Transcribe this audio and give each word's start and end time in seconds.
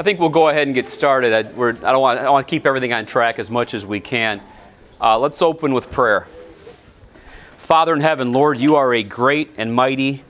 I 0.00 0.02
think 0.02 0.18
we'll 0.18 0.30
go 0.30 0.48
ahead 0.48 0.66
and 0.66 0.74
get 0.74 0.86
started. 0.86 1.34
I, 1.34 1.40
I 1.40 1.42
don't 1.42 2.00
want, 2.00 2.18
I 2.20 2.30
want 2.30 2.48
to 2.48 2.50
keep 2.50 2.64
everything 2.64 2.94
on 2.94 3.04
track 3.04 3.38
as 3.38 3.50
much 3.50 3.74
as 3.74 3.84
we 3.84 4.00
can. 4.00 4.40
Uh, 4.98 5.18
let's 5.18 5.42
open 5.42 5.74
with 5.74 5.90
prayer. 5.90 6.22
Father 7.58 7.92
in 7.92 8.00
heaven, 8.00 8.32
Lord, 8.32 8.58
you 8.58 8.76
are 8.76 8.94
a 8.94 9.02
great 9.02 9.50
and 9.58 9.74
mighty 9.74 10.24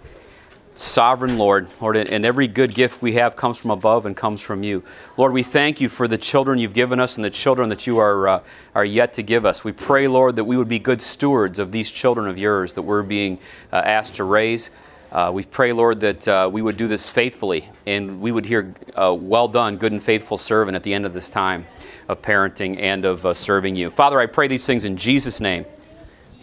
sovereign 0.74 1.38
Lord. 1.38 1.68
Lord, 1.80 1.96
and 1.96 2.26
every 2.26 2.48
good 2.48 2.74
gift 2.74 3.00
we 3.00 3.12
have 3.12 3.36
comes 3.36 3.58
from 3.58 3.70
above 3.70 4.06
and 4.06 4.16
comes 4.16 4.42
from 4.42 4.64
you. 4.64 4.82
Lord, 5.16 5.32
we 5.32 5.44
thank 5.44 5.80
you 5.80 5.88
for 5.88 6.08
the 6.08 6.18
children 6.18 6.58
you've 6.58 6.74
given 6.74 6.98
us 6.98 7.16
and 7.16 7.24
the 7.24 7.30
children 7.30 7.68
that 7.68 7.86
you 7.86 7.98
are, 7.98 8.26
uh, 8.26 8.42
are 8.74 8.84
yet 8.84 9.12
to 9.14 9.22
give 9.22 9.46
us. 9.46 9.62
We 9.62 9.70
pray, 9.70 10.08
Lord, 10.08 10.34
that 10.34 10.44
we 10.44 10.56
would 10.56 10.68
be 10.68 10.80
good 10.80 11.00
stewards 11.00 11.60
of 11.60 11.70
these 11.70 11.92
children 11.92 12.26
of 12.26 12.40
yours 12.40 12.72
that 12.72 12.82
we're 12.82 13.04
being 13.04 13.38
uh, 13.72 13.76
asked 13.76 14.16
to 14.16 14.24
raise. 14.24 14.70
Uh, 15.12 15.28
we 15.34 15.42
pray, 15.42 15.72
Lord, 15.72 15.98
that 16.00 16.28
uh, 16.28 16.48
we 16.52 16.62
would 16.62 16.76
do 16.76 16.86
this 16.86 17.08
faithfully 17.08 17.68
and 17.84 18.20
we 18.20 18.30
would 18.30 18.44
hear, 18.44 18.72
uh, 18.94 19.12
well 19.18 19.48
done, 19.48 19.76
good 19.76 19.90
and 19.90 20.00
faithful 20.00 20.38
servant 20.38 20.76
at 20.76 20.84
the 20.84 20.94
end 20.94 21.04
of 21.04 21.12
this 21.12 21.28
time 21.28 21.66
of 22.08 22.22
parenting 22.22 22.80
and 22.80 23.04
of 23.04 23.26
uh, 23.26 23.34
serving 23.34 23.74
you. 23.74 23.90
Father, 23.90 24.20
I 24.20 24.26
pray 24.26 24.46
these 24.46 24.64
things 24.64 24.84
in 24.84 24.96
Jesus' 24.96 25.40
name. 25.40 25.64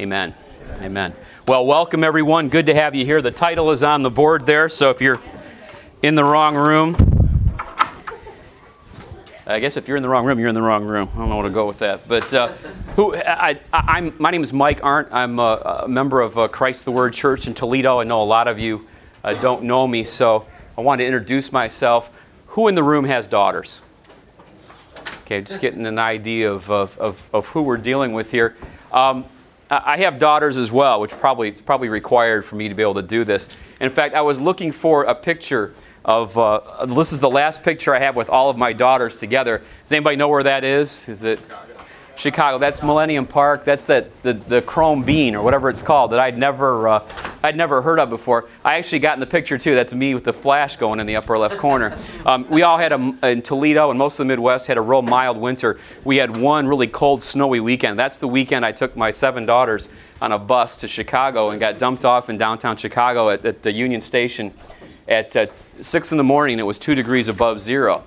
Amen. 0.01 0.35
Amen. 0.63 0.83
Amen. 0.83 1.13
Well, 1.47 1.65
welcome 1.65 2.03
everyone. 2.03 2.49
Good 2.49 2.65
to 2.65 2.73
have 2.73 2.93
you 2.93 3.05
here. 3.05 3.21
The 3.21 3.31
title 3.31 3.71
is 3.71 3.83
on 3.83 4.03
the 4.03 4.09
board 4.09 4.45
there, 4.45 4.67
so 4.67 4.89
if 4.89 5.01
you're 5.01 5.21
in 6.03 6.15
the 6.15 6.25
wrong 6.25 6.53
room, 6.53 7.16
I 9.49 9.61
guess 9.61 9.77
if 9.77 9.87
you're 9.87 9.95
in 9.95 10.03
the 10.03 10.09
wrong 10.09 10.25
room, 10.25 10.39
you're 10.39 10.49
in 10.49 10.55
the 10.55 10.61
wrong 10.61 10.83
room. 10.83 11.07
I 11.15 11.19
don't 11.19 11.29
know 11.29 11.37
where 11.37 11.47
to 11.47 11.49
go 11.49 11.67
with 11.67 11.79
that. 11.79 12.05
But 12.05 12.33
uh, 12.33 12.49
who, 12.97 13.15
I, 13.15 13.57
am 13.71 14.13
my 14.19 14.29
name 14.29 14.43
is 14.43 14.51
Mike 14.51 14.81
Ahrendt. 14.81 15.07
I'm 15.13 15.39
a, 15.39 15.83
a 15.83 15.87
member 15.87 16.19
of 16.19 16.37
uh, 16.37 16.49
Christ 16.49 16.83
the 16.83 16.91
Word 16.91 17.13
Church 17.13 17.47
in 17.47 17.53
Toledo. 17.53 18.01
I 18.01 18.03
know 18.03 18.21
a 18.21 18.25
lot 18.25 18.49
of 18.49 18.59
you 18.59 18.85
uh, 19.23 19.33
don't 19.35 19.63
know 19.63 19.87
me, 19.87 20.03
so 20.03 20.45
I 20.77 20.81
want 20.81 20.99
to 20.99 21.05
introduce 21.05 21.53
myself. 21.53 22.11
Who 22.47 22.67
in 22.67 22.75
the 22.75 22.83
room 22.83 23.05
has 23.05 23.25
daughters? 23.25 23.81
Okay, 25.21 25.39
just 25.39 25.61
getting 25.61 25.85
an 25.85 25.97
idea 25.97 26.51
of, 26.51 26.69
of, 26.69 26.97
of, 26.97 27.29
of 27.33 27.47
who 27.47 27.61
we're 27.61 27.77
dealing 27.77 28.11
with 28.11 28.29
here. 28.29 28.57
Um, 28.91 29.23
I 29.69 29.97
have 29.99 30.19
daughters 30.19 30.57
as 30.57 30.73
well, 30.73 30.99
which 30.99 31.11
probably 31.11 31.47
it's 31.47 31.61
probably 31.61 31.87
required 31.87 32.43
for 32.43 32.57
me 32.57 32.67
to 32.67 32.75
be 32.75 32.81
able 32.81 32.95
to 32.95 33.01
do 33.01 33.23
this. 33.23 33.47
In 33.79 33.89
fact, 33.89 34.13
I 34.13 34.21
was 34.21 34.41
looking 34.41 34.73
for 34.73 35.03
a 35.03 35.15
picture 35.15 35.73
of 36.07 36.37
uh, 36.37 36.85
this 36.85 37.11
is 37.11 37.19
the 37.19 37.29
last 37.29 37.63
picture 37.63 37.93
I 37.93 37.99
have 37.99 38.15
with 38.15 38.29
all 38.29 38.49
of 38.49 38.57
my 38.57 38.73
daughters 38.73 39.15
together. 39.15 39.61
Does 39.83 39.91
anybody 39.91 40.15
know 40.15 40.29
where 40.29 40.43
that 40.43 40.63
is? 40.63 41.07
Is 41.09 41.23
it 41.23 41.39
Chicago. 42.17 42.57
That's 42.57 42.81
Millennium 42.81 43.27
Park. 43.27 43.63
That's 43.63 43.85
that 43.85 44.23
the, 44.23 44.33
the 44.33 44.61
chrome 44.63 45.03
bean 45.03 45.35
or 45.35 45.43
whatever 45.43 45.69
it's 45.69 45.81
called 45.81 46.11
that 46.11 46.19
I'd 46.19 46.37
never 46.37 46.87
uh, 46.87 47.07
I'd 47.43 47.55
never 47.55 47.81
heard 47.81 47.99
of 47.99 48.09
before. 48.09 48.49
I 48.65 48.77
actually 48.77 48.99
got 48.99 49.13
in 49.13 49.19
the 49.19 49.27
picture 49.27 49.57
too. 49.57 49.75
That's 49.75 49.93
me 49.93 50.15
with 50.15 50.23
the 50.23 50.33
flash 50.33 50.75
going 50.77 50.99
in 50.99 51.05
the 51.05 51.15
upper 51.15 51.37
left 51.37 51.57
corner. 51.57 51.95
Um, 52.25 52.47
we 52.49 52.63
all 52.63 52.77
had 52.77 52.91
a, 52.91 53.15
in 53.23 53.41
Toledo 53.43 53.91
and 53.91 53.99
most 53.99 54.19
of 54.19 54.25
the 54.25 54.33
Midwest 54.33 54.65
had 54.65 54.77
a 54.77 54.81
real 54.81 55.03
mild 55.03 55.37
winter. 55.37 55.79
We 56.03 56.17
had 56.17 56.35
one 56.35 56.67
really 56.67 56.87
cold, 56.87 57.21
snowy 57.21 57.59
weekend. 57.59 57.99
That's 57.99 58.17
the 58.17 58.27
weekend 58.27 58.65
I 58.65 58.71
took 58.71 58.97
my 58.97 59.11
seven 59.11 59.45
daughters 59.45 59.89
on 60.19 60.31
a 60.31 60.39
bus 60.39 60.77
to 60.77 60.87
Chicago 60.87 61.51
and 61.51 61.59
got 61.59 61.77
dumped 61.77 62.03
off 62.03 62.29
in 62.29 62.37
downtown 62.37 62.75
Chicago 62.77 63.29
at, 63.29 63.45
at 63.45 63.61
the 63.61 63.71
Union 63.71 64.01
Station 64.01 64.51
at 65.07 65.35
uh, 65.35 65.45
six 65.81 66.11
in 66.11 66.17
the 66.17 66.23
morning. 66.23 66.59
It 66.59 66.65
was 66.65 66.79
two 66.79 66.95
degrees 66.95 67.27
above 67.27 67.59
zero, 67.59 68.03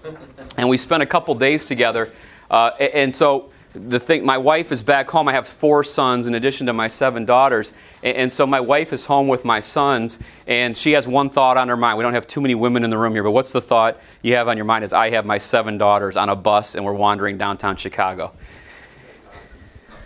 and 0.57 0.69
we 0.69 0.77
spent 0.77 1.03
a 1.03 1.07
couple 1.07 1.35
days 1.35 1.65
together. 1.65 2.13
Uh, 2.51 2.71
and 2.79 3.15
so 3.15 3.51
the 3.73 4.01
thing, 4.01 4.25
my 4.25 4.37
wife 4.37 4.73
is 4.73 4.83
back 4.83 5.09
home. 5.09 5.29
I 5.29 5.33
have 5.33 5.47
four 5.47 5.85
sons 5.85 6.27
in 6.27 6.35
addition 6.35 6.67
to 6.67 6.73
my 6.73 6.89
seven 6.89 7.25
daughters. 7.25 7.73
And, 8.03 8.17
and, 8.17 8.33
so 8.33 8.47
my 8.47 8.61
wife 8.61 8.93
is 8.93 9.05
home 9.05 9.29
with 9.29 9.45
my 9.45 9.61
sons, 9.61 10.19
and 10.49 10.77
she 10.77 10.93
has 10.93 11.07
one 11.07 11.31
thought 11.31 11.57
on 11.57 11.69
her 11.69 11.77
mind. 11.77 11.97
We 11.97 12.03
don't 12.03 12.15
have 12.15 12.27
too 12.27 12.41
many 12.41 12.57
women 12.57 12.83
in 12.83 12.91
the 12.91 12.99
room 12.99 13.13
here, 13.13 13.23
but 13.23 13.31
what's 13.31 13.53
the 13.53 13.61
thought 13.61 13.99
you 14.23 14.35
have 14.35 14.49
on 14.49 14.57
your 14.57 14.67
mind 14.67 14.83
is 14.83 14.93
I 14.93 15.11
have 15.11 15.25
my 15.25 15.39
seven 15.39 15.79
daughters 15.79 16.17
on 16.17 16.29
a 16.29 16.37
bus 16.37 16.75
and 16.75 16.85
we're 16.85 16.95
wandering 16.95 17.39
downtown 17.39 17.77
Chicago. 17.77 18.33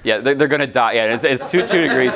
Yeah, 0.04 0.18
they're, 0.18 0.34
they're 0.34 0.48
going 0.48 0.60
to 0.60 0.66
die. 0.66 0.92
Yeah, 0.92 1.14
it's, 1.14 1.24
it's 1.24 1.50
two, 1.50 1.66
two 1.66 1.80
degrees. 1.80 2.12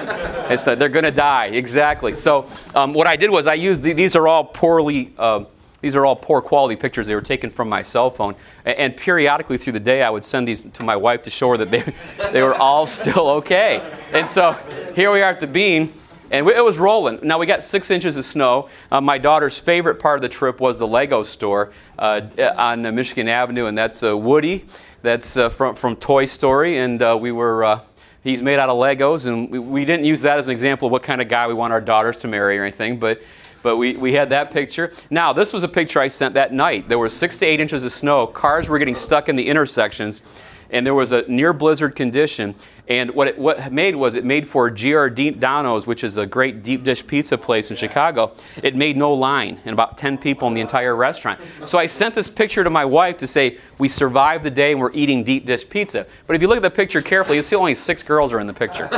It's, 0.50 0.62
they're 0.64 0.88
going 0.88 1.04
to 1.04 1.10
die, 1.10 1.47
exactly. 1.47 2.12
So 2.12 2.47
um, 2.75 2.93
what 2.93 3.06
I 3.06 3.16
did 3.16 3.31
was 3.31 3.47
I 3.47 3.54
used, 3.54 3.82
these 3.82 4.15
are 4.15 4.28
all 4.28 4.44
poorly. 4.44 5.12
Uh, 5.19 5.44
these 5.81 5.94
are 5.94 6.04
all 6.04 6.16
poor 6.16 6.43
quality 6.43 6.75
pictures. 6.75 7.06
They 7.06 7.15
were 7.15 7.21
taken 7.21 7.50
from 7.50 7.69
my 7.69 7.82
cell 7.82 8.10
phone. 8.10 8.34
And 8.65 8.97
periodically 8.97 9.59
through 9.59 9.75
the 9.75 9.81
day, 9.81 10.03
I 10.03 10.10
would 10.10 10.25
send 10.25 10.47
these 10.49 10.62
to 10.62 10.82
my 10.82 10.97
wife 10.97 11.22
to 11.22 11.31
show 11.31 11.50
her 11.50 11.56
that 11.56 11.71
they, 11.71 11.84
they 12.32 12.43
were 12.43 12.54
all 12.54 12.87
still 12.87 13.28
okay. 13.28 13.81
And 14.12 14.28
so 14.28 14.53
here 14.94 15.12
we 15.12 15.22
are 15.22 15.31
at 15.31 15.41
the 15.41 15.47
bean, 15.47 15.93
and 16.31 16.47
it 16.49 16.65
was 16.65 16.78
rolling. 16.78 17.20
Now 17.22 17.38
we 17.38 17.47
got 17.47 17.62
six 17.62 17.91
inches 17.91 18.16
of 18.16 18.25
snow. 18.25 18.69
Uh, 18.91 19.00
my 19.00 19.19
daughter's 19.19 19.56
favorite 19.56 20.00
part 20.00 20.19
of 20.19 20.22
the 20.22 20.28
trip 20.28 20.60
was 20.60 20.78
the 20.78 20.87
Lego 20.87 21.22
store 21.22 21.72
uh, 21.99 22.22
on 22.56 22.82
Michigan 22.94 23.28
Avenue, 23.28 23.66
and 23.66 23.78
that's 23.78 24.03
uh, 24.03 24.16
Woody. 24.16 24.66
That's 25.03 25.36
uh, 25.36 25.48
from, 25.48 25.75
from 25.75 25.97
Toy 25.97 26.25
Story. 26.25 26.78
And 26.78 27.00
uh, 27.00 27.16
we 27.20 27.32
were 27.32 27.64
uh, 27.64 27.81
he's 28.25 28.42
made 28.42 28.59
out 28.59 28.69
of 28.69 28.76
Legos, 28.76 29.26
and 29.26 29.50
we, 29.50 29.59
we, 29.59 29.84
didn't 29.84 30.04
use 30.04 30.20
that 30.22 30.38
as 30.38 30.48
an 30.48 30.53
example 30.53 30.86
of 30.86 30.92
what 30.92 31.03
kind 31.03 31.20
of 31.20 31.28
guy 31.28 31.47
we 31.47 31.54
want 31.54 31.72
our 31.72 31.81
daughters 31.81 32.19
to 32.19 32.28
marry 32.28 32.59
or 32.59 32.62
anything, 32.62 32.98
but 32.98 33.22
but 33.62 33.76
we, 33.76 33.97
we 33.97 34.12
had 34.12 34.31
that 34.31 34.53
picture. 34.53 34.92
Now, 35.10 35.32
this 35.32 35.53
was 35.53 35.64
a 35.64 35.69
picture 35.69 36.00
I 36.00 36.08
sent 36.08 36.32
that 36.34 36.53
night. 36.53 36.88
There 36.88 36.98
was 36.98 37.12
six 37.12 37.37
to 37.38 37.47
eight 37.47 37.58
inches 37.58 37.82
of 37.82 37.91
snow. 37.91 38.26
Cars 38.26 38.69
were 38.69 38.78
getting 38.78 38.94
stuck 38.94 39.28
in 39.28 39.34
the 39.34 39.47
intersections, 39.47 40.22
and 40.71 40.87
there 40.87 40.95
was 40.95 41.12
a 41.12 41.23
near 41.29 41.53
blizzard 41.53 41.97
condition. 41.97 42.55
And 42.89 43.11
what 43.11 43.29
it 43.29 43.39
what 43.39 43.59
it 43.59 43.73
made 43.73 43.95
was 43.95 44.15
it 44.15 44.25
made 44.25 44.49
for 44.49 44.71
Giordano's, 44.71 45.87
which 45.87 46.05
is 46.05 46.17
a 46.17 46.27
great 46.27 46.62
deep 46.62 46.84
dish 46.84 47.06
pizza 47.06 47.37
place 47.37 47.71
in 47.71 47.77
Chicago. 47.77 48.33
It 48.62 48.75
made 48.75 48.97
no 48.97 49.12
line, 49.12 49.61
and 49.65 49.75
about 49.75 49.99
10 49.99 50.17
people 50.17 50.49
in 50.49 50.55
the 50.55 50.62
entire 50.62 50.97
restaurant. 50.97 51.39
So 51.67 51.79
I 51.79 51.84
sent 51.87 52.15
this 52.15 52.29
picture 52.29 52.65
to 52.65 52.71
my 52.71 52.87
wife 52.87 53.19
to 53.19 53.27
say, 53.27 53.59
We 53.79 53.89
survived 53.89 54.43
the 54.45 54.51
day 54.51 54.73
and 54.73 54.81
we're 54.81 54.93
eating 54.93 55.23
deep 55.23 55.45
dish 55.45 55.69
pizza. 55.69 56.06
But 56.27 56.37
if 56.37 56.43
you 56.43 56.49
look 56.49 56.56
at 56.56 56.62
the 56.62 56.71
picture 56.71 57.03
carefully, 57.03 57.37
you 57.37 57.43
see 57.43 57.56
only 57.56 57.75
six 57.75 58.03
girls 58.03 58.33
are 58.33 58.41
in 58.41 58.47
the 58.47 58.55
picture. 58.55 58.89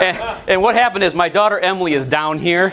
and, 0.00 0.16
and, 0.48 0.62
what 0.62 0.74
happened 0.74 1.04
is 1.04 1.14
my 1.14 1.28
daughter 1.28 1.58
Emily 1.60 1.94
is 1.94 2.04
down 2.04 2.38
here. 2.38 2.72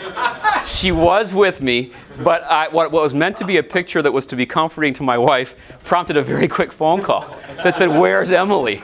She 0.64 0.92
was 0.92 1.32
with 1.32 1.62
me, 1.62 1.92
but 2.22 2.42
I, 2.44 2.68
what, 2.68 2.90
what 2.90 3.02
was 3.02 3.14
meant 3.14 3.36
to 3.38 3.44
be 3.44 3.58
a 3.58 3.62
picture 3.62 4.02
that 4.02 4.12
was 4.12 4.26
to 4.26 4.36
be 4.36 4.46
comforting 4.46 4.92
to 4.94 5.02
my 5.02 5.16
wife 5.18 5.54
prompted 5.84 6.16
a 6.16 6.22
very 6.22 6.48
quick 6.48 6.72
phone 6.72 7.02
call 7.02 7.28
that 7.56 7.76
said, 7.76 7.88
Where's 7.88 8.32
Emily? 8.32 8.82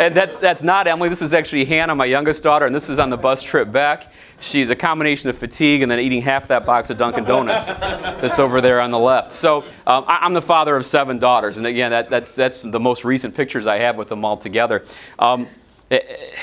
and 0.00 0.14
that's, 0.14 0.40
that's 0.40 0.62
not 0.62 0.86
Emily. 0.86 1.08
This 1.08 1.22
is 1.22 1.34
actually 1.34 1.64
Hannah, 1.64 1.94
my 1.94 2.06
youngest 2.06 2.42
daughter, 2.42 2.66
and 2.66 2.74
this 2.74 2.88
is 2.88 2.98
on 2.98 3.10
the 3.10 3.16
bus 3.16 3.42
trip 3.42 3.70
back. 3.70 4.12
She's 4.40 4.70
a 4.70 4.76
combination 4.76 5.28
of 5.28 5.36
fatigue 5.36 5.82
and 5.82 5.90
then 5.90 5.98
eating 6.00 6.22
half 6.22 6.48
that 6.48 6.64
box 6.64 6.88
of 6.88 6.96
Dunkin' 6.96 7.24
Donuts 7.24 7.66
that's 7.66 8.38
over 8.38 8.60
there 8.62 8.80
on 8.80 8.90
the 8.90 8.98
left. 8.98 9.32
So 9.32 9.64
um, 9.86 10.04
I, 10.06 10.24
am 10.24 10.32
the 10.32 10.42
father 10.42 10.76
of 10.76 10.86
seven 10.86 11.18
daughters, 11.18 11.58
and 11.58 11.66
again, 11.66 11.90
that, 11.90 12.08
that's, 12.08 12.34
that's 12.34 12.62
the 12.62 12.80
most 12.80 13.04
recent 13.04 13.36
pictures 13.36 13.66
I 13.66 13.78
have 13.78 13.96
with 13.96 14.08
them 14.08 14.24
all 14.24 14.38
together. 14.38 14.84
Um, 15.18 15.46
it, 15.90 16.34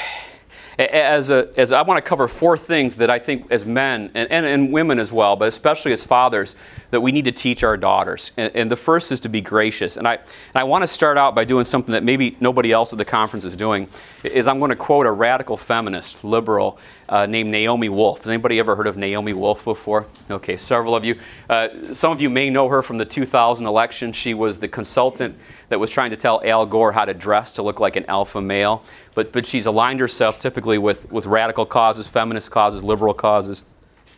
as, 0.80 1.30
a, 1.32 1.50
as 1.58 1.72
I 1.72 1.82
want 1.82 1.98
to 1.98 2.08
cover 2.08 2.28
four 2.28 2.58
things 2.58 2.96
that 2.98 3.10
I 3.10 3.20
think 3.20 3.52
as 3.52 3.66
men 3.66 4.12
and, 4.14 4.32
and, 4.32 4.46
and 4.46 4.72
women 4.72 5.00
as 5.00 5.12
well, 5.12 5.36
but 5.36 5.48
especially 5.48 5.92
as 5.92 6.04
fathers, 6.04 6.56
that 6.92 7.02
we 7.02 7.12
need 7.12 7.26
to 7.26 7.32
teach 7.32 7.64
our 7.64 7.78
daughters. 7.78 8.32
And, 8.38 8.56
and 8.56 8.72
the 8.72 8.76
first 8.76 9.12
is 9.12 9.20
to 9.22 9.30
be 9.30 9.42
gracious. 9.42 9.98
And 9.98 10.08
I, 10.08 10.16
and 10.16 10.56
I 10.56 10.64
want 10.64 10.84
to 10.84 10.88
start 10.88 11.18
out 11.18 11.36
by 11.36 11.46
doing 11.46 11.66
something 11.66 11.92
that 11.92 12.04
maybe 12.04 12.38
nobody 12.40 12.72
else 12.72 12.94
at 12.94 12.98
the 12.98 13.06
conference 13.06 13.46
is 13.46 13.56
doing, 13.56 13.88
is 14.24 14.48
I'm 14.48 14.60
going 14.60 14.70
to 14.70 14.76
quote 14.76 15.06
a 15.06 15.12
radical 15.12 15.58
feminist, 15.58 16.24
liberal, 16.24 16.80
uh, 17.10 17.26
named 17.26 17.50
Naomi 17.50 17.90
Wolf. 17.90 18.20
Has 18.20 18.30
anybody 18.30 18.60
ever 18.60 18.76
heard 18.76 18.88
of 18.88 18.98
Naomi 18.98 19.34
Wolf 19.34 19.64
before? 19.64 20.06
Okay, 20.30 20.58
several 20.58 20.96
of 20.96 21.06
you. 21.06 21.16
Uh, 21.50 21.94
some 21.94 22.12
of 22.12 22.22
you 22.22 22.30
may 22.30 22.50
know 22.50 22.68
her 22.68 22.82
from 22.82 22.98
the 22.98 23.06
2000 23.06 23.66
election. 23.66 24.12
She 24.12 24.34
was 24.34 24.58
the 24.58 24.68
consultant 24.68 25.36
that 25.70 25.80
was 25.80 25.90
trying 25.90 26.12
to 26.12 26.18
tell 26.18 26.42
Al 26.44 26.66
Gore 26.66 26.92
how 26.92 27.06
to 27.06 27.14
dress 27.14 27.52
to 27.54 27.62
look 27.62 27.80
like 27.80 27.96
an 27.96 28.06
alpha 28.08 28.42
male. 28.42 28.84
But, 29.16 29.32
but 29.32 29.46
she's 29.46 29.66
aligned 29.66 30.00
herself 30.00 30.40
typically 30.40 30.78
with, 30.78 31.12
with 31.12 31.26
radical 31.26 31.66
causes, 31.66 32.08
feminist 32.08 32.52
causes, 32.52 32.84
liberal 32.84 33.14
causes. 33.14 33.66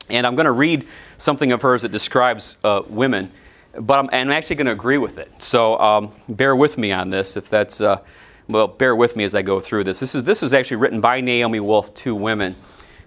And 0.09 0.25
I'm 0.25 0.36
going 0.36 0.46
to 0.46 0.52
read 0.52 0.88
something 1.18 1.52
of 1.52 1.62
hers 1.62 1.81
that 1.84 1.92
describes 1.92 2.58
uh, 2.64 2.81
women, 2.88 3.31
but 3.80 4.00
I'm, 4.00 4.10
I'm 4.12 4.31
actually 4.31 4.56
going 4.56 4.68
to 4.68 4.72
agree 4.72 4.98
with 4.98 5.18
it. 5.18 5.31
So 5.42 5.80
um, 5.80 6.12
bear 6.30 6.56
with 6.56 6.78
me 6.78 6.92
on 6.92 7.10
this 7.10 7.38
if 7.38 7.50
that's, 7.50 7.81
uh, 7.81 8.00
well, 8.48 8.68
bear 8.68 8.95
with 8.95 9.16
me 9.16 9.24
as 9.24 9.36
I 9.36 9.42
go 9.42 9.60
through 9.60 9.83
this. 9.83 10.00
This 10.00 10.16
is, 10.16 10.24
this 10.24 10.42
is 10.42 10.54
actually 10.54 10.78
written 10.78 11.01
by 11.01 11.22
Naomi 11.22 11.60
Wolf 11.60 11.94
to 11.95 12.16
women. 12.16 12.56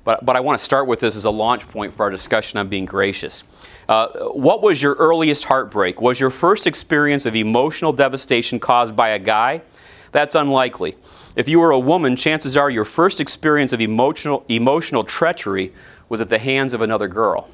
But, 0.04 0.24
but 0.24 0.36
I 0.36 0.40
want 0.40 0.58
to 0.58 0.64
start 0.64 0.88
with 0.88 0.98
this 0.98 1.14
as 1.14 1.26
a 1.26 1.30
launch 1.30 1.68
point 1.68 1.94
for 1.94 2.02
our 2.02 2.10
discussion 2.10 2.58
on 2.58 2.68
being 2.68 2.84
gracious. 2.84 3.44
Uh, 3.88 4.08
what 4.30 4.62
was 4.62 4.82
your 4.82 4.94
earliest 4.94 5.44
heartbreak? 5.44 6.00
Was 6.00 6.18
your 6.18 6.30
first 6.30 6.66
experience 6.66 7.24
of 7.24 7.36
emotional 7.36 7.92
devastation 7.92 8.58
caused 8.58 8.96
by 8.96 9.10
a 9.10 9.18
guy? 9.18 9.62
That's 10.10 10.34
unlikely. 10.34 10.96
If 11.36 11.48
you 11.48 11.60
were 11.60 11.70
a 11.70 11.78
woman, 11.78 12.16
chances 12.16 12.56
are 12.56 12.68
your 12.68 12.84
first 12.84 13.20
experience 13.20 13.72
of 13.72 13.80
emotional, 13.80 14.44
emotional 14.48 15.04
treachery 15.04 15.72
was 16.12 16.20
at 16.20 16.28
the 16.28 16.38
hands 16.38 16.74
of 16.74 16.82
another 16.82 17.08
girl. 17.08 17.48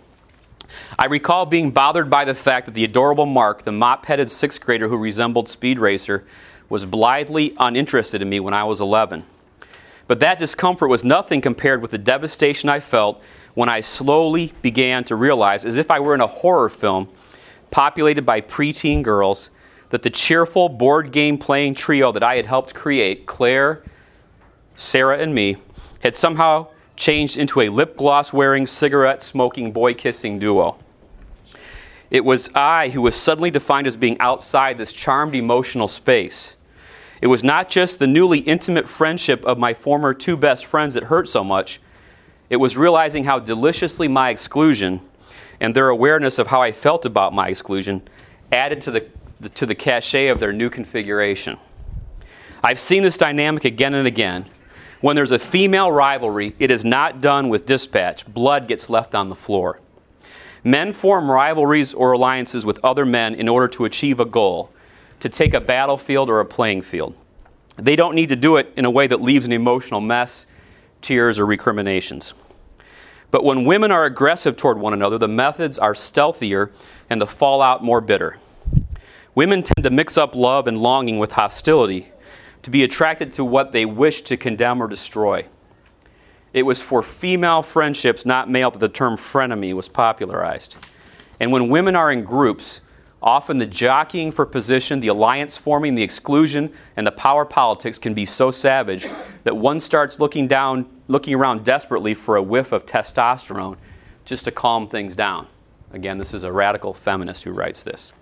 I 0.99 1.07
recall 1.07 1.47
being 1.47 1.71
bothered 1.71 2.11
by 2.11 2.25
the 2.25 2.35
fact 2.35 2.67
that 2.67 2.75
the 2.75 2.83
adorable 2.83 3.25
Mark, 3.25 3.63
the 3.63 3.71
mop 3.71 4.05
headed 4.05 4.29
sixth 4.29 4.61
grader 4.61 4.89
who 4.89 4.97
resembled 4.97 5.49
Speed 5.49 5.79
Racer, 5.79 6.27
was 6.69 6.85
blithely 6.85 7.55
uninterested 7.61 8.21
in 8.21 8.29
me 8.29 8.41
when 8.41 8.55
I 8.55 8.65
was 8.65 8.81
11. 8.81 9.23
But 10.09 10.19
that 10.19 10.41
discomfort 10.41 10.91
was 10.91 11.05
nothing 11.05 11.41
compared 11.41 11.81
with 11.81 11.93
the 11.93 11.99
devastation 11.99 12.69
I 12.69 12.81
felt 12.81 13.23
when 13.55 13.69
I 13.69 13.79
slowly 13.79 14.53
began 14.61 15.05
to 15.05 15.15
realize, 15.15 15.65
as 15.65 15.77
if 15.77 15.89
I 15.89 16.01
were 16.01 16.17
in 16.17 16.21
a 16.21 16.27
horror 16.27 16.69
film 16.69 17.07
populated 17.71 18.27
by 18.27 18.41
preteen 18.41 19.05
girls, 19.05 19.51
that 19.91 20.03
the 20.03 20.11
cheerful 20.11 20.69
board 20.69 21.13
game 21.13 21.39
playing 21.39 21.77
trio 21.77 22.11
that 22.11 22.25
I 22.25 22.35
had 22.35 22.45
helped 22.45 22.75
create, 22.75 23.25
Claire, 23.27 23.85
Sarah, 24.75 25.19
and 25.19 25.33
me, 25.33 25.59
had 26.01 26.17
somehow 26.17 26.67
changed 26.99 27.39
into 27.39 27.61
a 27.61 27.69
lip 27.69 27.97
gloss 27.97 28.33
wearing, 28.33 28.67
cigarette 28.67 29.23
smoking, 29.23 29.73
boy 29.73 29.95
kissing 29.95 30.39
duo. 30.39 30.77
It 32.11 32.25
was 32.25 32.51
I 32.55 32.89
who 32.89 33.03
was 33.03 33.15
suddenly 33.15 33.51
defined 33.51 33.87
as 33.87 33.97
being 33.97 34.19
outside 34.21 34.77
this 34.77 34.93
charmed 34.93 35.35
emotional 35.35 35.89
space. 35.89 36.57
It 37.23 37.29
was 37.29 37.45
not 37.45 37.69
just 37.69 37.99
the 37.99 38.07
newly 38.07 38.41
intimate 38.41 38.89
friendship 38.89 39.45
of 39.45 39.59
my 39.59 39.75
former 39.75 40.13
two 40.13 40.37
best 40.37 40.67
friends 40.67 40.95
that 40.95 41.05
hurt 41.05 41.29
so 41.29 41.45
much, 41.45 41.81
it 42.51 42.57
was 42.57 42.77
realizing 42.77 43.25
how 43.25 43.39
deliciously 43.39 44.09
my 44.09 44.31
exclusion 44.31 45.01
and 45.61 45.75
their 45.75 45.91
awareness 45.91 46.39
of 46.39 46.47
how 46.47 46.63
I 46.63 46.73
felt 46.73 47.05
about 47.07 47.33
my 47.33 47.49
exclusion 47.49 48.03
added 48.53 48.81
to 48.83 48.91
the, 48.91 49.01
to 49.51 49.67
the 49.67 49.75
cachet 49.75 50.29
of 50.29 50.41
their 50.41 50.53
new 50.53 50.71
configuration. 50.71 51.59
I've 52.65 52.81
seen 52.81 53.03
this 53.03 53.17
dynamic 53.17 53.65
again 53.65 53.95
and 53.95 54.07
again. 54.07 54.47
When 55.01 55.15
there's 55.15 55.31
a 55.31 55.39
female 55.39 55.93
rivalry, 55.93 56.55
it 56.59 56.73
is 56.73 56.85
not 56.85 57.21
done 57.21 57.49
with 57.49 57.67
dispatch. 57.67 58.27
Blood 58.27 58.67
gets 58.67 58.91
left 58.91 59.15
on 59.15 59.29
the 59.29 59.35
floor. 59.35 59.79
Men 60.65 60.93
form 60.93 61.31
rivalries 61.31 61.95
or 61.95 62.13
alliances 62.13 62.67
with 62.67 62.81
other 62.83 63.07
men 63.07 63.37
in 63.37 63.49
order 63.49 63.69
to 63.69 63.85
achieve 63.85 64.19
a 64.19 64.25
goal, 64.25 64.71
to 65.21 65.29
take 65.29 65.55
a 65.55 65.61
battlefield 65.61 66.29
or 66.29 66.41
a 66.41 66.45
playing 66.45 66.83
field. 66.83 67.15
They 67.77 67.95
don't 67.95 68.17
need 68.17 68.29
to 68.31 68.37
do 68.37 68.57
it 68.57 68.73
in 68.77 68.85
a 68.85 68.91
way 68.91 69.07
that 69.07 69.21
leaves 69.21 69.47
an 69.47 69.53
emotional 69.53 70.01
mess, 70.01 70.47
tears, 71.01 71.39
or 71.39 71.47
recriminations. 71.47 72.35
But 73.31 73.45
when 73.45 73.65
women 73.65 73.93
are 73.93 74.05
aggressive 74.05 74.57
toward 74.57 74.79
one 74.79 74.95
another, 74.95 75.17
the 75.17 75.29
methods 75.29 75.79
are 75.79 75.95
stealthier 75.95 76.73
and 77.09 77.21
the 77.21 77.27
fallout 77.27 77.85
more 77.85 78.01
bitter. 78.01 78.37
Women 79.37 79.63
tend 79.63 79.85
to 79.85 79.91
mix 79.91 80.19
up 80.19 80.35
love 80.35 80.67
and 80.67 80.79
longing 80.79 81.21
with 81.21 81.31
hostility, 81.31 82.11
to 82.63 82.71
be 82.71 82.85
attracted 82.85 83.33
to 83.33 83.45
what 83.45 83.73
they 83.73 83.85
wish 83.85 84.23
to 84.23 84.37
condemn 84.37 84.83
or 84.83 84.89
destroy. 84.89 85.45
It 86.53 86.63
was 86.63 86.81
for 86.81 87.03
female 87.03 87.63
friendships, 87.63 88.25
not 88.25 88.51
male, 88.51 88.71
that 88.71 88.79
the 88.79 88.89
term 88.89 89.17
frenemy 89.17 89.75
was 89.75 89.89
popularized. 89.89 90.77
And 91.41 91.53
when 91.53 91.69
women 91.69 91.95
are 91.95 92.11
in 92.11 92.25
groups, 92.25 92.81
often 93.23 93.59
the 93.59 93.67
jockeying 93.67 94.33
for 94.33 94.47
position, 94.47 95.01
the 95.01 95.09
alliance 95.09 95.57
forming, 95.57 95.95
the 95.95 96.03
exclusion, 96.03 96.73
and 96.97 97.07
the 97.07 97.13
power 97.13 97.45
politics 97.45 97.99
can 97.99 98.15
be 98.15 98.25
so 98.25 98.51
savage 98.51 99.07
that 99.45 99.57
one 99.57 99.79
starts 99.79 100.19
looking 100.19 100.49
down, 100.49 100.89
looking 101.09 101.35
around 101.35 101.65
desperately 101.65 102.15
for 102.15 102.37
a 102.37 102.43
whiff 102.43 102.73
of 102.73 102.87
testosterone 102.87 103.77
just 104.25 104.45
to 104.45 104.51
calm 104.51 104.89
things 104.89 105.15
down. 105.15 105.47
Again, 105.93 106.19
this 106.19 106.35
is 106.35 106.45
a 106.45 106.53
radical 106.53 106.93
feminist 106.93 107.45
who 107.45 107.53
writes 107.53 107.83
this. 107.83 108.13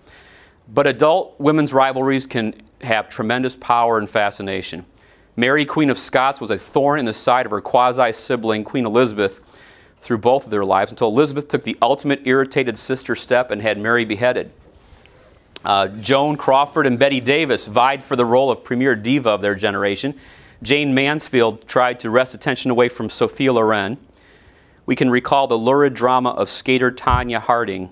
But 0.69 0.87
adult 0.87 1.39
women's 1.39 1.73
rivalries 1.73 2.27
can 2.27 2.55
have 2.83 3.09
tremendous 3.09 3.55
power 3.57 3.99
and 3.99 4.09
fascination. 4.09 4.85
Mary, 5.37 5.65
Queen 5.65 5.91
of 5.91 5.99
Scots, 5.99 6.41
was 6.41 6.51
a 6.51 6.59
thorn 6.59 6.99
in 6.99 7.05
the 7.05 7.13
side 7.13 7.47
of 7.47 7.53
her 7.53 7.61
quasi 7.61 8.13
sibling, 8.13 8.65
Queen 8.65 8.87
Elizabeth, 8.87 9.41
through 10.01 10.19
both 10.19 10.45
of 10.45 10.51
their 10.51 10.65
lives 10.65 10.91
until 10.91 11.09
Elizabeth 11.09 11.49
took 11.49 11.63
the 11.63 11.77
ultimate 11.83 12.21
irritated 12.25 12.77
sister 12.77 13.15
step 13.15 13.51
and 13.51 13.61
had 13.61 13.79
Mary 13.79 14.05
beheaded. 14.05 14.51
Uh, 15.65 15.89
Joan 15.89 16.37
Crawford 16.37 16.87
and 16.87 16.99
Bette 16.99 17.21
Davis 17.21 17.67
vied 17.67 18.03
for 18.03 18.15
the 18.15 18.25
role 18.25 18.51
of 18.51 18.63
premier 18.63 18.95
diva 18.95 19.31
of 19.31 19.43
their 19.43 19.55
generation. 19.55 20.15
Jayne 20.63 20.95
Mansfield 20.95 21.67
tried 21.67 21.99
to 22.01 22.11
wrest 22.11 22.35
attention 22.35 22.71
away 22.71 22.89
from 22.89 23.11
Sophia 23.11 23.53
Loren. 23.53 23.99
We 24.87 24.97
can 24.97 25.11
recall 25.11 25.49
the 25.49 25.59
lurid 25.59 25.95
drama 25.95 26.31
of 26.31 26.49
skater 26.49 26.93
Tonya 26.93 27.41
Harding, 27.41 27.91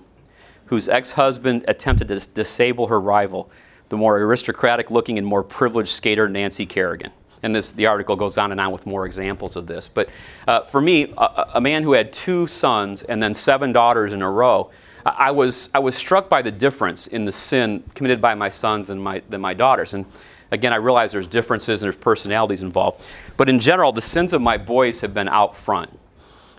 whose 0.65 0.89
ex 0.89 1.11
husband 1.11 1.65
attempted 1.67 2.07
to 2.07 2.19
disable 2.33 2.87
her 2.87 2.99
rival, 2.99 3.49
the 3.89 3.97
more 3.97 4.17
aristocratic 4.19 4.91
looking 4.91 5.17
and 5.17 5.25
more 5.25 5.43
privileged 5.43 5.91
skater 5.91 6.27
Nancy 6.27 6.65
Kerrigan 6.65 7.11
and 7.45 7.55
this 7.55 7.71
the 7.71 7.85
article 7.85 8.15
goes 8.15 8.37
on 8.37 8.51
and 8.51 8.59
on 8.59 8.71
with 8.71 8.85
more 8.85 9.05
examples 9.05 9.55
of 9.55 9.67
this. 9.67 9.87
But 9.87 10.09
uh, 10.47 10.61
for 10.61 10.81
me, 10.81 11.13
a, 11.17 11.51
a, 11.55 11.61
man 11.61 11.83
who 11.83 11.93
had 11.93 12.11
two 12.11 12.47
sons 12.47 13.03
and 13.03 13.21
then 13.21 13.35
seven 13.35 13.71
daughters 13.71 14.13
in 14.13 14.21
a 14.23 14.29
row, 14.29 14.71
I 15.05 15.29
was 15.29 15.69
I 15.75 15.79
was 15.79 15.95
struck 15.95 16.27
by 16.27 16.41
the 16.41 16.51
difference 16.51 17.07
in 17.07 17.23
the 17.23 17.31
sin 17.31 17.83
committed 17.93 18.19
by 18.19 18.33
my 18.33 18.49
sons 18.49 18.87
than 18.87 18.99
my 18.99 19.21
than 19.29 19.39
my 19.39 19.53
daughters. 19.53 19.93
And 19.93 20.05
again, 20.51 20.73
I 20.73 20.77
realize 20.77 21.11
there's 21.11 21.27
differences 21.27 21.83
and 21.83 21.87
there's 21.87 22.01
personalities 22.01 22.63
involved. 22.63 23.05
But 23.37 23.47
in 23.47 23.59
general, 23.59 23.91
the 23.91 24.01
sins 24.01 24.33
of 24.33 24.41
my 24.41 24.57
boys 24.57 24.99
have 25.01 25.13
been 25.13 25.29
out 25.29 25.55
front. 25.55 25.91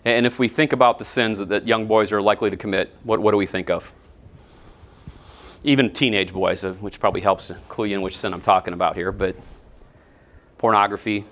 And 0.07 0.25
if 0.25 0.39
we 0.39 0.47
think 0.47 0.73
about 0.73 0.99
the 0.99 1.05
sins 1.05 1.39
that, 1.39 1.49
that 1.49 1.67
young 1.67 1.85
boys 1.85 2.13
are 2.13 2.23
likely 2.23 2.49
to 2.49 2.57
commit, 2.57 2.95
what, 3.03 3.19
what 3.19 3.33
do 3.33 3.37
we 3.37 3.45
think 3.45 3.71
of? 3.71 3.93
Even 5.65 5.93
teenage 5.93 6.33
boys, 6.33 6.65
uh, 6.65 6.75
which 6.75 7.01
probably 7.01 7.21
helps 7.21 7.51
clue 7.69 7.87
you 7.87 7.97
in 7.97 8.03
which 8.03 8.17
sin 8.17 8.33
I'm 8.33 8.41
talking 8.41 8.73
about 8.73 8.95
here. 8.95 9.11
But 9.11 9.35
pornography, 10.59 11.25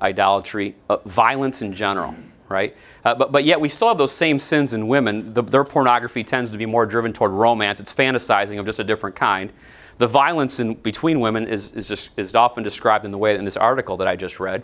idolatry, 0.00 0.76
uh, 0.88 0.98
violence 1.06 1.60
in 1.60 1.72
general, 1.72 2.14
right? 2.48 2.76
Uh, 3.04 3.16
but, 3.16 3.32
but 3.32 3.42
yet 3.42 3.60
we 3.60 3.68
still 3.68 3.88
have 3.88 3.98
those 3.98 4.12
same 4.12 4.38
sins 4.38 4.72
in 4.72 4.86
women. 4.86 5.34
The, 5.34 5.42
their 5.42 5.64
pornography 5.64 6.22
tends 6.22 6.52
to 6.52 6.58
be 6.58 6.66
more 6.66 6.86
driven 6.86 7.12
toward 7.12 7.32
romance. 7.32 7.80
It's 7.80 7.92
fantasizing 7.92 8.60
of 8.60 8.66
just 8.66 8.78
a 8.78 8.84
different 8.84 9.16
kind. 9.16 9.52
The 9.98 10.06
violence 10.06 10.60
in, 10.60 10.74
between 10.74 11.18
women 11.18 11.48
is, 11.48 11.72
is, 11.72 11.88
just, 11.88 12.10
is 12.16 12.36
often 12.36 12.62
described 12.62 13.04
in 13.04 13.10
the 13.10 13.18
way 13.18 13.34
in 13.34 13.44
this 13.44 13.56
article 13.56 13.96
that 13.96 14.06
I 14.06 14.14
just 14.14 14.38
read. 14.38 14.62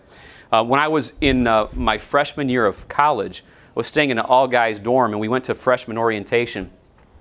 Uh, 0.52 0.62
when 0.62 0.78
I 0.78 0.86
was 0.86 1.14
in 1.22 1.46
uh, 1.46 1.66
my 1.72 1.96
freshman 1.96 2.48
year 2.48 2.66
of 2.66 2.86
college, 2.86 3.42
I 3.68 3.72
was 3.74 3.86
staying 3.86 4.10
in 4.10 4.18
an 4.18 4.26
all 4.26 4.46
guys 4.46 4.78
dorm 4.78 5.12
and 5.12 5.20
we 5.20 5.28
went 5.28 5.44
to 5.44 5.54
freshman 5.54 5.96
orientation. 5.96 6.70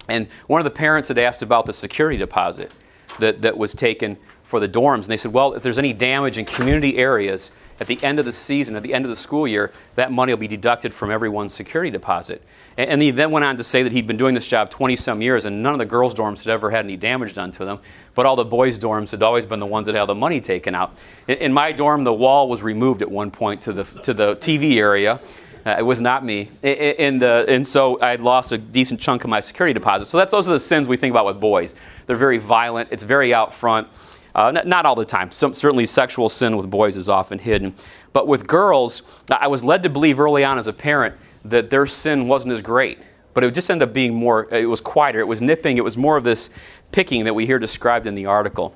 And 0.09 0.27
one 0.47 0.59
of 0.59 0.65
the 0.65 0.71
parents 0.71 1.07
had 1.07 1.17
asked 1.17 1.41
about 1.41 1.65
the 1.65 1.71
security 1.71 2.17
deposit 2.17 2.73
that, 3.19 3.41
that 3.41 3.57
was 3.57 3.73
taken 3.73 4.17
for 4.43 4.59
the 4.59 4.67
dorms. 4.67 5.03
And 5.03 5.05
they 5.05 5.15
said, 5.15 5.31
well, 5.31 5.53
if 5.53 5.63
there's 5.63 5.79
any 5.79 5.93
damage 5.93 6.37
in 6.37 6.43
community 6.43 6.97
areas 6.97 7.51
at 7.79 7.87
the 7.87 8.01
end 8.03 8.19
of 8.19 8.25
the 8.25 8.31
season, 8.31 8.75
at 8.75 8.83
the 8.83 8.93
end 8.93 9.05
of 9.05 9.09
the 9.09 9.15
school 9.15 9.47
year, 9.47 9.71
that 9.95 10.11
money 10.11 10.33
will 10.33 10.39
be 10.39 10.47
deducted 10.47 10.93
from 10.93 11.11
everyone's 11.11 11.53
security 11.53 11.89
deposit. 11.89 12.41
And, 12.77 12.89
and 12.91 13.01
he 13.01 13.11
then 13.11 13.31
went 13.31 13.45
on 13.45 13.57
to 13.57 13.63
say 13.63 13.83
that 13.83 13.91
he'd 13.91 14.07
been 14.07 14.17
doing 14.17 14.35
this 14.35 14.47
job 14.47 14.69
20 14.69 14.95
some 14.95 15.21
years 15.21 15.45
and 15.45 15.63
none 15.63 15.73
of 15.73 15.79
the 15.79 15.85
girls' 15.85 16.13
dorms 16.13 16.43
had 16.43 16.47
ever 16.47 16.69
had 16.69 16.85
any 16.85 16.97
damage 16.97 17.33
done 17.33 17.51
to 17.53 17.65
them, 17.65 17.79
but 18.15 18.25
all 18.25 18.35
the 18.35 18.45
boys' 18.45 18.77
dorms 18.77 19.11
had 19.11 19.23
always 19.23 19.45
been 19.45 19.59
the 19.59 19.65
ones 19.65 19.87
that 19.87 19.95
had 19.95 20.05
the 20.05 20.15
money 20.15 20.41
taken 20.41 20.75
out. 20.75 20.97
In, 21.27 21.37
in 21.37 21.53
my 21.53 21.71
dorm, 21.71 22.03
the 22.03 22.13
wall 22.13 22.49
was 22.49 22.61
removed 22.61 23.01
at 23.01 23.09
one 23.09 23.31
point 23.31 23.61
to 23.61 23.73
the, 23.73 23.83
to 24.01 24.13
the 24.13 24.35
TV 24.37 24.75
area. 24.75 25.19
Uh, 25.65 25.75
it 25.77 25.83
was 25.83 26.01
not 26.01 26.25
me. 26.25 26.49
And, 26.63 27.21
uh, 27.21 27.45
and 27.47 27.65
so 27.65 28.01
I 28.01 28.09
had 28.09 28.21
lost 28.21 28.51
a 28.51 28.57
decent 28.57 28.99
chunk 28.99 29.23
of 29.23 29.29
my 29.29 29.39
security 29.39 29.73
deposit. 29.73 30.07
So 30.07 30.17
that's 30.17 30.31
those 30.31 30.47
are 30.47 30.53
the 30.53 30.59
sins 30.59 30.87
we 30.87 30.97
think 30.97 31.11
about 31.11 31.25
with 31.25 31.39
boys. 31.39 31.75
They're 32.07 32.15
very 32.15 32.39
violent. 32.39 32.89
It's 32.91 33.03
very 33.03 33.33
out 33.33 33.53
front. 33.53 33.87
Uh, 34.33 34.51
not, 34.51 34.67
not, 34.67 34.85
all 34.85 34.95
the 34.95 35.05
time. 35.05 35.31
Some, 35.31 35.53
certainly, 35.53 35.85
sexual 35.85 36.29
sin 36.29 36.55
with 36.55 36.69
boys 36.69 36.95
is 36.95 37.09
often 37.09 37.37
hidden. 37.37 37.73
But 38.13 38.27
with 38.27 38.47
girls, 38.47 39.03
I 39.29 39.47
was 39.47 39.63
led 39.63 39.83
to 39.83 39.89
believe 39.89 40.19
early 40.19 40.43
on 40.43 40.57
as 40.57 40.67
a 40.67 40.73
parent 40.73 41.15
that 41.45 41.69
their 41.69 41.85
sin 41.85 42.27
wasn't 42.27 42.53
as 42.53 42.61
great. 42.61 42.99
But 43.33 43.43
it 43.43 43.47
would 43.47 43.55
just 43.55 43.69
ended 43.69 43.89
up 43.89 43.93
being 43.93 44.13
more, 44.13 44.47
it 44.53 44.65
was 44.65 44.81
quieter, 44.81 45.19
it 45.19 45.27
was 45.27 45.41
nipping, 45.41 45.77
it 45.77 45.83
was 45.83 45.97
more 45.97 46.17
of 46.17 46.23
this 46.23 46.49
picking 46.91 47.23
that 47.23 47.33
we 47.33 47.45
hear 47.45 47.59
described 47.59 48.05
in 48.05 48.15
the 48.15 48.25
article. 48.25 48.75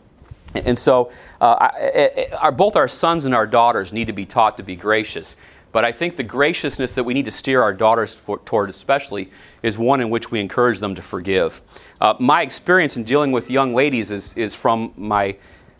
And 0.53 0.77
so, 0.79 1.11
uh, 1.41 1.57
I, 1.59 2.27
I, 2.31 2.35
our, 2.37 2.51
both 2.51 2.77
our 2.77 2.87
sons 2.87 3.25
and 3.25 3.35
our 3.35 3.45
daughters 3.45 3.91
need 3.91 4.07
to 4.07 4.13
be 4.13 4.25
taught 4.25 4.55
to 4.57 4.63
be 4.63 4.75
gracious. 4.75 5.35
But 5.73 5.83
I 5.83 5.91
think 5.91 6.15
the 6.15 6.23
graciousness 6.23 6.95
that 6.95 7.03
we 7.03 7.13
need 7.13 7.25
to 7.25 7.31
steer 7.31 7.61
our 7.61 7.73
daughters 7.73 8.15
for, 8.15 8.39
toward, 8.39 8.69
especially, 8.69 9.29
is 9.61 9.77
one 9.77 9.99
in 9.99 10.09
which 10.09 10.31
we 10.31 10.39
encourage 10.39 10.79
them 10.79 10.95
to 10.95 11.01
forgive. 11.01 11.61
Uh, 12.01 12.13
my 12.19 12.41
experience 12.41 12.97
in 12.97 13.03
dealing 13.03 13.31
with 13.31 13.49
young 13.49 13.73
ladies 13.73 14.11
is, 14.11 14.33
is 14.35 14.53
from 14.53 14.93
my, 14.97 15.35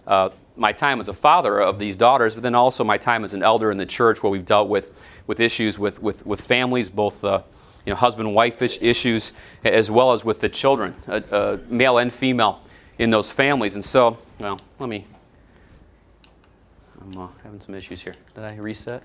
uh, 0.08 0.30
my 0.56 0.72
time 0.72 1.00
as 1.00 1.10
a 1.10 1.14
father 1.14 1.60
of 1.60 1.78
these 1.78 1.96
daughters, 1.96 2.36
but 2.36 2.44
then 2.44 2.56
also 2.56 2.84
my 2.84 2.98
time 2.98 3.24
as 3.24 3.34
an 3.34 3.44
elder 3.44 3.72
in 3.72 3.78
the 3.78 3.86
church 3.86 4.24
where 4.24 4.32
we've 4.32 4.46
dealt 4.46 4.70
with, 4.70 4.94
with 5.28 5.40
issues 5.40 5.78
with, 5.78 6.02
with, 6.02 6.26
with 6.26 6.40
families, 6.40 6.88
both 6.88 7.24
uh, 7.24 7.42
you 7.86 7.92
know, 7.92 7.96
husband 7.98 8.34
wife 8.34 8.62
issues, 8.62 9.34
as 9.64 9.92
well 9.92 10.12
as 10.12 10.24
with 10.26 10.40
the 10.40 10.50
children, 10.50 10.94
uh, 11.08 11.22
uh, 11.32 11.58
male 11.70 12.00
and 12.00 12.12
female, 12.12 12.62
in 12.98 13.10
those 13.10 13.32
families. 13.32 13.76
And 13.76 13.84
so, 13.84 14.18
well, 14.40 14.60
let 14.80 14.90
me. 14.90 15.06
I'm 17.02 17.18
uh, 17.20 17.28
having 17.44 17.60
some 17.60 17.76
issues 17.76 18.02
here. 18.02 18.16
Did 18.34 18.46
I 18.46 18.56
reset? 18.56 19.04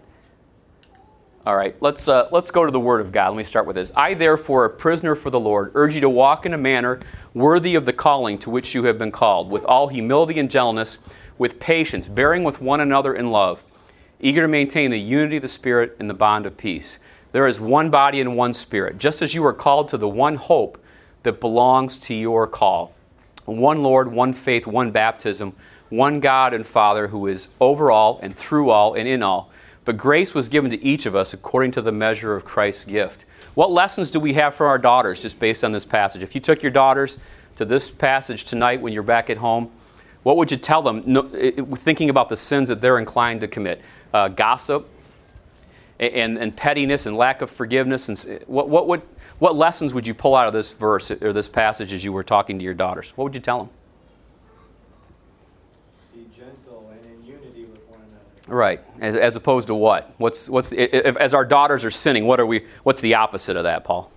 All 1.46 1.56
right, 1.56 1.74
let's, 1.80 2.06
uh, 2.06 2.28
let's 2.32 2.50
go 2.50 2.66
to 2.66 2.70
the 2.70 2.78
Word 2.78 3.00
of 3.00 3.12
God. 3.12 3.28
Let 3.28 3.38
me 3.38 3.44
start 3.44 3.64
with 3.64 3.76
this. 3.76 3.90
I, 3.96 4.12
therefore, 4.12 4.66
a 4.66 4.70
prisoner 4.70 5.14
for 5.14 5.30
the 5.30 5.40
Lord, 5.40 5.70
urge 5.74 5.94
you 5.94 6.00
to 6.02 6.10
walk 6.10 6.44
in 6.44 6.52
a 6.52 6.58
manner 6.58 7.00
worthy 7.32 7.76
of 7.76 7.86
the 7.86 7.94
calling 7.94 8.36
to 8.40 8.50
which 8.50 8.74
you 8.74 8.84
have 8.84 8.98
been 8.98 9.10
called, 9.10 9.50
with 9.50 9.64
all 9.64 9.88
humility 9.88 10.38
and 10.38 10.50
gentleness, 10.50 10.98
with 11.38 11.58
patience, 11.58 12.08
bearing 12.08 12.44
with 12.44 12.60
one 12.60 12.80
another 12.80 13.14
in 13.14 13.30
love, 13.30 13.64
eager 14.20 14.42
to 14.42 14.48
maintain 14.48 14.90
the 14.90 15.00
unity 15.00 15.36
of 15.36 15.42
the 15.42 15.48
Spirit 15.48 15.96
in 15.98 16.06
the 16.06 16.12
bond 16.12 16.44
of 16.44 16.58
peace. 16.58 16.98
There 17.32 17.46
is 17.46 17.58
one 17.58 17.88
body 17.88 18.20
and 18.20 18.36
one 18.36 18.52
Spirit, 18.52 18.98
just 18.98 19.22
as 19.22 19.34
you 19.34 19.42
are 19.46 19.54
called 19.54 19.88
to 19.88 19.96
the 19.96 20.08
one 20.08 20.36
hope 20.36 20.76
that 21.22 21.40
belongs 21.40 21.96
to 22.00 22.14
your 22.14 22.46
call. 22.46 22.92
One 23.46 23.82
Lord, 23.82 24.12
one 24.12 24.34
faith, 24.34 24.66
one 24.66 24.90
baptism, 24.90 25.54
one 25.88 26.20
God 26.20 26.52
and 26.52 26.66
Father 26.66 27.08
who 27.08 27.28
is 27.28 27.48
over 27.60 27.90
all 27.90 28.20
and 28.22 28.36
through 28.36 28.68
all 28.68 28.92
and 28.92 29.08
in 29.08 29.22
all 29.22 29.49
but 29.84 29.96
grace 29.96 30.34
was 30.34 30.48
given 30.48 30.70
to 30.70 30.82
each 30.82 31.06
of 31.06 31.16
us 31.16 31.34
according 31.34 31.72
to 31.72 31.82
the 31.82 31.92
measure 31.92 32.34
of 32.34 32.44
Christ's 32.44 32.84
gift. 32.84 33.26
What 33.54 33.70
lessons 33.70 34.10
do 34.10 34.20
we 34.20 34.32
have 34.34 34.54
for 34.54 34.66
our 34.66 34.78
daughters 34.78 35.20
just 35.20 35.38
based 35.38 35.64
on 35.64 35.72
this 35.72 35.84
passage? 35.84 36.22
If 36.22 36.34
you 36.34 36.40
took 36.40 36.62
your 36.62 36.70
daughters 36.70 37.18
to 37.56 37.64
this 37.64 37.90
passage 37.90 38.44
tonight 38.44 38.80
when 38.80 38.92
you're 38.92 39.02
back 39.02 39.30
at 39.30 39.36
home, 39.36 39.70
what 40.22 40.36
would 40.36 40.50
you 40.50 40.56
tell 40.56 40.82
them 40.82 41.02
thinking 41.76 42.10
about 42.10 42.28
the 42.28 42.36
sins 42.36 42.68
that 42.68 42.80
they're 42.80 42.98
inclined 42.98 43.40
to 43.40 43.48
commit? 43.48 43.80
Uh, 44.12 44.28
gossip 44.28 44.86
and, 45.98 46.38
and 46.38 46.56
pettiness 46.56 47.06
and 47.06 47.16
lack 47.16 47.42
of 47.42 47.50
forgiveness. 47.50 48.08
And 48.08 48.42
what, 48.46 48.68
what, 48.68 48.86
what, 48.86 49.02
what 49.38 49.56
lessons 49.56 49.94
would 49.94 50.06
you 50.06 50.14
pull 50.14 50.34
out 50.34 50.46
of 50.46 50.52
this 50.52 50.72
verse 50.72 51.10
or 51.10 51.32
this 51.32 51.48
passage 51.48 51.92
as 51.92 52.04
you 52.04 52.12
were 52.12 52.22
talking 52.22 52.58
to 52.58 52.64
your 52.64 52.74
daughters? 52.74 53.12
What 53.16 53.24
would 53.24 53.34
you 53.34 53.40
tell 53.40 53.58
them? 53.58 53.68
Be 56.14 56.26
gentle 56.34 56.90
and 56.90 57.04
in 57.12 57.24
unity 57.26 57.64
with 57.64 57.82
one 57.88 58.00
another. 58.00 58.24
Right. 58.50 58.80
As, 59.00 59.16
as 59.16 59.36
opposed 59.36 59.68
to 59.68 59.76
what? 59.76 60.12
What's, 60.18 60.48
what's 60.48 60.70
the, 60.70 61.08
if, 61.08 61.16
as 61.16 61.34
our 61.34 61.44
daughters 61.44 61.84
are 61.84 61.90
sinning, 61.90 62.26
what 62.26 62.40
are 62.40 62.46
we, 62.46 62.66
what's 62.82 63.00
the 63.00 63.14
opposite 63.14 63.56
of 63.56 63.62
that, 63.62 63.84
Paul? 63.84 64.10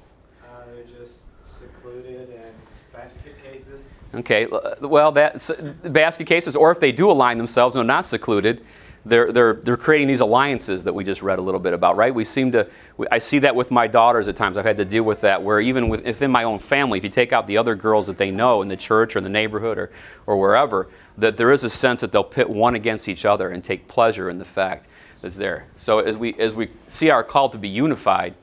Uh, 0.44 0.66
they're 0.74 0.84
just 1.00 1.26
secluded 1.46 2.30
and 2.30 2.56
basket 2.92 3.36
cases. 3.44 3.98
Okay, 4.16 4.48
well, 4.82 5.12
that's 5.12 5.52
basket 5.84 6.26
cases, 6.26 6.56
or 6.56 6.72
if 6.72 6.80
they 6.80 6.92
do 6.92 7.12
align 7.12 7.38
themselves 7.38 7.76
and 7.76 7.82
are 7.82 7.94
not 7.96 8.08
secluded, 8.08 8.66
they're, 9.06 9.34
they're, 9.34 9.54
they're 9.56 9.78
creating 9.78 10.08
these 10.08 10.22
alliances 10.22 10.84
that 10.86 10.94
we 10.94 11.04
just 11.04 11.22
read 11.22 11.38
a 11.38 11.42
little 11.42 11.60
bit 11.60 11.74
about, 11.74 11.98
right? 11.98 12.14
We 12.14 12.24
seem 12.24 12.52
to, 12.54 12.68
I 13.12 13.18
see 13.18 13.40
that 13.40 13.54
with 13.54 13.70
my 13.70 13.86
daughters 13.86 14.30
at 14.30 14.38
times. 14.38 14.58
I've 14.58 14.64
had 14.64 14.78
to 14.78 14.86
deal 14.86 15.04
with 15.04 15.20
that, 15.22 15.42
where 15.42 15.60
even 15.60 15.90
with, 15.90 16.06
within 16.06 16.32
my 16.32 16.44
own 16.44 16.58
family, 16.58 17.00
if 17.00 17.04
you 17.04 17.10
take 17.10 17.34
out 17.34 17.46
the 17.46 17.58
other 17.58 17.76
girls 17.76 18.08
that 18.08 18.18
they 18.18 18.32
know 18.32 18.62
in 18.62 18.70
the 18.70 18.78
church 18.78 19.16
or 19.16 19.20
in 19.20 19.24
the 19.24 19.30
neighborhood 19.30 19.78
or, 19.78 19.92
or 20.26 20.38
wherever, 20.38 20.88
that 21.18 21.36
there 21.36 21.52
is 21.52 21.66
a 21.66 21.70
sense 21.70 22.00
that 22.00 22.14
they'll 22.14 22.24
pit 22.24 22.50
one 22.50 22.76
against 22.76 23.10
each 23.10 23.26
other 23.26 23.50
and 23.50 23.62
take 23.62 23.88
pleasure 23.90 24.30
in 24.30 24.38
the 24.38 24.46
fact 24.46 24.88
that's 25.22 25.36
there. 25.36 25.66
So 25.76 26.00
as 26.00 26.18
we, 26.18 26.34
as 26.36 26.54
we 26.54 26.70
see 26.88 27.10
our 27.10 27.24
call 27.24 27.50
to 27.50 27.58
be 27.58 27.68
unified, 27.68 28.36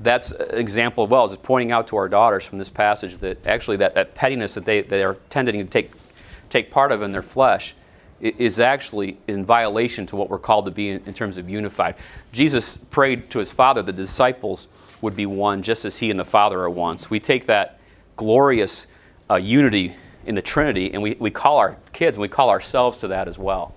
that's 0.00 0.30
an 0.30 0.58
example 0.58 1.04
of 1.04 1.10
well, 1.10 1.24
is 1.24 1.36
pointing 1.36 1.72
out 1.72 1.88
to 1.88 1.96
our 1.96 2.08
daughters 2.08 2.44
from 2.44 2.58
this 2.58 2.70
passage 2.70 3.18
that 3.18 3.44
actually 3.46 3.76
that, 3.78 3.94
that 3.96 4.14
pettiness 4.14 4.54
that 4.54 4.64
they, 4.64 4.82
they 4.82 5.02
are 5.02 5.16
tending 5.30 5.64
to 5.64 5.64
take, 5.64 5.90
take 6.48 6.70
part 6.70 6.92
of 6.92 7.02
in 7.02 7.10
their 7.10 7.22
flesh 7.22 7.74
is 8.24 8.58
actually 8.58 9.18
in 9.28 9.44
violation 9.44 10.06
to 10.06 10.16
what 10.16 10.30
we're 10.30 10.38
called 10.38 10.64
to 10.64 10.70
be 10.70 10.90
in, 10.90 11.02
in, 11.04 11.12
terms 11.12 11.36
of 11.36 11.48
unified. 11.48 11.94
Jesus 12.32 12.78
prayed 12.78 13.28
to 13.30 13.38
his 13.38 13.52
Father 13.52 13.82
the 13.82 13.92
disciples 13.92 14.68
would 15.02 15.14
be 15.14 15.26
one 15.26 15.62
just 15.62 15.84
as 15.84 15.98
he 15.98 16.10
and 16.10 16.18
the 16.18 16.24
Father 16.24 16.60
are 16.62 16.70
one. 16.70 16.96
So 16.96 17.08
we 17.10 17.20
take 17.20 17.44
that 17.46 17.78
glorious 18.16 18.86
uh, 19.30 19.34
unity 19.34 19.94
in 20.24 20.34
the 20.34 20.40
Trinity 20.40 20.92
and 20.94 21.02
we, 21.02 21.16
we 21.18 21.30
call 21.30 21.58
our 21.58 21.76
kids 21.92 22.16
and 22.16 22.22
we 22.22 22.28
call 22.28 22.48
ourselves 22.48 22.98
to 23.00 23.08
that 23.08 23.28
as 23.28 23.38
well. 23.38 23.74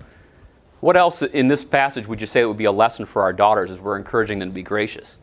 What 0.80 0.96
else 0.96 1.22
in 1.24 1.50
this 1.50 1.66
passage 1.66 2.08
would 2.08 2.22
you 2.22 2.28
say 2.28 2.46
would 2.46 2.56
be 2.56 2.66
a 2.66 2.72
lesson 2.72 3.06
for 3.06 3.24
our 3.24 3.34
daughters 3.34 3.70
as 3.70 3.80
we're 3.80 3.98
encouraging 3.98 4.40
them 4.40 4.50
to 4.50 4.56
be 4.56 4.64
gracious? 4.64 5.18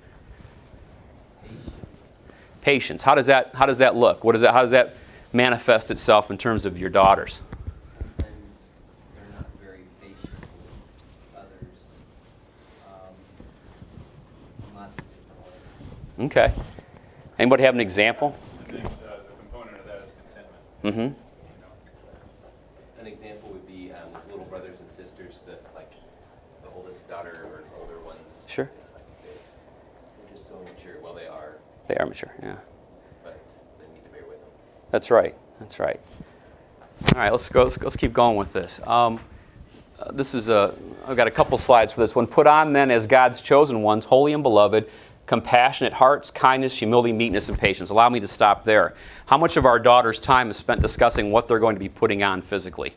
Patience. 2.61 3.03
How 3.03 3.15
does 3.15 3.27
that, 3.27 3.55
how 3.55 3.65
does 3.65 3.79
that 3.79 3.97
look? 3.97 4.23
What 4.23 4.33
does 4.33 4.43
that, 4.43 4.53
how 4.53 4.61
does 4.61 4.73
that 4.73 4.97
manifest 5.33 5.91
itself 5.91 6.31
in 6.31 6.37
terms 6.37 6.67
of 6.67 6.79
your 6.79 6.91
daughters? 6.91 7.41
Okay. 16.19 16.53
Anybody 17.39 17.65
have 17.65 17.75
an 17.75 17.81
example? 17.81 18.37
I 18.61 18.63
think 18.65 18.85
uh, 18.85 18.89
the 18.89 19.35
component 19.39 19.79
of 19.79 19.87
that 19.87 20.03
is 20.05 20.13
contentment. 20.83 21.17
Mm-hmm. 21.17 23.01
An 23.01 23.07
example 23.07 23.49
would 23.51 23.67
be 23.67 23.93
um, 23.93 24.13
those 24.15 24.27
little 24.31 24.45
brothers 24.45 24.79
and 24.81 24.89
sisters 24.89 25.41
that, 25.47 25.61
like, 25.75 25.91
the 26.63 26.69
oldest 26.77 27.09
daughter 27.09 27.47
or 27.47 27.65
older 27.81 27.99
ones. 28.01 28.47
Sure. 28.49 28.71
It's 28.81 28.93
like 28.95 29.03
they, 29.23 29.29
they're 29.29 30.33
just 30.33 30.49
so 30.49 30.59
mature. 30.61 30.97
Well, 31.03 31.15
they 31.15 31.27
are, 31.27 31.57
They 31.89 31.97
are 31.97 32.07
mature, 32.07 32.33
yeah. 32.43 32.57
but 33.25 33.41
they 33.79 33.93
need 33.93 34.05
to 34.05 34.11
bear 34.11 34.23
with 34.29 34.41
them. 34.41 34.51
That's 34.93 35.11
right. 35.11 35.35
That's 35.59 35.81
right. 35.81 36.01
All 37.15 37.21
right, 37.21 37.33
let's 37.33 37.49
go. 37.49 37.65
Let's, 37.65 37.81
let's 37.83 37.97
keep 37.97 38.13
going 38.13 38.37
with 38.37 38.53
this. 38.53 38.81
Um, 38.87 39.19
uh, 39.99 40.13
this 40.13 40.35
is 40.35 40.49
a. 40.49 40.75
I've 41.07 41.17
got 41.17 41.27
a 41.27 41.31
couple 41.31 41.59
slides 41.59 41.93
for 41.93 42.01
this 42.01 42.15
one. 42.15 42.27
Put 42.27 42.47
on 42.47 42.73
then 42.73 42.91
as 42.91 43.07
God's 43.07 43.41
chosen 43.41 43.83
ones, 43.83 44.05
holy 44.05 44.33
and 44.33 44.43
beloved, 44.43 44.89
compassionate 45.27 45.93
hearts, 45.93 46.31
kindness, 46.31 46.77
humility, 46.77 47.13
meekness, 47.13 47.49
and 47.49 47.59
patience. 47.59 47.91
Allow 47.91 48.09
me 48.09 48.21
to 48.21 48.29
stop 48.29 48.65
there. 48.65 48.95
How 49.27 49.39
much 49.39 49.57
of 49.57 49.65
our 49.65 49.79
daughter's 49.79 50.19
time 50.19 50.51
is 50.51 50.57
spent 50.57 50.81
discussing 50.81 51.31
what 51.31 51.49
they're 51.49 51.59
going 51.59 51.77
to 51.77 51.81
be 51.81 51.89
putting 51.89 52.23
on 52.23 52.43
physically? 52.43 52.95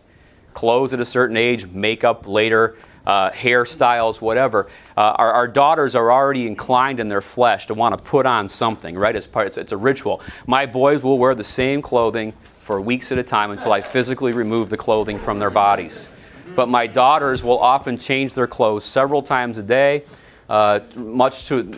Clothes 0.54 0.94
at 0.94 1.00
a 1.00 1.06
certain 1.06 1.38
age, 1.38 1.68
makeup 1.68 2.28
later, 2.28 2.76
uh, 3.06 3.32
hairstyles, 3.32 4.20
whatever. 4.20 4.68
Uh, 4.98 5.16
our, 5.16 5.32
our, 5.32 5.48
daughters 5.48 5.96
are 5.96 6.12
already 6.12 6.46
inclined 6.46 7.00
in 7.00 7.08
their 7.08 7.22
flesh 7.22 7.66
to 7.68 7.74
want 7.74 7.98
to 7.98 8.04
put 8.04 8.26
on 8.26 8.50
something, 8.50 8.98
right? 8.98 9.16
It's, 9.16 9.26
part, 9.26 9.48
it's, 9.48 9.58
it's 9.58 9.72
a 9.72 9.78
ritual. 9.78 10.22
My 10.46 10.66
boys 10.66 11.04
will 11.04 11.18
wear 11.18 11.34
the 11.34 11.44
same 11.44 11.82
clothing 11.82 12.34
for 12.64 12.82
weeks 12.82 13.14
at 13.14 13.18
a 13.18 13.24
time 13.24 13.52
until 13.52 13.72
I 13.72 13.80
physically 13.80 14.34
remove 14.34 14.70
the 14.70 14.76
clothing 14.76 15.18
from 15.18 15.40
their 15.40 15.50
bodies. 15.50 16.10
But 16.54 16.68
my 16.68 16.86
daughters 16.86 17.46
will 17.46 17.60
often 17.60 17.98
change 17.98 18.34
their 18.34 18.48
clothes 18.48 18.84
several 18.84 19.22
times 19.22 19.58
a 19.58 19.64
day 19.64 20.04
uh, 20.50 20.80
much 20.96 21.48
to 21.48 21.70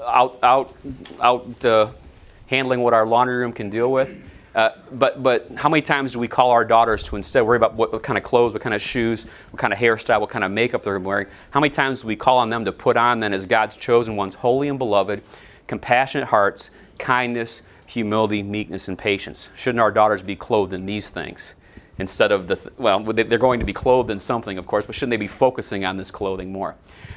uh, 0.00 0.10
out 0.10 0.38
out 0.42 0.74
out 1.20 1.64
uh, 1.64 1.90
handling 2.46 2.80
what 2.80 2.94
our 2.94 3.06
laundry 3.06 3.36
room 3.36 3.52
can 3.52 3.70
deal 3.70 3.92
with. 3.92 4.16
Uh, 4.54 4.70
but 4.92 5.22
but 5.22 5.48
how 5.54 5.68
many 5.68 5.82
times 5.82 6.12
do 6.12 6.18
we 6.18 6.26
call 6.26 6.50
our 6.50 6.64
daughters 6.64 7.02
to 7.04 7.16
instead 7.16 7.42
worry 7.42 7.56
about 7.56 7.74
what, 7.74 7.92
what, 7.92 8.02
kind 8.02 8.16
of 8.16 8.24
clothes, 8.24 8.52
what 8.52 8.62
kind 8.62 8.74
of 8.74 8.82
shoes, 8.82 9.24
what 9.50 9.60
kind 9.60 9.72
of 9.72 9.78
hairstyle, 9.78 10.20
what 10.20 10.30
kind 10.30 10.44
of 10.44 10.50
makeup 10.50 10.82
they're 10.82 10.98
wearing? 10.98 11.26
How 11.50 11.60
many 11.60 11.72
times 11.72 12.00
do 12.00 12.08
we 12.08 12.16
call 12.16 12.38
on 12.38 12.50
them 12.50 12.64
to 12.64 12.72
put 12.72 12.96
on 12.96 13.20
then 13.20 13.32
as 13.32 13.46
God's 13.46 13.76
chosen 13.76 14.16
ones, 14.16 14.34
holy 14.34 14.68
and 14.68 14.78
beloved, 14.78 15.22
compassionate 15.66 16.26
hearts, 16.26 16.70
kindness, 16.98 17.62
humility, 17.86 18.42
meekness, 18.42 18.88
and 18.88 18.98
patience? 18.98 19.50
Shouldn't 19.54 19.80
our 19.80 19.92
daughters 19.92 20.22
be 20.22 20.34
clothed 20.34 20.72
in 20.72 20.86
these 20.86 21.10
things? 21.10 21.54
Instead 21.98 22.32
of 22.32 22.46
the, 22.46 22.72
well, 22.78 23.00
they're 23.00 23.38
going 23.38 23.60
to 23.60 23.66
be 23.66 23.72
clothed 23.72 24.10
in 24.10 24.18
something, 24.18 24.56
of 24.56 24.66
course, 24.66 24.86
but 24.86 24.94
shouldn't 24.94 25.10
they 25.10 25.16
be 25.16 25.26
focusing 25.26 25.84
on 25.84 25.96
this 25.96 26.10
clothing 26.10 26.50
more? 26.50 26.74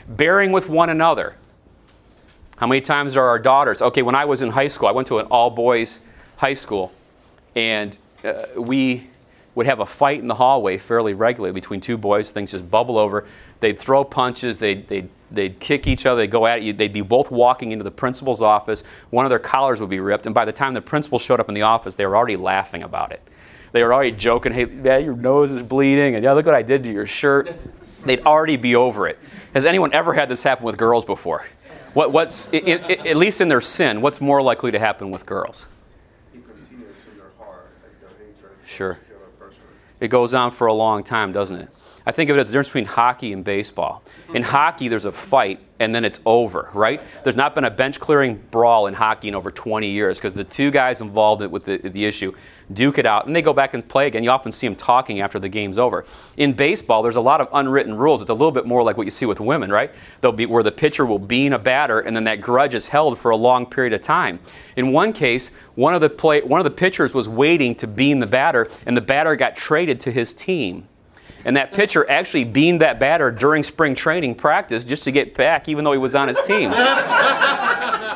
Bearing 0.08 0.51
with 0.51 0.70
one 0.70 0.89
another. 0.89 1.36
How 2.58 2.67
many 2.67 2.81
times 2.81 3.17
are 3.17 3.27
our 3.27 3.39
daughters? 3.39 3.81
Okay, 3.81 4.03
when 4.03 4.15
I 4.15 4.25
was 4.25 4.41
in 4.41 4.50
high 4.50 4.67
school, 4.67 4.88
I 4.88 4.91
went 4.91 5.08
to 5.08 5.20
an 5.20 5.25
all 5.27 5.50
boys 5.50 6.00
high 6.38 6.53
school, 6.53 6.91
and 7.55 7.98
uh, 8.24 8.46
we 8.55 9.08
would 9.55 9.65
have 9.65 9.79
a 9.79 9.86
fight 9.86 10.20
in 10.20 10.27
the 10.27 10.36
hallway 10.36 10.77
fairly 10.77 11.13
regularly 11.13 11.53
between 11.53 11.81
two 11.81 11.98
boys. 11.98 12.31
Things 12.31 12.51
just 12.51 12.70
bubble 12.70 12.98
over. 12.98 13.25
They'd 13.60 13.77
throw 13.77 14.03
punches, 14.03 14.60
they'd, 14.60 14.88
they'd, 14.88 15.10
they'd 15.29 15.60
kick 15.60 15.88
each 15.88 16.05
other, 16.05 16.22
they'd 16.22 16.31
go 16.31 16.46
at 16.46 16.62
you. 16.62 16.72
They'd 16.72 16.93
be 16.93 17.01
both 17.01 17.31
walking 17.31 17.72
into 17.72 17.84
the 17.84 17.91
principal's 17.91 18.41
office. 18.41 18.84
One 19.10 19.25
of 19.25 19.29
their 19.29 19.39
collars 19.39 19.79
would 19.79 19.89
be 19.89 20.00
ripped, 20.00 20.25
and 20.25 20.36
by 20.36 20.46
the 20.46 20.53
time 20.53 20.74
the 20.74 20.81
principal 20.81 21.20
showed 21.20 21.39
up 21.39 21.50
in 21.50 21.55
the 21.55 21.63
office, 21.63 21.96
they 21.96 22.05
were 22.05 22.15
already 22.15 22.38
laughing 22.38 22.84
about 22.84 23.12
it. 23.12 23.22
They 23.72 23.84
were 23.84 23.93
already 23.93 24.12
joking, 24.12 24.51
hey, 24.51 24.65
man, 24.65 25.03
your 25.03 25.15
nose 25.15 25.51
is 25.51 25.62
bleeding, 25.62 26.15
and 26.15 26.24
yeah, 26.24 26.34
look 26.34 26.46
what 26.46 26.55
I 26.55 26.62
did 26.62 26.84
to 26.84 26.91
your 26.91 27.05
shirt. 27.05 27.51
They'd 28.05 28.25
already 28.25 28.58
be 28.58 28.75
over 28.75 29.08
it. 29.08 29.20
Has 29.53 29.65
anyone 29.65 29.93
ever 29.93 30.13
had 30.13 30.29
this 30.29 30.43
happen 30.43 30.65
with 30.65 30.77
girls 30.77 31.05
before? 31.05 31.46
What, 31.93 32.12
what's, 32.12 32.48
it, 32.53 32.67
it, 32.67 33.05
at 33.05 33.17
least 33.17 33.41
in 33.41 33.48
their 33.48 33.62
sin, 33.62 34.01
what's 34.01 34.22
more 34.22 34.41
likely 34.41 34.72
to 34.72 34.79
happen 34.79 35.12
with 35.12 35.25
girls? 35.25 35.65
Sure. 38.65 38.98
It 40.00 40.08
goes 40.08 40.34
on 40.34 40.51
for 40.51 40.67
a 40.67 40.74
long 40.74 41.03
time, 41.03 41.31
doesn't 41.31 41.58
it? 41.58 41.70
I 42.05 42.12
think 42.12 42.29
of 42.29 42.38
it 42.38 42.39
as 42.39 42.48
the 42.48 42.53
difference 42.53 42.70
between 42.70 42.86
hockey 42.86 43.34
and 43.34 43.43
baseball. 43.43 44.03
In 44.29 44.41
mm-hmm. 44.41 44.43
hockey, 44.43 44.88
there's 44.88 45.05
a 45.05 45.12
fight 45.12 45.60
and 45.79 45.96
then 45.96 46.05
it's 46.05 46.20
over, 46.27 46.70
right? 46.75 47.01
There's 47.24 47.36
not 47.36 47.55
been 47.55 47.63
a 47.63 47.72
bench 47.72 48.00
clearing 48.00 48.36
brawl 48.51 48.86
in 48.86 48.93
hockey 48.93 49.29
in 49.29 49.36
over 49.36 49.50
20 49.50 49.88
years 49.88 50.20
because 50.20 50.34
the 50.34 50.43
two 50.43 50.70
guys 50.70 51.01
involved 51.01 51.43
with 51.43 51.65
the, 51.65 51.77
the 51.77 52.05
issue 52.05 52.34
duke 52.74 53.00
it 53.00 53.05
out 53.05 53.25
and 53.25 53.36
they 53.36 53.41
go 53.41 53.51
back 53.51 53.74
and 53.74 53.88
play 53.88 54.08
again. 54.08 54.24
You 54.24 54.29
often 54.29 54.51
see 54.51 54.67
them 54.67 54.75
talking 54.75 55.22
after 55.22 55.39
the 55.39 55.50
game's 55.50 55.79
over. 55.79 56.05
In 56.38 56.53
baseball, 56.53 57.01
there's 57.01 57.15
a 57.15 57.22
lot 57.22 57.41
of 57.41 57.50
unwritten 57.53 57.96
rules. 57.96 58.22
It's 58.22 58.29
a 58.29 58.34
little 58.34 58.51
bit 58.51 58.65
more 58.65 58.84
like 58.84 58.96
what 58.96 59.05
you 59.05 59.12
see 59.12 59.25
with 59.25 59.39
women, 59.39 59.72
right? 59.72 59.91
They'll 60.22 60.31
be 60.31 60.46
where 60.46 60.63
the 60.63 60.72
pitcher 60.72 61.05
will 61.05 61.20
bean 61.20 61.53
a 61.53 61.60
batter 61.60 62.01
and 62.01 62.15
then 62.15 62.24
that 62.25 62.41
grudge 62.41 62.74
is 62.74 62.88
held 62.88 63.17
for 63.17 63.31
a 63.31 63.36
long 63.36 63.65
period 63.65 63.93
of 63.93 64.01
time. 64.01 64.39
In 64.75 64.91
one 64.91 65.13
case, 65.13 65.51
one 65.75 65.93
of 65.93 66.01
the 66.01 66.10
play, 66.10 66.41
one 66.41 66.60
of 66.60 66.63
the 66.63 66.72
pitchers 66.72 67.13
was 67.13 67.27
waiting 67.27 67.74
to 67.75 67.88
bean 67.88 68.20
the 68.20 68.27
batter 68.27 68.67
and 68.86 68.96
the 68.96 69.01
batter 69.01 69.36
got 69.36 69.55
traded 69.55 70.00
to 70.01 70.12
his 70.12 70.34
team. 70.34 70.88
And 71.45 71.55
that 71.57 71.71
pitcher 71.74 72.10
actually 72.10 72.43
beamed 72.43 72.81
that 72.81 73.00
batter 73.00 73.31
during 73.31 73.63
spring 73.63 73.95
training 73.95 74.36
practice 74.36 74.83
just 74.83 75.03
to 75.03 75.12
get 75.12 75.33
back, 75.33 75.67
even 75.69 75.83
though 75.83 75.91
he 75.91 75.98
was 75.98 76.15
on 76.15 76.27
his 76.27 76.39
team. 76.41 76.71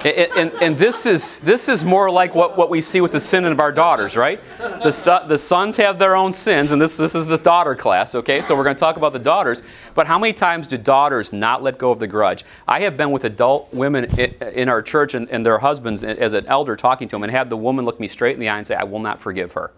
and, 0.05 0.31
and, 0.37 0.53
and, 0.61 0.77
this, 0.77 1.05
is, 1.05 1.39
this 1.41 1.67
is 1.67 1.83
more 1.83 2.11
like 2.11 2.35
what, 2.35 2.57
what 2.57 2.69
we 2.69 2.79
see 2.79 3.01
with 3.01 3.11
the 3.11 3.19
sin 3.19 3.45
of 3.45 3.59
our 3.59 3.71
daughters, 3.71 4.15
right? 4.15 4.39
The, 4.59 4.91
son, 4.91 5.27
the 5.27 5.37
sons 5.37 5.75
have 5.77 5.97
their 5.97 6.15
own 6.15 6.31
sins, 6.31 6.71
and 6.71 6.81
this, 6.81 6.97
this 6.97 7.15
is 7.15 7.25
the 7.25 7.37
daughter 7.37 7.73
class, 7.73 8.13
okay? 8.13 8.41
So 8.41 8.55
we're 8.55 8.63
going 8.63 8.75
to 8.75 8.79
talk 8.79 8.97
about 8.97 9.13
the 9.13 9.19
daughters. 9.19 9.63
But 9.95 10.05
how 10.05 10.19
many 10.19 10.33
times 10.33 10.67
do 10.67 10.77
daughters 10.77 11.33
not 11.33 11.63
let 11.63 11.79
go 11.79 11.91
of 11.91 11.99
the 11.99 12.07
grudge? 12.07 12.43
I 12.67 12.81
have 12.81 12.97
been 12.97 13.11
with 13.11 13.23
adult 13.23 13.73
women 13.73 14.05
in 14.19 14.69
our 14.69 14.81
church 14.81 15.15
and, 15.15 15.27
and 15.29 15.43
their 15.43 15.57
husbands 15.57 16.03
as 16.03 16.33
an 16.33 16.45
elder 16.45 16.75
talking 16.75 17.07
to 17.07 17.15
them 17.15 17.23
and 17.23 17.31
have 17.31 17.49
the 17.49 17.57
woman 17.57 17.85
look 17.85 17.99
me 17.99 18.07
straight 18.07 18.35
in 18.35 18.39
the 18.39 18.49
eye 18.49 18.57
and 18.57 18.67
say, 18.67 18.75
I 18.75 18.83
will 18.83 18.99
not 18.99 19.19
forgive 19.19 19.53
her 19.53 19.71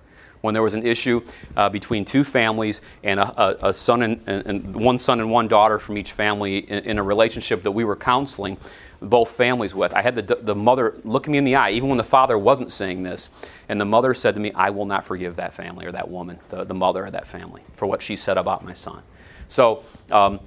when 0.48 0.54
there 0.54 0.64
was 0.64 0.76
an 0.76 0.88
issue 0.88 1.22
uh, 1.58 1.68
between 1.68 2.06
two 2.06 2.24
families 2.24 2.82
and 3.04 3.20
a, 3.20 3.42
a, 3.42 3.70
a 3.70 3.74
son 3.74 4.02
and, 4.02 4.22
and, 4.28 4.74
one 4.74 4.98
son 4.98 5.20
and 5.20 5.30
one 5.30 5.50
daughter 5.50 5.78
from 5.78 5.98
each 5.98 6.14
family 6.14 6.60
in, 6.60 6.86
in, 6.86 6.98
a 6.98 7.04
relationship 7.04 7.64
that 7.64 7.72
we 7.72 7.84
were 7.84 7.98
counseling 7.98 8.56
both 9.02 9.32
families 9.32 9.76
with. 9.76 9.94
I 9.94 10.02
had 10.02 10.16
the, 10.16 10.36
the 10.36 10.56
mother 10.56 10.96
look 11.04 11.28
me 11.28 11.38
in 11.38 11.44
the 11.44 11.56
eye, 11.56 11.72
even 11.72 11.90
when 11.90 11.98
the 11.98 12.04
father 12.06 12.38
wasn't 12.38 12.72
saying 12.72 13.04
this, 13.04 13.30
and 13.68 13.80
the 13.80 13.86
mother 13.86 14.14
said 14.14 14.36
to 14.36 14.40
me, 14.40 14.54
I 14.54 14.70
will 14.70 14.86
not 14.86 15.04
forgive 15.04 15.36
that 15.36 15.54
family 15.54 15.86
or 15.86 15.92
that 15.92 16.10
woman, 16.10 16.40
the, 16.48 16.64
the 16.64 16.74
mother 16.74 17.06
of 17.06 17.12
that 17.12 17.28
family, 17.28 17.62
for 17.74 17.86
what 17.86 18.02
she 18.02 18.16
said 18.16 18.38
about 18.38 18.64
my 18.64 18.72
son. 18.72 19.04
So, 19.50 19.84
um, 20.12 20.40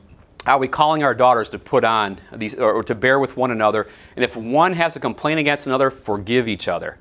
are 0.47 0.59
we 0.59 0.67
calling 0.69 1.05
our 1.05 1.13
daughters 1.15 1.51
to 1.51 1.59
put 1.59 1.85
on 1.85 2.19
these 2.33 2.55
or, 2.55 2.83
to 2.85 2.95
bear 2.95 3.21
with 3.21 3.37
one 3.37 3.51
another? 3.51 3.87
And 4.17 4.25
if 4.25 4.35
one 4.35 4.73
has 4.73 4.97
a 4.97 5.01
complaint 5.01 5.39
against 5.39 5.67
another, 5.67 5.91
forgive 5.91 6.49
each 6.49 6.67
other. 6.67 6.97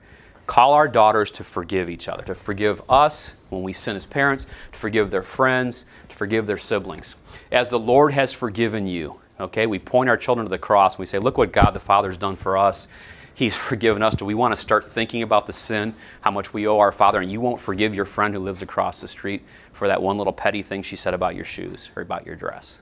Call 0.50 0.74
our 0.74 0.88
daughters 0.88 1.30
to 1.30 1.44
forgive 1.44 1.92
each 1.92 2.08
other, 2.08 2.24
to 2.24 2.34
forgive 2.34 2.82
us 2.90 3.36
when 3.50 3.62
we 3.62 3.72
sin 3.72 3.96
as 3.96 4.04
parents, 4.04 4.48
to 4.72 4.80
forgive 4.80 5.12
their 5.12 5.22
friends, 5.22 5.86
to 6.10 6.16
forgive 6.16 6.48
their 6.48 6.58
siblings. 6.58 7.14
As 7.52 7.70
the 7.70 7.78
Lord 7.78 8.12
has 8.14 8.34
forgiven 8.34 8.88
you, 8.88 9.20
okay, 9.40 9.68
we 9.68 9.78
point 9.78 10.10
our 10.10 10.18
children 10.18 10.48
to 10.48 10.50
the 10.50 10.58
cross 10.58 10.96
and 10.96 11.02
we 11.02 11.06
say, 11.06 11.20
Look 11.20 11.38
what 11.38 11.52
God 11.52 11.70
the 11.76 11.80
Father 11.80 12.10
has 12.10 12.18
done 12.18 12.36
for 12.36 12.58
us. 12.58 12.88
He's 13.36 13.56
forgiven 13.70 14.02
us. 14.02 14.16
Do 14.16 14.26
we 14.26 14.34
want 14.34 14.56
to 14.56 14.60
start 14.60 14.92
thinking 14.92 15.22
about 15.22 15.46
the 15.46 15.54
sin, 15.54 15.94
how 16.22 16.32
much 16.32 16.52
we 16.52 16.66
owe 16.66 16.80
our 16.80 16.92
Father, 16.92 17.20
and 17.20 17.32
you 17.32 17.40
won't 17.40 17.62
forgive 17.62 17.94
your 17.94 18.06
friend 18.06 18.34
who 18.34 18.40
lives 18.40 18.64
across 18.64 19.02
the 19.02 19.08
street 19.08 19.44
for 19.72 19.88
that 19.88 20.02
one 20.02 20.18
little 20.18 20.34
petty 20.34 20.64
thing 20.64 20.82
she 20.82 20.96
said 20.96 21.14
about 21.14 21.36
your 21.36 21.46
shoes 21.46 21.92
or 21.96 22.02
about 22.02 22.26
your 22.26 22.36
dress? 22.36 22.82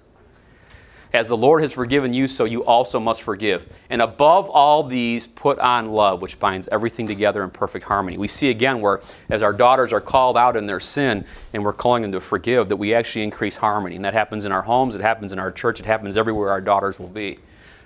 As 1.14 1.30
the 1.30 1.38
Lord 1.38 1.62
has 1.62 1.72
forgiven 1.72 2.14
you, 2.14 2.28
so 2.28 2.44
you 2.44 2.66
also 2.66 3.00
must 3.00 3.22
forgive. 3.22 3.72
And 3.90 4.02
above 4.02 4.50
all 4.50 4.84
these, 4.84 5.26
put 5.26 5.58
on 5.60 5.92
love, 5.92 6.22
which 6.22 6.40
binds 6.40 6.68
everything 6.70 7.08
together 7.08 7.44
in 7.44 7.50
perfect 7.50 7.86
harmony. 7.86 8.18
We 8.18 8.28
see 8.28 8.50
again 8.50 8.82
where, 8.82 9.02
as 9.30 9.42
our 9.42 9.54
daughters 9.54 9.94
are 9.94 10.02
called 10.02 10.38
out 10.38 10.58
in 10.58 10.68
their 10.68 10.82
sin 10.82 11.24
and 11.54 11.64
we're 11.64 11.74
calling 11.74 12.02
them 12.02 12.12
to 12.12 12.20
forgive, 12.20 12.68
that 12.70 12.76
we 12.76 12.94
actually 12.94 13.24
increase 13.24 13.56
harmony. 13.56 13.96
And 13.96 14.04
that 14.04 14.14
happens 14.14 14.46
in 14.46 14.52
our 14.52 14.62
homes, 14.62 14.96
it 14.96 15.02
happens 15.02 15.32
in 15.32 15.40
our 15.40 15.52
church, 15.52 15.80
it 15.80 15.86
happens 15.86 16.18
everywhere 16.18 16.50
our 16.50 16.62
daughters 16.62 17.00
will 17.00 17.08
be. 17.08 17.40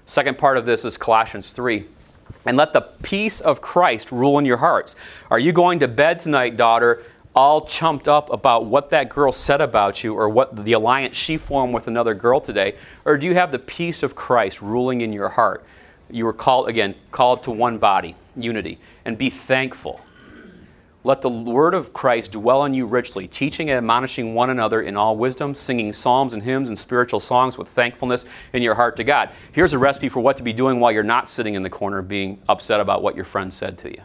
Second 0.08 0.38
part 0.38 0.58
of 0.58 0.66
this 0.66 0.84
is 0.84 0.98
Colossians 0.98 1.54
3. 1.54 1.86
And 2.46 2.58
let 2.58 2.74
the 2.74 2.82
peace 3.04 3.42
of 3.42 3.62
Christ 3.62 4.12
rule 4.12 4.40
in 4.40 4.46
your 4.46 4.58
hearts. 4.58 4.96
Are 5.30 5.40
you 5.40 5.52
going 5.52 5.80
to 5.80 5.88
bed 5.88 6.20
tonight, 6.20 6.58
daughter, 6.58 7.04
all 7.36 7.62
chumped 7.62 8.08
up 8.08 8.32
about 8.32 8.66
what 8.66 8.90
that 8.90 9.10
girl 9.10 9.32
said 9.32 9.62
about 9.62 10.04
you 10.04 10.14
or 10.14 10.30
what 10.30 10.66
the 10.66 10.74
alliance 10.74 11.16
she 11.16 11.38
formed 11.38 11.74
with 11.74 11.88
another 11.88 12.14
girl 12.14 12.42
today? 12.42 12.76
Or 13.06 13.18
do 13.18 13.26
you 13.28 13.34
have 13.34 13.52
the 13.52 13.60
peace 13.60 14.04
of 14.04 14.16
Christ 14.16 14.62
ruling 14.62 15.02
in 15.02 15.14
your 15.14 15.30
heart? 15.30 15.64
You 16.10 16.26
were 16.26 16.34
called, 16.34 16.68
again, 16.68 16.94
called 17.12 17.44
to 17.44 17.52
one 17.52 17.78
body, 17.78 18.16
unity, 18.36 18.80
and 19.06 19.18
be 19.18 19.30
thankful. 19.30 20.02
Let 21.04 21.22
the 21.22 21.30
word 21.30 21.74
of 21.74 21.94
Christ 21.94 22.34
dwell 22.34 22.66
in 22.66 22.76
you 22.76 22.86
richly, 22.86 23.28
teaching 23.28 23.72
and 23.72 23.78
admonishing 23.78 24.36
one 24.36 24.52
another 24.52 24.84
in 24.84 24.96
all 24.96 25.18
wisdom, 25.18 25.56
singing 25.56 25.94
psalms 25.94 26.36
and 26.36 26.44
hymns 26.44 26.70
and 26.70 26.78
spiritual 26.78 27.20
songs 27.20 27.58
with 27.58 27.70
thankfulness 27.70 28.26
in 28.54 28.62
your 28.62 28.76
heart 28.76 28.98
to 28.98 29.04
God. 29.04 29.32
Here's 29.52 29.74
a 29.74 29.80
recipe 29.80 30.10
for 30.10 30.20
what 30.20 30.38
to 30.38 30.44
be 30.44 30.54
doing 30.54 30.80
while 30.80 30.92
you're 30.92 31.02
not 31.02 31.28
sitting 31.28 31.56
in 31.56 31.64
the 31.64 31.72
corner 31.72 32.04
being 32.04 32.40
upset 32.50 32.80
about 32.80 33.02
what 33.02 33.16
your 33.16 33.26
friend 33.26 33.52
said 33.52 33.80
to 33.80 33.90
you. 33.90 34.02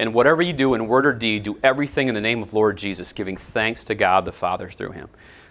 And 0.00 0.14
whatever 0.14 0.40
you 0.40 0.54
do 0.54 0.72
in 0.72 0.88
word 0.88 1.04
or 1.04 1.12
deed, 1.12 1.42
do 1.42 1.58
everything 1.62 2.08
in 2.08 2.14
the 2.14 2.22
name 2.22 2.42
of 2.42 2.54
Lord 2.54 2.78
Jesus, 2.78 3.12
giving 3.12 3.36
thanks 3.36 3.84
to 3.84 3.94
God 3.94 4.24
the 4.24 4.32
Father 4.32 4.70
through 4.70 4.92
him. 4.92 5.10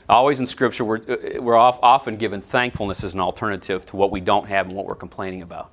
Always 0.10 0.39
in 0.39 0.48
Scripture, 0.48 0.84
we're, 0.84 1.01
uh, 1.08 1.39
we're 1.39 1.56
often 1.56 2.18
given 2.18 2.41
thankfulness 2.41 3.03
as 3.03 3.13
an 3.13 3.20
alternative 3.20 3.86
to 3.86 3.96
what 3.96 4.10
we 4.10 4.20
don't 4.20 4.48
have 4.48 4.65
and 4.65 4.75
what 4.75 4.88
we're 4.88 4.96
complaining 4.96 5.44
about. 5.44 5.70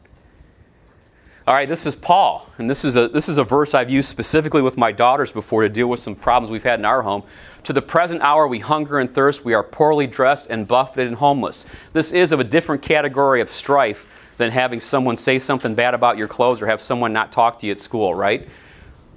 All 1.46 1.54
right, 1.54 1.66
this 1.66 1.86
is 1.86 1.94
Paul, 1.94 2.50
and 2.58 2.68
this 2.68 2.84
is 2.84 2.96
a 2.96 3.08
this 3.08 3.30
is 3.30 3.38
a 3.38 3.44
verse 3.44 3.72
I've 3.72 3.88
used 3.88 4.10
specifically 4.10 4.60
with 4.60 4.76
my 4.76 4.92
daughters 4.92 5.32
before 5.32 5.62
to 5.62 5.70
deal 5.70 5.86
with 5.86 6.00
some 6.00 6.14
problems 6.14 6.50
we've 6.50 6.62
had 6.62 6.78
in 6.78 6.84
our 6.84 7.00
home. 7.00 7.22
To 7.64 7.72
the 7.72 7.80
present 7.80 8.20
hour, 8.20 8.46
we 8.46 8.58
hunger 8.58 8.98
and 8.98 9.10
thirst. 9.10 9.44
We 9.44 9.54
are 9.54 9.62
poorly 9.62 10.06
dressed 10.06 10.50
and 10.50 10.68
buffeted 10.68 11.06
and 11.06 11.16
homeless. 11.16 11.64
This 11.94 12.12
is 12.12 12.32
of 12.32 12.40
a 12.40 12.44
different 12.44 12.82
category 12.82 13.40
of 13.40 13.48
strife 13.48 14.06
than 14.36 14.50
having 14.50 14.80
someone 14.80 15.16
say 15.16 15.38
something 15.38 15.74
bad 15.74 15.94
about 15.94 16.18
your 16.18 16.28
clothes 16.28 16.60
or 16.60 16.66
have 16.66 16.82
someone 16.82 17.12
not 17.12 17.32
talk 17.32 17.58
to 17.60 17.66
you 17.66 17.72
at 17.72 17.78
school, 17.78 18.14
right? 18.14 18.46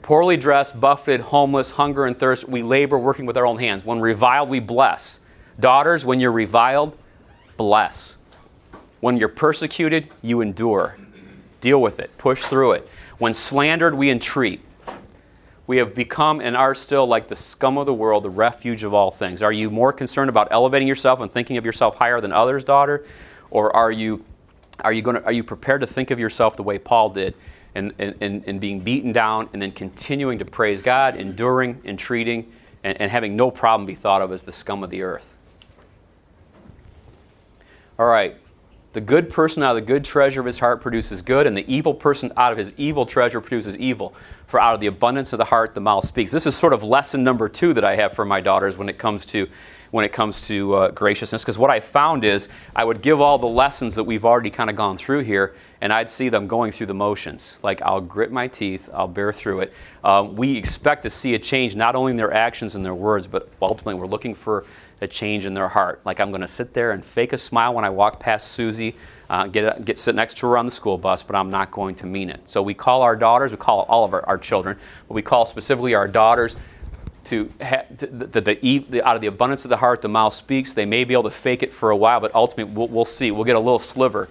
Poorly 0.02 0.38
dressed, 0.38 0.80
buffeted, 0.80 1.22
homeless, 1.22 1.70
hunger 1.70 2.06
and 2.06 2.18
thirst, 2.18 2.48
we 2.48 2.64
labor 2.64 2.98
working 2.98 3.26
with 3.26 3.38
our 3.38 3.46
own 3.46 3.58
hands. 3.58 3.86
When 3.86 4.00
reviled, 4.00 4.50
we 4.50 4.60
bless. 4.60 5.20
Daughters, 5.60 6.06
when 6.06 6.20
you're 6.20 6.32
reviled, 6.32 6.98
bless. 7.58 8.16
When 9.02 9.18
you're 9.18 9.30
persecuted, 9.30 10.10
you 10.22 10.42
endure. 10.42 10.98
Deal 11.62 11.82
with 11.82 12.00
it, 12.00 12.16
push 12.18 12.44
through 12.44 12.74
it. 12.74 12.90
When 13.18 13.34
slandered, 13.34 13.94
we 13.94 14.10
entreat. 14.10 14.62
We 15.68 15.78
have 15.78 15.94
become 15.94 16.42
and 16.42 16.58
are 16.58 16.74
still 16.74 17.06
like 17.06 17.28
the 17.28 17.36
scum 17.36 17.78
of 17.78 17.86
the 17.86 17.94
world, 17.94 18.24
the 18.24 18.30
refuge 18.30 18.84
of 18.84 18.94
all 18.94 19.12
things. 19.12 19.44
Are 19.44 19.52
you 19.52 19.70
more 19.70 19.94
concerned 19.94 20.30
about 20.30 20.48
elevating 20.52 20.88
yourself 20.88 21.20
and 21.20 21.32
thinking 21.32 21.58
of 21.58 21.66
yourself 21.66 21.96
higher 21.96 22.20
than 22.22 22.32
others, 22.32 22.64
daughter? 22.64 23.06
Or 23.52 23.76
are 23.76 23.92
you, 23.92 24.26
are 24.80 24.92
you, 24.92 25.02
going 25.02 25.18
to, 25.18 25.24
are 25.26 25.32
you 25.32 25.44
prepared 25.44 25.82
to 25.82 25.88
think 25.88 26.12
of 26.12 26.20
yourself 26.20 26.56
the 26.56 26.64
way 26.64 26.80
Paul 26.80 27.10
did 27.10 27.36
and, 27.76 27.94
and, 28.00 28.44
and 28.46 28.60
being 28.60 28.80
beaten 28.80 29.12
down 29.12 29.50
and 29.54 29.62
then 29.62 29.72
continuing 29.72 30.40
to 30.40 30.46
praise 30.46 30.82
God, 30.82 31.16
enduring, 31.16 31.80
entreating, 31.86 32.52
and, 32.84 33.00
and 33.00 33.12
having 33.12 33.36
no 33.36 33.52
problem 33.52 33.86
be 33.86 33.96
thought 33.96 34.22
of 34.22 34.32
as 34.32 34.44
the 34.44 34.52
scum 34.52 34.84
of 34.84 34.90
the 34.90 35.02
earth. 35.02 35.36
All 37.98 38.08
right. 38.08 38.36
The 38.94 39.02
good 39.02 39.30
person 39.30 39.62
out 39.62 39.72
of 39.72 39.76
the 39.76 39.86
good 39.86 40.04
treasure 40.04 40.40
of 40.40 40.48
his 40.48 40.58
heart 40.58 40.82
produces 40.82 41.22
good, 41.22 41.46
and 41.46 41.56
the 41.56 41.72
evil 41.72 41.94
person 41.94 42.34
out 42.38 42.52
of 42.52 42.58
his 42.58 42.74
evil 42.76 43.06
treasure 43.06 43.40
produces 43.40 43.78
evil. 43.78 44.16
For 44.48 44.60
out 44.60 44.74
of 44.74 44.80
the 44.80 44.88
abundance 44.88 45.32
of 45.32 45.38
the 45.38 45.46
heart, 45.46 45.76
the 45.76 45.82
mouth 45.82 46.06
speaks. 46.06 46.32
This 46.32 46.48
is 46.48 46.56
sort 46.56 46.74
of 46.74 46.84
lesson 46.84 47.24
number 47.24 47.48
two 47.48 47.72
that 47.74 47.84
I 47.84 47.96
have 47.96 48.14
for 48.14 48.26
my 48.26 48.42
daughters 48.42 48.78
when 48.78 48.90
it 48.90 48.98
comes 48.98 49.28
to 49.28 49.48
when 49.92 50.06
it 50.06 50.12
comes 50.12 50.48
to 50.48 50.76
uh, 50.76 50.92
graciousness. 50.92 51.44
Because 51.44 51.58
what 51.58 51.70
I 51.70 51.80
found 51.80 52.24
is 52.24 52.50
I 52.76 52.84
would 52.84 53.02
give 53.02 53.22
all 53.22 53.38
the 53.38 53.48
lessons 53.48 53.96
that 53.96 54.04
we've 54.04 54.26
already 54.26 54.50
kind 54.50 54.70
of 54.70 54.76
gone 54.76 54.98
through 54.98 55.22
here, 55.22 55.56
and 55.82 55.94
I'd 55.94 56.10
see 56.10 56.30
them 56.30 56.48
going 56.48 56.72
through 56.72 56.88
the 56.88 56.94
motions. 56.94 57.58
Like, 57.64 57.82
I'll 57.82 58.02
grit 58.02 58.32
my 58.32 58.48
teeth, 58.48 58.90
I'll 58.94 59.08
bear 59.08 59.32
through 59.32 59.62
it. 59.62 59.74
Uh, 60.04 60.28
we 60.30 60.58
expect 60.58 61.04
to 61.04 61.10
see 61.10 61.36
a 61.36 61.40
change 61.40 61.76
not 61.76 61.96
only 61.96 62.12
in 62.12 62.18
their 62.18 62.34
actions 62.34 62.76
and 62.76 62.84
their 62.84 62.96
words, 62.96 63.28
but 63.28 63.50
ultimately 63.62 63.96
we're 63.96 64.08
looking 64.08 64.36
for 64.36 64.66
a 65.02 65.08
change 65.08 65.46
in 65.46 65.54
their 65.54 65.70
heart. 65.70 66.02
Like, 66.04 66.20
I'm 66.20 66.32
going 66.32 66.42
to 66.42 66.48
sit 66.48 66.74
there 66.74 66.92
and 66.92 67.04
fake 67.04 67.32
a 67.32 67.38
smile 67.38 67.74
when 67.74 67.86
I 67.86 67.90
walk 67.90 68.20
past 68.20 68.52
Susie. 68.52 68.96
Uh, 69.30 69.48
get, 69.48 69.86
get 69.86 69.98
sit 69.98 70.16
next 70.16 70.38
to 70.40 70.48
her 70.48 70.58
on 70.58 70.66
the 70.66 70.72
school 70.72 70.98
bus, 70.98 71.24
but 71.24 71.36
I'm 71.36 71.50
not 71.50 71.72
going 71.72 71.96
to 71.96 72.06
mean 72.06 72.30
it. 72.30 72.42
So 72.50 72.62
we 72.62 72.74
call 72.74 73.02
our 73.02 73.16
daughters, 73.16 73.52
we 73.52 73.58
call 73.58 73.86
all 73.88 74.04
of 74.04 74.14
our, 74.14 74.26
our 74.28 74.38
children, 74.38 74.78
but 75.08 75.14
we 75.14 75.22
call 75.22 75.46
specifically 75.46 75.94
our 75.94 76.08
daughters 76.08 76.56
to, 77.26 77.50
ha- 77.62 77.84
the, 77.96 78.08
the, 78.08 78.42
the, 78.42 78.86
the, 78.90 79.04
out 79.04 79.16
of 79.16 79.22
the 79.22 79.28
abundance 79.28 79.64
of 79.64 79.70
the 79.70 79.78
heart, 79.78 80.02
the 80.02 80.10
mouth 80.10 80.34
speaks. 80.34 80.74
They 80.74 80.86
may 80.86 81.04
be 81.04 81.14
able 81.14 81.24
to 81.24 81.32
fake 81.32 81.64
it 81.64 81.72
for 81.72 81.92
a 81.92 81.96
while, 81.96 82.20
but 82.20 82.34
ultimately 82.34 82.74
we'll, 82.74 82.88
we'll 82.88 83.06
see. 83.06 83.30
We'll 83.32 83.46
get 83.46 83.56
a 83.56 83.60
little 83.60 83.80
sliver 83.80 84.30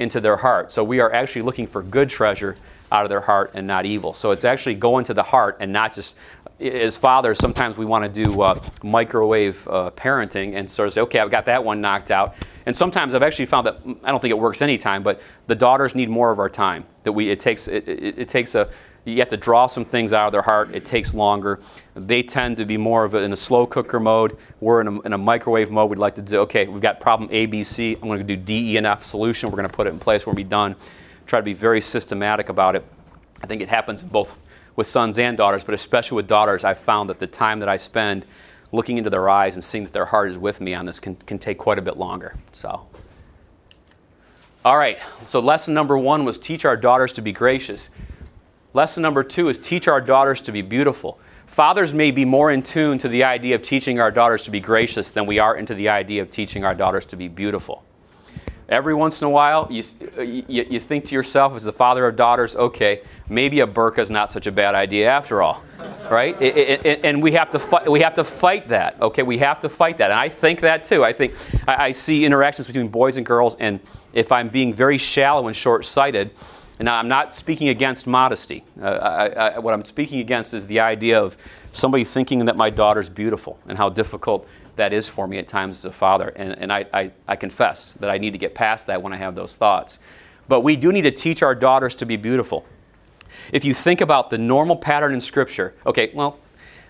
into 0.00 0.20
their 0.20 0.36
heart. 0.36 0.72
So 0.72 0.82
we 0.82 0.98
are 0.98 1.12
actually 1.12 1.42
looking 1.42 1.66
for 1.66 1.82
good 1.82 2.08
treasure 2.08 2.56
out 2.90 3.04
of 3.04 3.10
their 3.10 3.20
heart 3.20 3.52
and 3.54 3.66
not 3.66 3.86
evil. 3.86 4.12
So 4.12 4.32
it's 4.32 4.44
actually 4.44 4.74
going 4.74 5.04
to 5.04 5.14
the 5.14 5.22
heart 5.22 5.58
and 5.60 5.72
not 5.72 5.92
just 5.92 6.16
as 6.58 6.96
fathers. 6.96 7.38
Sometimes 7.38 7.76
we 7.76 7.84
want 7.84 8.04
to 8.04 8.10
do 8.10 8.40
uh, 8.42 8.60
microwave 8.82 9.66
uh, 9.68 9.90
parenting 9.92 10.56
and 10.56 10.68
sort 10.68 10.86
of 10.88 10.92
say, 10.92 11.00
okay, 11.02 11.20
I've 11.20 11.30
got 11.30 11.44
that 11.46 11.62
one 11.62 11.80
knocked 11.80 12.10
out. 12.10 12.34
And 12.66 12.76
sometimes 12.76 13.14
I've 13.14 13.22
actually 13.22 13.46
found 13.46 13.66
that 13.66 13.84
mm, 13.84 13.96
I 14.02 14.10
don't 14.10 14.20
think 14.20 14.30
it 14.30 14.38
works 14.38 14.60
anytime, 14.62 15.02
but 15.02 15.20
the 15.46 15.54
daughters 15.54 15.94
need 15.94 16.08
more 16.08 16.30
of 16.30 16.38
our 16.38 16.48
time. 16.48 16.84
That 17.04 17.12
we 17.12 17.30
it 17.30 17.40
takes 17.40 17.68
it, 17.68 17.86
it, 17.88 18.18
it 18.18 18.28
takes 18.28 18.54
a 18.54 18.68
you 19.04 19.18
have 19.18 19.28
to 19.28 19.36
draw 19.36 19.66
some 19.66 19.84
things 19.84 20.12
out 20.12 20.26
of 20.26 20.32
their 20.32 20.42
heart. 20.42 20.74
It 20.74 20.84
takes 20.84 21.14
longer. 21.14 21.60
They 22.06 22.22
tend 22.22 22.56
to 22.56 22.64
be 22.64 22.76
more 22.76 23.04
of 23.04 23.14
a, 23.14 23.22
in 23.22 23.32
a 23.32 23.36
slow 23.36 23.66
cooker 23.66 24.00
mode. 24.00 24.36
We're 24.60 24.80
in 24.80 24.88
a, 24.88 25.00
in 25.00 25.12
a, 25.12 25.18
microwave 25.18 25.70
mode. 25.70 25.90
We'd 25.90 25.98
like 25.98 26.14
to 26.16 26.22
do, 26.22 26.38
okay, 26.40 26.66
we've 26.66 26.80
got 26.80 27.00
problem 27.00 27.28
A, 27.32 27.46
B, 27.46 27.62
C. 27.62 27.94
I'm 27.94 28.08
going 28.08 28.18
to 28.18 28.24
do 28.24 28.36
D, 28.36 28.72
E, 28.72 28.76
and 28.76 28.86
F 28.86 29.04
solution. 29.04 29.50
We're 29.50 29.56
going 29.56 29.68
to 29.68 29.74
put 29.74 29.86
it 29.86 29.90
in 29.90 29.98
place. 29.98 30.26
We're 30.26 30.32
going 30.32 30.44
to 30.44 30.48
be 30.48 30.50
done. 30.50 30.76
Try 31.26 31.38
to 31.38 31.44
be 31.44 31.52
very 31.52 31.80
systematic 31.80 32.48
about 32.48 32.74
it. 32.74 32.84
I 33.42 33.46
think 33.46 33.62
it 33.62 33.68
happens 33.68 34.02
both 34.02 34.36
with 34.76 34.86
sons 34.86 35.18
and 35.18 35.36
daughters, 35.36 35.64
but 35.64 35.74
especially 35.74 36.16
with 36.16 36.26
daughters, 36.26 36.64
I've 36.64 36.78
found 36.78 37.10
that 37.10 37.18
the 37.18 37.26
time 37.26 37.58
that 37.60 37.68
I 37.68 37.76
spend 37.76 38.24
looking 38.72 38.98
into 38.98 39.10
their 39.10 39.28
eyes 39.28 39.56
and 39.56 39.64
seeing 39.64 39.84
that 39.84 39.92
their 39.92 40.04
heart 40.04 40.30
is 40.30 40.38
with 40.38 40.60
me 40.60 40.74
on 40.74 40.86
this 40.86 41.00
can, 41.00 41.16
can 41.16 41.38
take 41.38 41.58
quite 41.58 41.78
a 41.78 41.82
bit 41.82 41.96
longer. 41.96 42.34
So. 42.52 42.86
All 44.64 44.76
right, 44.76 45.00
so 45.24 45.40
lesson 45.40 45.74
number 45.74 45.98
one 45.98 46.24
was 46.24 46.38
teach 46.38 46.64
our 46.64 46.76
daughters 46.76 47.12
to 47.14 47.22
be 47.22 47.32
gracious. 47.32 47.90
Lesson 48.72 49.02
number 49.02 49.24
two 49.24 49.48
is 49.48 49.58
teach 49.58 49.88
our 49.88 50.00
daughters 50.00 50.40
to 50.42 50.52
be 50.52 50.62
beautiful. 50.62 51.18
Fathers 51.60 51.92
may 51.92 52.10
be 52.10 52.24
more 52.24 52.50
in 52.52 52.62
tune 52.62 52.96
to 52.96 53.06
the 53.06 53.22
idea 53.22 53.54
of 53.54 53.60
teaching 53.60 54.00
our 54.00 54.10
daughters 54.10 54.44
to 54.44 54.50
be 54.50 54.60
gracious 54.60 55.10
than 55.10 55.26
we 55.26 55.38
are 55.38 55.56
into 55.56 55.74
the 55.74 55.90
idea 55.90 56.22
of 56.22 56.30
teaching 56.30 56.64
our 56.64 56.74
daughters 56.74 57.04
to 57.04 57.16
be 57.16 57.28
beautiful. 57.28 57.84
Every 58.70 58.94
once 58.94 59.20
in 59.20 59.26
a 59.26 59.30
while, 59.30 59.68
you, 59.70 59.82
uh, 60.16 60.22
you, 60.22 60.42
you 60.48 60.80
think 60.80 61.04
to 61.04 61.14
yourself, 61.14 61.54
as 61.54 61.64
the 61.64 61.72
father 61.72 62.06
of 62.06 62.16
daughters, 62.16 62.56
okay, 62.56 63.02
maybe 63.28 63.60
a 63.60 63.66
burqa 63.66 63.98
is 63.98 64.10
not 64.10 64.30
such 64.30 64.46
a 64.46 64.52
bad 64.52 64.74
idea 64.74 65.10
after 65.10 65.42
all, 65.42 65.62
right? 66.10 66.34
It, 66.40 66.56
it, 66.56 66.86
it, 66.86 67.00
and 67.04 67.22
we 67.22 67.30
have 67.32 67.50
to 67.50 67.58
fight. 67.58 67.90
We 67.90 68.00
have 68.00 68.14
to 68.14 68.24
fight 68.24 68.66
that. 68.68 68.98
Okay, 69.02 69.22
we 69.22 69.36
have 69.36 69.60
to 69.60 69.68
fight 69.68 69.98
that. 69.98 70.10
And 70.10 70.18
I 70.18 70.30
think 70.30 70.60
that 70.60 70.82
too. 70.82 71.04
I 71.04 71.12
think 71.12 71.34
I, 71.68 71.88
I 71.88 71.92
see 71.92 72.24
interactions 72.24 72.68
between 72.68 72.88
boys 72.88 73.18
and 73.18 73.26
girls, 73.26 73.56
and 73.56 73.80
if 74.14 74.32
I'm 74.32 74.48
being 74.48 74.72
very 74.72 74.96
shallow 74.96 75.46
and 75.46 75.54
short-sighted, 75.54 76.30
And 76.80 76.86
now 76.86 76.96
I'm 76.96 77.08
not 77.08 77.34
speaking 77.34 77.68
against 77.68 78.06
modesty. 78.06 78.64
Uh, 78.80 78.86
I, 78.86 79.26
I, 79.26 79.58
what 79.58 79.74
I'm 79.74 79.84
speaking 79.84 80.20
against 80.20 80.54
is 80.54 80.66
the 80.66 80.80
idea 80.80 81.22
of 81.22 81.36
somebody 81.72 82.04
thinking 82.04 82.42
that 82.46 82.56
my 82.56 82.70
daughter's 82.70 83.10
beautiful 83.10 83.58
and 83.68 83.76
how 83.76 83.90
difficult 83.90 84.48
that 84.76 84.94
is 84.94 85.06
for 85.06 85.26
me 85.26 85.36
at 85.36 85.46
times 85.46 85.76
as 85.76 85.84
a 85.84 85.92
father. 85.92 86.32
And, 86.36 86.56
and 86.58 86.72
I, 86.72 86.86
I, 86.94 87.10
I 87.28 87.36
confess 87.36 87.92
that 88.00 88.08
I 88.08 88.16
need 88.16 88.30
to 88.30 88.38
get 88.38 88.54
past 88.54 88.86
that 88.86 89.02
when 89.02 89.12
I 89.12 89.16
have 89.16 89.34
those 89.34 89.56
thoughts. 89.56 89.98
But 90.48 90.60
we 90.60 90.74
do 90.74 90.90
need 90.90 91.02
to 91.02 91.10
teach 91.10 91.42
our 91.42 91.54
daughters 91.54 91.94
to 91.96 92.06
be 92.06 92.16
beautiful. 92.16 92.64
If 93.52 93.62
you 93.62 93.74
think 93.74 94.00
about 94.00 94.30
the 94.30 94.38
normal 94.38 94.74
pattern 94.74 95.12
in 95.12 95.20
Scripture, 95.20 95.74
okay, 95.84 96.10
well, 96.14 96.40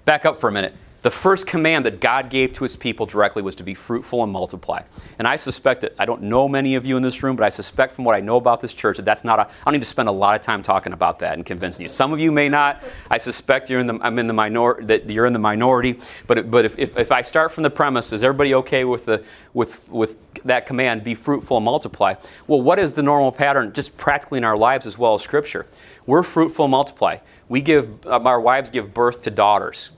back 0.04 0.24
up 0.24 0.38
for 0.38 0.46
a 0.46 0.52
minute 0.52 0.72
the 1.02 1.10
first 1.10 1.46
command 1.46 1.86
that 1.86 2.00
God 2.00 2.28
gave 2.28 2.52
to 2.54 2.64
his 2.64 2.76
people 2.76 3.06
directly 3.06 3.42
was 3.42 3.54
to 3.56 3.62
be 3.62 3.72
fruitful 3.72 4.22
and 4.22 4.30
multiply. 4.30 4.82
And 5.18 5.26
I 5.26 5.36
suspect 5.36 5.80
that, 5.80 5.94
I 5.98 6.04
don't 6.04 6.22
know 6.22 6.46
many 6.46 6.74
of 6.74 6.84
you 6.84 6.96
in 6.96 7.02
this 7.02 7.22
room, 7.22 7.36
but 7.36 7.44
I 7.44 7.48
suspect 7.48 7.94
from 7.94 8.04
what 8.04 8.14
I 8.14 8.20
know 8.20 8.36
about 8.36 8.60
this 8.60 8.74
church 8.74 8.98
that 8.98 9.04
that's 9.04 9.24
not 9.24 9.38
a, 9.38 9.42
I 9.42 9.48
don't 9.64 9.72
need 9.72 9.80
to 9.80 9.86
spend 9.86 10.08
a 10.10 10.12
lot 10.12 10.34
of 10.34 10.42
time 10.42 10.62
talking 10.62 10.92
about 10.92 11.18
that 11.20 11.34
and 11.34 11.46
convincing 11.46 11.82
you. 11.82 11.88
Some 11.88 12.12
of 12.12 12.20
you 12.20 12.30
may 12.30 12.48
not. 12.48 12.82
I 13.10 13.16
suspect 13.16 13.70
you're 13.70 13.80
in 13.80 13.86
the, 13.86 13.98
I'm 14.02 14.18
in 14.18 14.26
the 14.26 14.34
minor, 14.34 14.82
that 14.82 15.08
you're 15.08 15.26
in 15.26 15.32
the 15.32 15.38
minority. 15.38 15.98
But, 16.26 16.50
but 16.50 16.66
if, 16.66 16.78
if, 16.78 16.96
if 16.98 17.12
I 17.12 17.22
start 17.22 17.52
from 17.52 17.62
the 17.62 17.70
premise, 17.70 18.12
is 18.12 18.22
everybody 18.22 18.54
okay 18.56 18.84
with, 18.84 19.06
the, 19.06 19.24
with, 19.54 19.88
with 19.88 20.18
that 20.44 20.66
command, 20.66 21.02
be 21.02 21.14
fruitful 21.14 21.56
and 21.56 21.64
multiply? 21.64 22.14
Well, 22.46 22.60
what 22.60 22.78
is 22.78 22.92
the 22.92 23.02
normal 23.02 23.32
pattern 23.32 23.72
just 23.72 23.96
practically 23.96 24.36
in 24.36 24.44
our 24.44 24.56
lives 24.56 24.84
as 24.84 24.98
well 24.98 25.14
as 25.14 25.22
Scripture? 25.22 25.66
We're 26.04 26.22
fruitful 26.22 26.66
and 26.66 26.72
multiply. 26.72 27.16
We 27.48 27.60
give, 27.60 28.06
uh, 28.06 28.20
our 28.20 28.40
wives 28.40 28.70
give 28.70 28.92
birth 28.92 29.22
to 29.22 29.30
daughters 29.30 29.90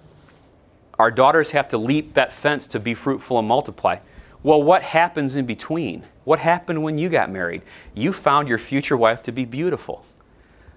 our 0.99 1.11
daughters 1.11 1.51
have 1.51 1.69
to 1.69 1.79
leap 1.79 2.15
that 2.15 2.33
fence 2.33 2.67
to 2.69 2.81
be 2.81 2.95
fruitful 2.95 3.39
and 3.39 3.49
multiply. 3.49 3.99
Well, 4.43 4.63
what 4.63 4.83
happens 4.83 5.37
in 5.37 5.47
between? 5.47 6.03
What 6.25 6.39
happened 6.39 6.83
when 6.83 6.99
you 6.99 7.09
got 7.09 7.31
married? 7.31 7.63
You 7.95 8.13
found 8.13 8.49
your 8.49 8.59
future 8.59 8.97
wife 8.97 9.23
to 9.25 9.33
be 9.33 9.45
beautiful. 9.45 10.05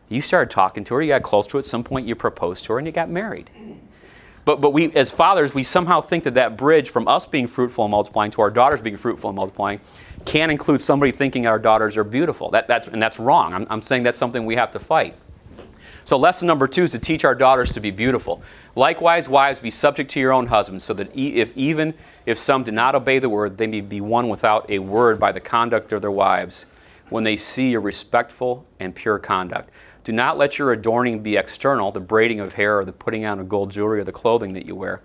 You 0.09 0.21
started 0.21 0.51
talking 0.51 0.83
to 0.85 0.95
her, 0.95 1.01
you 1.01 1.09
got 1.09 1.23
close 1.23 1.47
to 1.47 1.57
her, 1.57 1.59
at 1.59 1.65
some 1.65 1.83
point 1.83 2.07
you 2.07 2.15
proposed 2.15 2.65
to 2.65 2.73
her, 2.73 2.79
and 2.79 2.87
you 2.87 2.93
got 2.93 3.09
married. 3.09 3.49
But, 4.45 4.61
but 4.61 4.71
we, 4.71 4.93
as 4.93 5.09
fathers, 5.09 5.55
we 5.55 5.63
somehow 5.63 6.01
think 6.01 6.23
that 6.25 6.35
that 6.35 6.55
bridge 6.55 6.91
from 6.91 7.07
us 7.07 7.25
being 7.25 7.47
fruitful 7.47 7.83
and 7.83 7.91
multiplying 7.91 8.29
to 8.31 8.41
our 8.41 8.51
daughters 8.51 8.79
being 8.79 8.97
fruitful 8.97 9.31
and 9.31 9.35
multiplying 9.35 9.79
can 10.25 10.51
include 10.51 10.79
somebody 10.79 11.11
thinking 11.11 11.47
our 11.47 11.57
daughters 11.57 11.97
are 11.97 12.03
beautiful. 12.03 12.51
That, 12.51 12.67
that's, 12.67 12.87
and 12.87 13.01
that's 13.01 13.17
wrong. 13.17 13.53
I'm, 13.55 13.65
I'm 13.71 13.81
saying 13.81 14.03
that's 14.03 14.19
something 14.19 14.45
we 14.45 14.55
have 14.55 14.71
to 14.73 14.79
fight. 14.79 15.15
So, 16.05 16.17
lesson 16.17 16.45
number 16.45 16.67
two 16.67 16.83
is 16.83 16.91
to 16.91 16.99
teach 16.99 17.25
our 17.25 17.33
daughters 17.33 17.71
to 17.71 17.79
be 17.79 17.89
beautiful. 17.89 18.43
Likewise, 18.75 19.27
wives, 19.27 19.59
be 19.59 19.71
subject 19.71 20.11
to 20.11 20.19
your 20.19 20.33
own 20.33 20.45
husbands, 20.45 20.83
so 20.83 20.93
that 20.93 21.09
if, 21.17 21.57
even 21.57 21.95
if 22.27 22.37
some 22.37 22.63
do 22.63 22.71
not 22.71 22.93
obey 22.93 23.17
the 23.17 23.27
word, 23.27 23.57
they 23.57 23.65
may 23.65 23.81
be 23.81 24.01
won 24.01 24.29
without 24.29 24.69
a 24.69 24.77
word 24.77 25.19
by 25.19 25.31
the 25.31 25.39
conduct 25.39 25.93
of 25.93 26.03
their 26.03 26.11
wives 26.11 26.67
when 27.09 27.23
they 27.23 27.35
see 27.35 27.71
your 27.71 27.81
respectful 27.81 28.63
and 28.79 28.93
pure 28.93 29.17
conduct. 29.17 29.71
Do 30.03 30.11
not 30.11 30.37
let 30.37 30.59
your 30.59 30.73
adorning 30.73 31.23
be 31.23 31.37
external, 31.37 31.91
the 31.91 31.99
braiding 31.99 32.39
of 32.39 32.53
hair 32.53 32.77
or 32.77 32.85
the 32.85 32.93
putting 32.93 33.25
on 33.25 33.39
of 33.39 33.49
gold 33.49 33.71
jewelry 33.71 33.99
or 33.99 34.03
the 34.03 34.11
clothing 34.11 34.53
that 34.53 34.67
you 34.67 34.75
wear, 34.75 35.01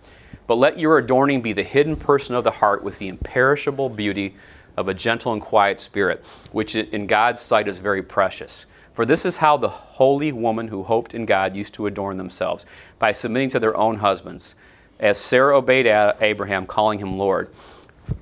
but 0.47 0.57
let 0.57 0.79
your 0.79 0.99
adorning 0.99 1.41
be 1.41 1.55
the 1.55 1.63
hidden 1.63 1.97
person 1.97 2.35
of 2.35 2.45
the 2.45 2.51
heart 2.51 2.85
with 2.85 2.99
the 2.99 3.09
imperishable 3.09 3.89
beauty 3.89 4.37
of 4.77 4.89
a 4.89 4.95
gentle 4.95 5.33
and 5.33 5.41
quiet 5.41 5.81
spirit, 5.81 6.23
which 6.53 6.77
in 6.77 7.07
God's 7.07 7.41
sight 7.41 7.69
is 7.69 7.79
very 7.79 8.03
precious. 8.03 8.67
For 8.95 9.07
this 9.07 9.25
is 9.25 9.37
how 9.37 9.57
the 9.57 9.69
holy 9.69 10.33
woman 10.33 10.69
who 10.69 10.83
hoped 10.83 11.15
in 11.15 11.25
God 11.25 11.55
used 11.55 11.75
to 11.75 11.87
adorn 11.87 12.17
themselves, 12.17 12.67
by 12.99 13.13
submitting 13.13 13.49
to 13.51 13.61
their 13.61 13.77
own 13.77 13.97
husbands, 13.97 14.57
as 14.99 15.17
Sarah 15.17 15.57
obeyed 15.57 15.87
Abraham, 15.87 16.67
calling 16.67 16.99
him 16.99 17.17
Lord. 17.17 17.49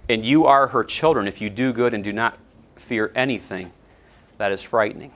And 0.08 0.24
you 0.24 0.46
are 0.46 0.66
her 0.68 0.84
children 0.84 1.26
if 1.26 1.40
you 1.40 1.50
do 1.50 1.72
good 1.72 1.94
and 1.94 2.04
do 2.04 2.12
not 2.12 2.38
fear 2.76 3.10
anything 3.14 3.72
that 4.36 4.52
is 4.52 4.62
frightening. 4.62 5.12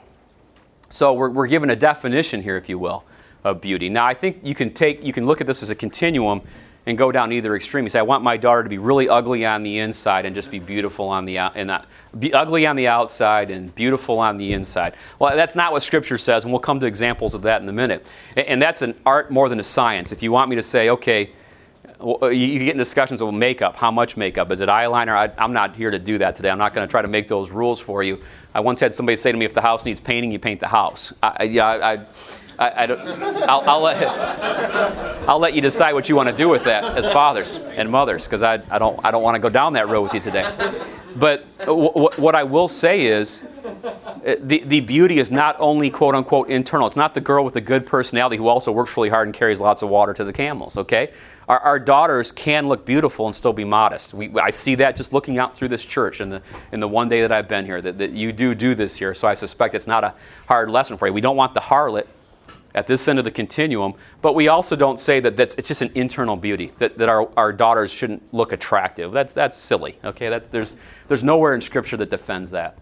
So 0.91 1.15
we're, 1.15 1.31
we're 1.31 1.47
given 1.47 1.71
a 1.71 1.77
definition 1.77 2.43
here, 2.43 2.57
if 2.57 2.69
you 2.69 2.79
will, 2.79 3.05
of 3.45 3.61
beauty. 3.61 3.89
Now 3.89 4.07
I 4.07 4.15
think 4.15 4.39
you 4.43 4.55
can 4.55 4.73
take 4.73 5.03
you 5.05 5.13
can 5.13 5.27
look 5.27 5.41
at 5.41 5.47
this 5.47 5.63
as 5.63 5.71
a 5.71 5.75
continuum 5.75 6.43
and 6.87 6.99
go 6.99 7.13
down 7.13 7.33
either 7.33 7.55
extreme. 7.55 7.85
You 7.85 7.91
say, 7.91 8.01
I 8.01 8.03
want 8.03 8.25
my 8.25 8.37
daughter 8.37 8.63
to 8.63 8.69
be 8.69 8.79
really 8.79 9.09
ugly 9.09 9.47
on 9.47 9.63
the 9.63 9.79
inside 9.79 10.27
and 10.27 10.35
just 10.35 10.51
be 10.51 10.59
beautiful 10.59 11.09
on 11.09 11.25
the 11.25 11.39
out, 11.39 11.53
and 11.55 11.69
not, 11.69 11.87
be 12.19 12.33
ugly 12.33 12.67
on 12.67 12.77
the 12.77 12.89
outside 12.89 13.51
and 13.51 13.73
beautiful 13.75 14.19
on 14.19 14.37
the 14.37 14.53
inside. 14.53 14.95
Well, 15.19 15.37
that's 15.37 15.55
not 15.55 15.73
what 15.73 15.83
Scripture 15.83 16.19
says, 16.19 16.45
and 16.45 16.53
we'll 16.53 16.61
come 16.61 16.81
to 16.81 16.87
examples 16.87 17.35
of 17.35 17.43
that 17.43 17.63
in 17.63 17.69
a 17.69 17.73
minute. 17.73 18.07
And 18.37 18.61
that's 18.61 18.83
an 18.83 18.95
art 19.07 19.31
more 19.31 19.49
than 19.49 19.61
a 19.61 19.65
science. 19.65 20.13
If 20.13 20.23
you 20.23 20.33
want 20.33 20.51
me 20.51 20.57
to 20.57 20.63
say, 20.63 20.91
okay, 20.91 21.31
uh, 22.03 22.27
you 22.29 22.59
get 22.59 22.73
in 22.73 22.79
discussions 22.79 23.23
of 23.23 23.33
makeup. 23.33 23.77
How 23.77 23.91
much 23.91 24.17
makeup? 24.17 24.51
Is 24.51 24.61
it 24.61 24.69
eyeliner? 24.69 25.15
I, 25.15 25.45
am 25.45 25.53
not 25.53 25.77
here 25.77 25.91
to 25.91 25.99
do 25.99 26.19
that 26.19 26.35
today. 26.35 26.51
I'm 26.51 26.59
not 26.59 26.75
going 26.75 26.87
to 26.87 26.91
try 26.91 27.03
to 27.03 27.09
make 27.09 27.29
those 27.29 27.51
rules 27.51 27.79
for 27.79 28.03
you. 28.03 28.19
I 28.55 28.61
once 28.61 28.81
had 28.81 28.93
somebody 28.93 29.17
say 29.17 29.31
to 29.31 29.39
me, 29.39 29.45
if 29.45 29.55
the 29.55 29.61
house 29.61 29.85
needs 29.85 30.01
painting, 30.01 30.33
you 30.33 30.39
paint 30.39 30.61
the 30.61 30.69
house. 30.69 31.13
I, 31.23 31.45
yeah, 31.45 31.67
I, 31.67 31.93
I, 31.93 32.07
I 32.59 32.87
don't, 32.87 33.01
I'll, 33.49 33.63
I'll, 33.69 33.81
let, 33.81 35.29
I'll 35.29 35.39
let 35.39 35.55
you 35.55 35.61
decide 35.61 35.95
what 35.95 36.09
you 36.09 36.17
want 36.17 36.29
to 36.29 36.37
do 36.37 36.49
with 36.49 36.65
that 36.65 36.85
as 36.97 37.07
fathers 37.13 37.59
and 37.59 37.91
mothers, 37.91 38.25
because 38.25 38.43
I, 38.43 38.61
I 38.71 38.79
don't, 38.79 39.03
I 39.05 39.11
don't 39.11 39.23
want 39.23 39.35
to 39.35 39.41
go 39.41 39.49
down 39.49 39.73
that 39.73 39.89
road 39.89 40.03
with 40.03 40.15
you 40.15 40.21
today. 40.21 40.49
But 41.17 41.45
w- 41.61 41.93
w- 41.93 42.11
what 42.17 42.35
I 42.35 42.43
will 42.43 42.69
say 42.69 43.07
is 43.07 43.45
uh, 43.65 44.37
the, 44.41 44.61
the 44.61 44.81
beauty 44.81 45.19
is 45.19 45.31
not 45.31 45.57
only 45.59 45.91
quote 45.91 46.15
unquote 46.15 46.49
internal. 46.49 46.87
It's 46.87 46.97
not 46.97 47.13
the 47.15 47.21
girl 47.21 47.45
with 47.45 47.55
the 47.55 47.61
good 47.61 47.85
personality 47.85 48.37
who 48.37 48.49
also 48.49 48.73
works 48.73 48.97
really 48.97 49.11
hard 49.11 49.29
and 49.29 49.35
carries 49.35 49.61
lots 49.61 49.83
of 49.83 49.91
water 49.91 50.15
to 50.15 50.25
the 50.25 50.33
camels, 50.33 50.77
okay? 50.77 51.13
Our, 51.49 51.59
our 51.61 51.79
daughters 51.79 52.33
can 52.33 52.69
look 52.69 52.87
beautiful 52.87 53.27
and 53.27 53.35
still 53.35 53.53
be 53.53 53.65
modest. 53.65 54.15
We, 54.15 54.31
I 54.39 54.51
see 54.51 54.75
that 54.77 54.97
just 54.97 55.13
looking 55.13 55.39
out 55.39 55.55
through 55.55 55.69
this 55.69 55.85
church 55.85 56.21
in 56.21 56.31
the, 56.31 56.43
in 56.73 56.81
the 56.81 56.89
one 56.89 57.09
day 57.09 57.21
that 57.21 57.33
I've 57.33 57.49
been 57.49 57.67
here, 57.67 57.83
that, 57.83 57.99
that 57.99 58.13
you 58.13 58.33
do 58.33 58.55
do 58.55 58.75
this 58.75 58.97
here. 58.97 59.13
So 59.15 59.29
I 59.29 59.35
suspect 59.35 59.75
it's 59.75 59.87
not 59.87 60.05
a 60.05 60.15
hard 60.47 60.71
lesson 60.71 60.97
for 60.97 61.07
you. 61.07 61.13
We 61.13 61.21
don't 61.21 61.37
want 61.37 61.53
the 61.53 61.61
harlot 61.61 62.07
at 62.75 62.87
this 62.87 63.07
end 63.09 63.19
of 63.19 63.25
the 63.25 63.31
continuum, 63.31 63.95
but 64.23 64.35
we 64.35 64.49
also 64.49 64.75
don't 64.75 64.99
say 64.99 65.21
that 65.21 65.37
that's, 65.37 65.55
it's 65.57 65.69
just 65.69 65.83
an 65.83 65.91
internal 65.95 66.37
beauty, 66.37 66.73
that, 66.79 66.97
that 66.97 67.09
our, 67.09 67.29
our 67.37 67.53
daughters 67.53 67.93
shouldn't 67.93 68.23
look 68.33 68.53
attractive. 68.53 69.13
That's, 69.13 69.33
that's 69.33 69.57
silly, 69.57 69.99
okay? 70.05 70.29
That, 70.29 70.51
there's, 70.51 70.77
there's 71.09 71.23
nowhere 71.23 71.55
in 71.55 71.61
Scripture 71.61 71.97
that 71.99 72.11
defends 72.11 72.51
that. 72.53 72.79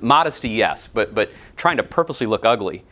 Modesty, 0.00 0.48
yes, 0.48 0.86
but, 0.86 1.14
but 1.14 1.30
trying 1.56 1.76
to 1.76 1.82
purposely 1.82 2.26
look 2.26 2.44
ugly, 2.44 2.84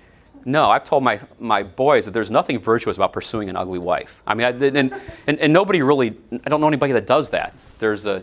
no. 0.45 0.71
I've 0.71 0.85
told 0.85 1.05
my, 1.05 1.21
my 1.39 1.63
boys 1.63 2.07
that 2.07 2.13
there's 2.13 2.31
nothing 2.31 2.59
virtuous 2.59 2.97
about 2.97 3.13
pursuing 3.13 3.51
an 3.51 3.57
ugly 3.57 3.79
wife. 3.79 4.23
I 4.27 4.35
mean, 4.35 4.47
I, 4.47 4.67
and, 4.67 4.95
and, 5.27 5.39
and 5.39 5.53
nobody 5.53 5.83
really, 5.83 6.17
I 6.45 6.49
don't 6.49 6.61
know 6.61 6.69
anybody 6.69 6.95
that 6.95 7.07
does 7.07 7.29
that. 7.31 7.55
There's 7.79 8.07
a, 8.07 8.23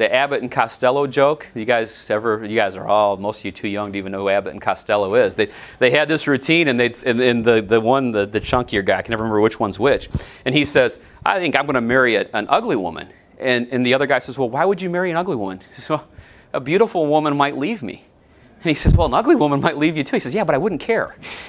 the 0.00 0.12
Abbott 0.14 0.40
and 0.40 0.50
Costello 0.50 1.06
joke. 1.06 1.46
You 1.54 1.66
guys 1.66 2.08
ever? 2.08 2.42
You 2.42 2.56
guys 2.56 2.74
are 2.74 2.88
all 2.88 3.18
most 3.18 3.40
of 3.40 3.44
you 3.44 3.52
too 3.52 3.68
young 3.68 3.92
to 3.92 3.98
even 3.98 4.12
know 4.12 4.22
who 4.22 4.28
Abbott 4.30 4.54
and 4.54 4.60
Costello 4.60 5.14
is. 5.14 5.36
They 5.36 5.48
they 5.78 5.90
had 5.90 6.08
this 6.08 6.26
routine, 6.26 6.68
and 6.68 6.80
they 6.80 6.90
and, 7.04 7.20
and 7.20 7.44
the 7.44 7.60
the 7.60 7.78
one 7.78 8.10
the, 8.10 8.24
the 8.24 8.40
chunkier 8.40 8.82
guy 8.82 8.98
I 8.98 9.02
can 9.02 9.12
never 9.12 9.24
remember 9.24 9.42
which 9.42 9.60
one's 9.60 9.78
which, 9.78 10.08
and 10.46 10.54
he 10.54 10.64
says, 10.64 11.00
"I 11.26 11.38
think 11.38 11.54
I'm 11.54 11.66
going 11.66 11.74
to 11.74 11.82
marry 11.82 12.14
a, 12.14 12.26
an 12.32 12.46
ugly 12.48 12.76
woman," 12.76 13.10
and 13.38 13.68
and 13.70 13.84
the 13.84 13.92
other 13.92 14.06
guy 14.06 14.20
says, 14.20 14.38
"Well, 14.38 14.48
why 14.48 14.64
would 14.64 14.80
you 14.80 14.88
marry 14.88 15.10
an 15.10 15.18
ugly 15.18 15.36
woman?" 15.36 15.60
He 15.60 15.66
says, 15.74 15.90
"Well, 15.90 16.08
a 16.54 16.60
beautiful 16.60 17.06
woman 17.06 17.36
might 17.36 17.58
leave 17.58 17.82
me." 17.82 18.06
And 18.62 18.68
he 18.68 18.74
says, 18.74 18.94
Well, 18.94 19.06
an 19.06 19.14
ugly 19.14 19.36
woman 19.36 19.60
might 19.60 19.78
leave 19.78 19.96
you 19.96 20.04
too. 20.04 20.16
He 20.16 20.20
says, 20.20 20.34
Yeah, 20.34 20.44
but 20.44 20.54
I 20.54 20.58
wouldn't 20.58 20.80
care. 20.80 21.16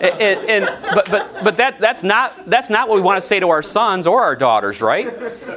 and, 0.00 0.40
and, 0.48 0.64
but 0.94 1.10
but, 1.10 1.44
but 1.44 1.56
that, 1.58 1.78
that's, 1.78 2.02
not, 2.02 2.48
that's 2.48 2.70
not 2.70 2.88
what 2.88 2.96
we 2.96 3.02
want 3.02 3.20
to 3.20 3.26
say 3.26 3.38
to 3.38 3.50
our 3.50 3.62
sons 3.62 4.06
or 4.06 4.22
our 4.22 4.34
daughters, 4.34 4.80
right? 4.80 5.08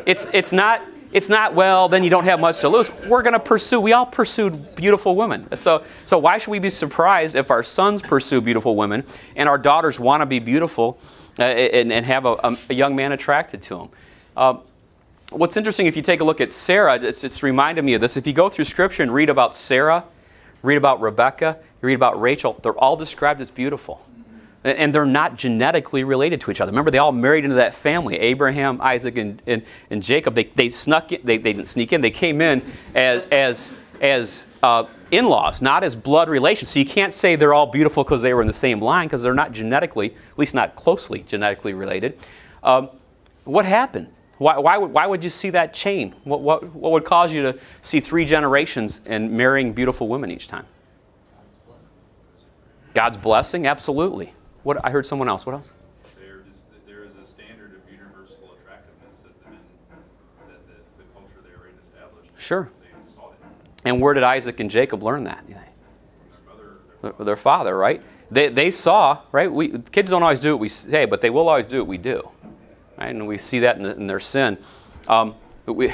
It's, 0.05 0.27
it's, 0.33 0.51
not, 0.51 0.81
it's 1.13 1.29
not, 1.29 1.53
well, 1.53 1.87
then 1.87 2.03
you 2.03 2.09
don't 2.09 2.25
have 2.25 2.41
much 2.41 2.59
to 2.59 2.69
lose. 2.69 2.91
We're 3.07 3.21
going 3.21 3.33
to 3.33 3.39
pursue, 3.39 3.79
we 3.79 3.93
all 3.93 4.05
pursued 4.05 4.75
beautiful 4.75 5.15
women. 5.15 5.47
So, 5.57 5.83
so 6.05 6.17
why 6.17 6.37
should 6.37 6.51
we 6.51 6.59
be 6.59 6.69
surprised 6.69 7.35
if 7.35 7.51
our 7.51 7.63
sons 7.63 8.01
pursue 8.01 8.41
beautiful 8.41 8.75
women 8.75 9.03
and 9.37 9.47
our 9.47 9.57
daughters 9.57 9.99
want 9.99 10.21
to 10.21 10.25
be 10.25 10.39
beautiful 10.39 10.99
uh, 11.39 11.43
and, 11.43 11.93
and, 11.93 12.05
have 12.05 12.25
a, 12.25 12.57
a, 12.69 12.73
young 12.73 12.95
man 12.95 13.13
attracted 13.13 13.61
to 13.63 13.77
them? 13.77 13.89
Uh, 14.35 14.57
what's 15.31 15.57
interesting, 15.57 15.87
if 15.87 15.95
you 15.95 16.01
take 16.01 16.21
a 16.21 16.23
look 16.23 16.41
at 16.41 16.51
Sarah, 16.51 16.95
it's, 16.95 17.23
it's 17.23 17.41
reminded 17.41 17.83
me 17.83 17.93
of 17.93 18.01
this. 18.01 18.17
If 18.17 18.27
you 18.27 18.33
go 18.33 18.49
through 18.49 18.65
Scripture 18.65 19.03
and 19.03 19.13
read 19.13 19.29
about 19.29 19.55
Sarah, 19.55 20.03
read 20.61 20.75
about 20.75 21.01
Rebecca, 21.01 21.57
you 21.81 21.87
read 21.87 21.95
about 21.95 22.19
Rachel, 22.19 22.59
they're 22.61 22.77
all 22.77 22.95
described 22.95 23.41
as 23.41 23.49
beautiful. 23.49 24.05
And 24.63 24.93
they're 24.93 25.05
not 25.07 25.37
genetically 25.37 26.03
related 26.03 26.39
to 26.41 26.51
each 26.51 26.61
other. 26.61 26.71
Remember, 26.71 26.91
they 26.91 26.99
all 26.99 27.11
married 27.11 27.45
into 27.45 27.55
that 27.55 27.73
family 27.73 28.19
Abraham, 28.19 28.79
Isaac, 28.79 29.17
and, 29.17 29.41
and, 29.47 29.63
and 29.89 30.03
Jacob. 30.03 30.35
They, 30.35 30.43
they 30.43 30.69
snuck 30.69 31.11
in, 31.11 31.21
they, 31.23 31.37
they 31.37 31.53
didn't 31.53 31.67
sneak 31.67 31.93
in, 31.93 32.01
they 32.01 32.11
came 32.11 32.41
in 32.41 32.61
as, 32.93 33.23
as, 33.31 33.73
as 34.01 34.45
uh, 34.61 34.85
in 35.09 35.25
laws, 35.25 35.63
not 35.63 35.83
as 35.83 35.95
blood 35.95 36.29
relations. 36.29 36.69
So 36.69 36.79
you 36.79 36.85
can't 36.85 37.11
say 37.11 37.35
they're 37.35 37.55
all 37.55 37.65
beautiful 37.65 38.03
because 38.03 38.21
they 38.21 38.35
were 38.35 38.41
in 38.41 38.47
the 38.47 38.53
same 38.53 38.79
line 38.79 39.07
because 39.07 39.23
they're 39.23 39.33
not 39.33 39.51
genetically, 39.51 40.11
at 40.11 40.37
least 40.37 40.53
not 40.53 40.75
closely 40.75 41.23
genetically 41.23 41.73
related. 41.73 42.19
Um, 42.61 42.89
what 43.45 43.65
happened? 43.65 44.09
Why, 44.41 44.57
why, 44.57 44.75
would, 44.75 44.91
why 44.91 45.05
would 45.05 45.23
you 45.23 45.29
see 45.29 45.51
that 45.51 45.71
chain? 45.71 46.15
What, 46.23 46.41
what, 46.41 46.63
what 46.73 46.93
would 46.93 47.05
cause 47.05 47.31
you 47.31 47.43
to 47.43 47.59
see 47.83 47.99
three 47.99 48.25
generations 48.25 49.01
and 49.05 49.31
marrying 49.31 49.71
beautiful 49.71 50.07
women 50.07 50.31
each 50.31 50.47
time? 50.47 50.65
God's 52.95 53.17
blessing, 53.17 53.67
absolutely. 53.67 54.33
What 54.63 54.83
I 54.83 54.89
heard 54.89 55.05
someone 55.05 55.29
else. 55.29 55.45
What 55.45 55.53
else? 55.53 55.69
There 56.19 56.39
is, 56.49 56.57
there 56.87 57.03
is 57.03 57.17
a 57.17 57.23
standard 57.23 57.75
of 57.75 57.91
universal 57.91 58.55
attractiveness 58.59 59.19
that 59.19 59.43
the, 59.43 59.51
men, 59.51 59.59
that 60.47 60.65
the, 60.65 60.73
the 60.97 61.07
culture 61.13 61.43
there 61.43 61.69
established. 61.83 62.31
Sure. 62.35 62.67
And 63.85 64.01
where 64.01 64.15
did 64.15 64.23
Isaac 64.23 64.59
and 64.59 64.71
Jacob 64.71 65.03
learn 65.03 65.23
that? 65.25 65.45
Their 65.47 65.57
mother, 66.47 67.13
Their- 67.15 67.25
Their 67.25 67.35
father, 67.35 67.77
right? 67.77 68.01
They, 68.31 68.47
they 68.47 68.71
saw, 68.71 69.19
right? 69.31 69.51
We, 69.51 69.77
kids 69.91 70.09
don't 70.09 70.23
always 70.23 70.39
do 70.39 70.53
what 70.53 70.61
we 70.61 70.67
say, 70.67 71.05
but 71.05 71.21
they 71.21 71.29
will 71.29 71.47
always 71.47 71.67
do 71.67 71.77
what 71.77 71.87
we 71.87 71.99
do. 71.99 72.27
Right? 73.01 73.15
And 73.15 73.27
we 73.27 73.39
see 73.39 73.59
that 73.59 73.77
in, 73.77 73.83
the, 73.83 73.95
in 73.95 74.05
their 74.05 74.19
sin. 74.19 74.59
Um, 75.07 75.33
we, 75.65 75.87
you 75.87 75.93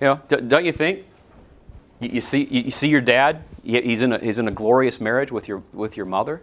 know, 0.00 0.20
don't 0.26 0.64
you 0.64 0.72
think? 0.72 1.04
You, 2.00 2.08
you 2.14 2.20
see, 2.20 2.44
you 2.50 2.70
see 2.70 2.88
your 2.88 3.00
dad. 3.00 3.44
he- 3.62 3.80
He's 3.82 4.02
in 4.02 4.12
a, 4.12 4.18
he's 4.18 4.40
in 4.40 4.48
a 4.48 4.50
glorious 4.50 5.00
marriage 5.00 5.30
with 5.30 5.46
your 5.46 5.62
with 5.72 5.96
your 5.96 6.06
mother. 6.06 6.42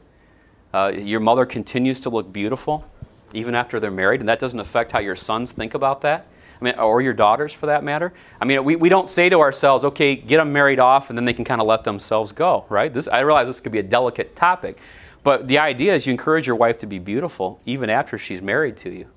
Uh, 0.73 0.93
your 0.95 1.19
mother 1.19 1.45
continues 1.45 1.99
to 2.01 2.09
look 2.09 2.31
beautiful, 2.31 2.85
even 3.33 3.55
after 3.55 3.77
they're 3.77 3.91
married, 3.91 4.21
and 4.21 4.29
that 4.29 4.39
doesn't 4.39 4.59
affect 4.59 4.93
how 4.93 5.01
your 5.01 5.17
sons 5.17 5.51
think 5.51 5.73
about 5.73 5.99
that. 6.01 6.27
I 6.61 6.63
mean, 6.63 6.79
or 6.79 7.01
your 7.01 7.13
daughters, 7.13 7.51
for 7.51 7.65
that 7.65 7.83
matter. 7.83 8.13
I 8.39 8.45
mean, 8.45 8.63
we, 8.63 8.77
we 8.77 8.87
don't 8.87 9.09
say 9.09 9.27
to 9.27 9.41
ourselves, 9.41 9.83
"Okay, 9.83 10.15
get 10.15 10.37
them 10.37 10.53
married 10.53 10.79
off, 10.79 11.09
and 11.09 11.17
then 11.17 11.25
they 11.25 11.33
can 11.33 11.43
kind 11.43 11.59
of 11.59 11.67
let 11.67 11.83
themselves 11.83 12.31
go." 12.31 12.65
Right? 12.69 12.93
This 12.93 13.09
I 13.09 13.19
realize 13.19 13.47
this 13.47 13.59
could 13.59 13.73
be 13.73 13.79
a 13.79 13.83
delicate 13.83 14.33
topic, 14.37 14.77
but 15.23 15.45
the 15.49 15.59
idea 15.59 15.93
is 15.93 16.07
you 16.07 16.11
encourage 16.11 16.47
your 16.47 16.55
wife 16.55 16.77
to 16.77 16.85
be 16.87 16.99
beautiful 16.99 17.59
even 17.65 17.89
after 17.89 18.17
she's 18.17 18.41
married 18.41 18.77
to 18.77 18.89
you 18.89 19.07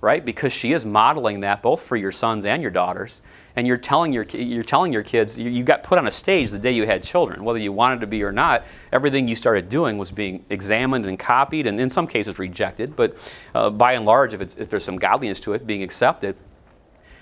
right? 0.00 0.24
Because 0.24 0.52
she 0.52 0.72
is 0.72 0.84
modeling 0.84 1.40
that 1.40 1.62
both 1.62 1.82
for 1.82 1.96
your 1.96 2.12
sons 2.12 2.44
and 2.44 2.62
your 2.62 2.70
daughters, 2.70 3.22
and 3.56 3.66
you're 3.66 3.76
telling 3.76 4.12
your 4.12 4.24
you're 4.32 4.62
telling 4.62 4.92
your 4.92 5.02
kids 5.02 5.38
you, 5.38 5.50
you 5.50 5.62
got 5.64 5.82
put 5.82 5.98
on 5.98 6.06
a 6.06 6.10
stage 6.10 6.50
the 6.50 6.58
day 6.58 6.70
you 6.72 6.86
had 6.86 7.02
children, 7.02 7.44
whether 7.44 7.58
you 7.58 7.72
wanted 7.72 8.00
to 8.00 8.06
be 8.06 8.22
or 8.22 8.32
not. 8.32 8.64
Everything 8.92 9.28
you 9.28 9.36
started 9.36 9.68
doing 9.68 9.98
was 9.98 10.10
being 10.10 10.44
examined 10.50 11.04
and 11.06 11.18
copied, 11.18 11.66
and 11.66 11.80
in 11.80 11.90
some 11.90 12.06
cases 12.06 12.38
rejected, 12.38 12.96
but 12.96 13.16
uh, 13.54 13.68
by 13.70 13.92
and 13.94 14.04
large, 14.06 14.34
if 14.34 14.40
it's 14.40 14.56
if 14.56 14.70
there's 14.70 14.84
some 14.84 14.96
godliness 14.96 15.40
to 15.40 15.52
it, 15.52 15.66
being 15.66 15.82
accepted. 15.82 16.36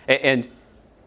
A- 0.09 0.25
And, 0.25 0.49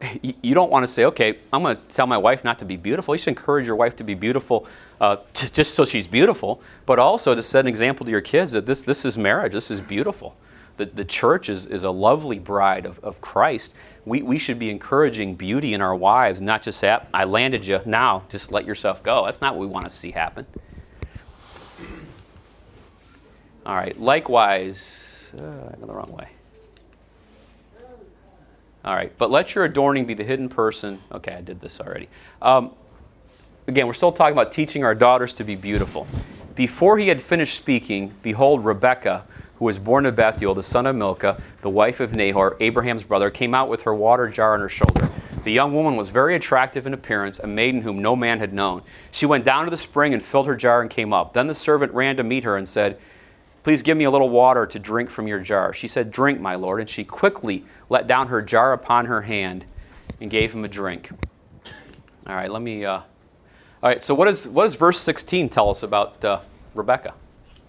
you 0.22 0.56
don't 0.56 0.72
want 0.72 0.84
to 0.84 0.88
say, 0.88 1.06
okay, 1.06 1.38
I'm 1.54 1.62
going 1.62 1.76
to 1.76 1.82
tell 1.84 2.08
my 2.08 2.18
wife 2.18 2.44
not 2.44 2.58
to 2.60 2.66
be 2.66 2.76
beautiful. 2.76 3.14
You 3.14 3.20
should 3.20 3.30
encourage 3.30 3.68
your 3.68 3.76
wife 3.76 3.96
to 3.98 4.04
be 4.04 4.16
beautiful 4.16 4.68
uh, 5.00 5.18
t- 5.34 5.48
just 5.54 5.76
so 5.76 5.86
she's 5.86 6.08
beautiful, 6.08 6.62
but 6.88 6.98
also 7.00 7.36
to 7.36 7.44
set 7.44 7.62
an 7.62 7.68
example 7.68 8.06
to 8.06 8.12
your 8.12 8.22
kids 8.22 8.52
that 8.54 8.66
this, 8.66 8.82
this 8.82 9.06
is 9.06 9.18
marriage, 9.18 9.54
this 9.54 9.70
is 9.72 9.80
beautiful. 9.80 10.36
The, 10.78 10.86
the 10.86 11.06
church 11.06 11.50
is, 11.50 11.66
is 11.68 11.84
a 11.84 11.92
lovely 11.92 12.40
bride 12.40 12.86
of, 12.86 13.00
of 13.04 13.22
Christ. 13.22 13.76
We, 14.06 14.22
we 14.22 14.38
should 14.40 14.58
be 14.58 14.70
encouraging 14.70 15.36
beauty 15.36 15.74
in 15.74 15.82
our 15.82 15.96
wives, 15.96 16.42
not 16.42 16.64
just 16.64 16.80
say, 16.80 16.90
"Ah, 16.90 17.06
I 17.14 17.26
landed 17.26 17.66
you, 17.66 17.80
now 17.86 18.24
just 18.30 18.52
let 18.52 18.66
yourself 18.66 19.04
go. 19.04 19.26
That's 19.26 19.42
not 19.42 19.56
what 19.56 19.62
we 19.62 19.68
want 19.68 19.86
to 19.86 19.92
see 19.92 20.12
happen. 20.12 20.46
All 23.66 23.76
right, 23.76 23.98
likewise, 24.00 25.32
uh, 25.38 25.44
I 25.44 25.80
go 25.80 25.86
the 25.86 25.94
wrong 25.94 26.12
way. 26.12 26.28
All 28.84 28.96
right, 28.96 29.16
but 29.20 29.30
let 29.30 29.54
your 29.54 29.66
adorning 29.66 30.06
be 30.06 30.16
the 30.16 30.24
hidden 30.24 30.50
person. 30.50 31.00
Okay, 31.12 31.34
I 31.34 31.42
did 31.42 31.62
this 31.62 31.80
already. 31.80 32.10
Um, 32.42 32.72
again, 33.68 33.86
we're 33.86 33.94
still 33.94 34.12
talking 34.12 34.34
about 34.34 34.52
teaching 34.52 34.84
our 34.84 34.96
daughters 34.96 35.34
to 35.34 35.44
be 35.44 35.56
beautiful. 35.56 36.08
Before 36.56 36.98
he 36.98 37.08
had 37.08 37.22
finished 37.22 37.56
speaking, 37.56 38.12
behold, 38.24 38.66
Rebekah, 38.66 39.24
who 39.62 39.66
was 39.66 39.78
born 39.78 40.08
of 40.08 40.16
Bethuel, 40.16 40.56
the 40.56 40.64
son 40.64 40.88
of 40.88 40.96
Milcah, 40.96 41.40
the 41.62 41.70
wife 41.70 42.00
of 42.00 42.16
Nahor, 42.16 42.58
Abraham's 42.60 43.04
brother, 43.04 43.30
came 43.30 43.54
out 43.54 43.70
with 43.70 43.84
her 43.84 43.94
water 43.94 44.28
jar 44.28 44.56
on 44.56 44.60
her 44.60 44.68
shoulder. 44.68 45.08
The 45.44 45.52
young 45.52 45.72
woman 45.72 45.96
was 45.96 46.10
very 46.10 46.34
attractive 46.34 46.88
in 46.88 46.96
appearance, 46.96 47.38
a 47.38 47.46
maiden 47.46 47.80
whom 47.80 48.02
no 48.02 48.16
man 48.16 48.40
had 48.40 48.54
known. 48.54 48.82
She 49.12 49.28
went 49.28 49.46
down 49.46 49.66
to 49.66 49.70
the 49.70 49.78
spring 49.78 50.16
and 50.16 50.24
filled 50.24 50.48
her 50.48 50.56
jar 50.56 50.82
and 50.82 50.90
came 50.90 51.14
up. 51.14 51.34
Then 51.34 51.46
the 51.46 51.54
servant 51.54 51.94
ran 51.94 52.18
to 52.18 52.24
meet 52.24 52.44
her 52.44 52.58
and 52.58 52.68
said, 52.68 52.98
Please 53.62 53.84
give 53.84 53.96
me 53.96 54.06
a 54.06 54.10
little 54.10 54.30
water 54.30 54.66
to 54.66 54.80
drink 54.80 55.12
from 55.12 55.28
your 55.28 55.40
jar. 55.40 55.74
She 55.74 55.88
said, 55.88 56.10
Drink, 56.10 56.42
my 56.42 56.56
lord. 56.56 56.80
And 56.80 56.90
she 56.90 57.04
quickly 57.04 57.64
let 57.90 58.08
down 58.08 58.30
her 58.30 58.42
jar 58.42 58.74
upon 58.74 59.06
her 59.06 59.22
hand 59.22 59.64
and 60.22 60.32
gave 60.32 60.52
him 60.52 60.66
a 60.66 60.68
drink. 60.68 61.12
All 62.26 62.34
right, 62.34 62.52
let 62.52 62.64
me. 62.64 62.84
Uh, 62.84 62.94
all 62.94 63.04
right, 63.84 64.04
so 64.04 64.16
what, 64.16 64.28
is, 64.28 64.48
what 64.48 64.64
does 64.64 64.74
verse 64.74 65.00
16 65.00 65.50
tell 65.50 65.70
us 65.70 65.84
about 65.84 66.26
uh, 66.26 66.40
Rebecca? 66.74 67.14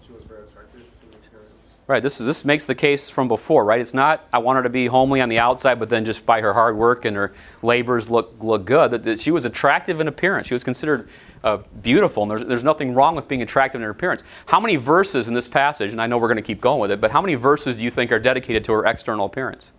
She 0.05 0.11
was 0.11 0.23
very 0.23 0.43
attractive 0.43 0.81
to 0.81 1.07
the 1.11 1.17
appearance. 1.17 1.72
Right, 1.85 2.01
this, 2.01 2.21
is, 2.21 2.25
this 2.25 2.45
makes 2.45 2.63
the 2.63 2.75
case 2.75 3.09
from 3.09 3.27
before, 3.27 3.65
right? 3.65 3.81
It's 3.81 3.93
not, 3.93 4.25
I 4.31 4.39
want 4.39 4.55
her 4.55 4.63
to 4.63 4.69
be 4.69 4.85
homely 4.85 5.19
on 5.19 5.27
the 5.27 5.39
outside, 5.39 5.79
but 5.79 5.89
then 5.89 6.05
just 6.05 6.25
by 6.25 6.39
her 6.39 6.53
hard 6.53 6.77
work 6.77 7.03
and 7.03 7.13
her 7.17 7.33
labors 7.61 8.09
look, 8.09 8.33
look 8.39 8.63
good. 8.63 8.91
That, 8.91 9.03
that 9.03 9.19
she 9.19 9.31
was 9.31 9.43
attractive 9.43 9.99
in 9.99 10.07
appearance. 10.07 10.47
She 10.47 10.53
was 10.53 10.63
considered 10.63 11.09
uh, 11.43 11.57
beautiful, 11.81 12.23
and 12.23 12.31
there's, 12.31 12.45
there's 12.45 12.63
nothing 12.63 12.93
wrong 12.93 13.17
with 13.17 13.27
being 13.27 13.41
attractive 13.41 13.81
in 13.81 13.83
her 13.83 13.89
appearance. 13.89 14.23
How 14.45 14.61
many 14.61 14.77
verses 14.77 15.27
in 15.27 15.33
this 15.33 15.45
passage, 15.45 15.91
and 15.91 16.01
I 16.01 16.07
know 16.07 16.17
we're 16.17 16.29
going 16.29 16.37
to 16.37 16.41
keep 16.41 16.61
going 16.61 16.79
with 16.79 16.89
it, 16.89 17.01
but 17.01 17.11
how 17.11 17.21
many 17.21 17.35
verses 17.35 17.75
do 17.75 17.83
you 17.83 17.91
think 17.91 18.13
are 18.13 18.19
dedicated 18.19 18.63
to 18.63 18.71
her 18.71 18.85
external 18.85 19.25
appearance? 19.25 19.73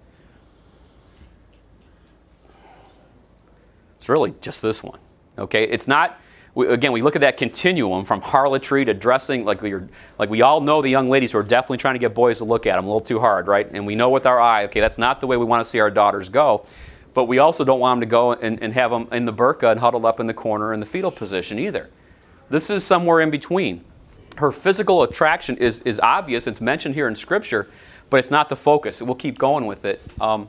It's 3.96 4.10
really 4.10 4.34
just 4.42 4.60
this 4.60 4.82
one. 4.82 4.98
Okay, 5.38 5.64
it's 5.64 5.88
not. 5.88 6.20
We, 6.54 6.68
again, 6.68 6.92
we 6.92 7.02
look 7.02 7.16
at 7.16 7.22
that 7.22 7.36
continuum 7.36 8.04
from 8.04 8.20
harlotry 8.20 8.84
to 8.84 8.94
dressing. 8.94 9.44
Like 9.44 9.60
we 9.60 9.74
like 10.18 10.30
we 10.30 10.42
all 10.42 10.60
know 10.60 10.82
the 10.82 10.88
young 10.88 11.08
ladies 11.08 11.32
who 11.32 11.38
are 11.38 11.42
definitely 11.42 11.78
trying 11.78 11.94
to 11.94 11.98
get 11.98 12.14
boys 12.14 12.38
to 12.38 12.44
look 12.44 12.66
at 12.66 12.76
them 12.76 12.84
a 12.84 12.88
little 12.88 13.00
too 13.00 13.18
hard, 13.18 13.48
right? 13.48 13.68
And 13.72 13.86
we 13.86 13.96
know 13.96 14.10
with 14.10 14.26
our 14.26 14.40
eye, 14.40 14.64
okay, 14.64 14.80
that's 14.80 14.98
not 14.98 15.20
the 15.20 15.26
way 15.26 15.36
we 15.36 15.44
want 15.44 15.64
to 15.64 15.68
see 15.68 15.80
our 15.80 15.90
daughters 15.90 16.28
go. 16.28 16.64
But 17.12 17.24
we 17.24 17.38
also 17.38 17.64
don't 17.64 17.80
want 17.80 18.00
them 18.00 18.08
to 18.08 18.10
go 18.10 18.32
and, 18.32 18.62
and 18.62 18.72
have 18.72 18.90
them 18.90 19.08
in 19.12 19.24
the 19.24 19.32
burqa 19.32 19.70
and 19.70 19.80
huddled 19.80 20.04
up 20.04 20.20
in 20.20 20.26
the 20.26 20.34
corner 20.34 20.74
in 20.74 20.80
the 20.80 20.86
fetal 20.86 21.10
position 21.10 21.58
either. 21.58 21.90
This 22.50 22.70
is 22.70 22.84
somewhere 22.84 23.20
in 23.20 23.30
between. 23.30 23.84
Her 24.36 24.50
physical 24.50 25.04
attraction 25.04 25.56
is, 25.58 25.80
is 25.80 26.00
obvious. 26.00 26.46
It's 26.46 26.60
mentioned 26.60 26.94
here 26.94 27.06
in 27.06 27.14
Scripture, 27.14 27.68
but 28.10 28.18
it's 28.18 28.32
not 28.32 28.48
the 28.48 28.56
focus. 28.56 29.00
We'll 29.00 29.14
keep 29.14 29.38
going 29.38 29.66
with 29.66 29.84
it. 29.84 30.00
Um, 30.20 30.48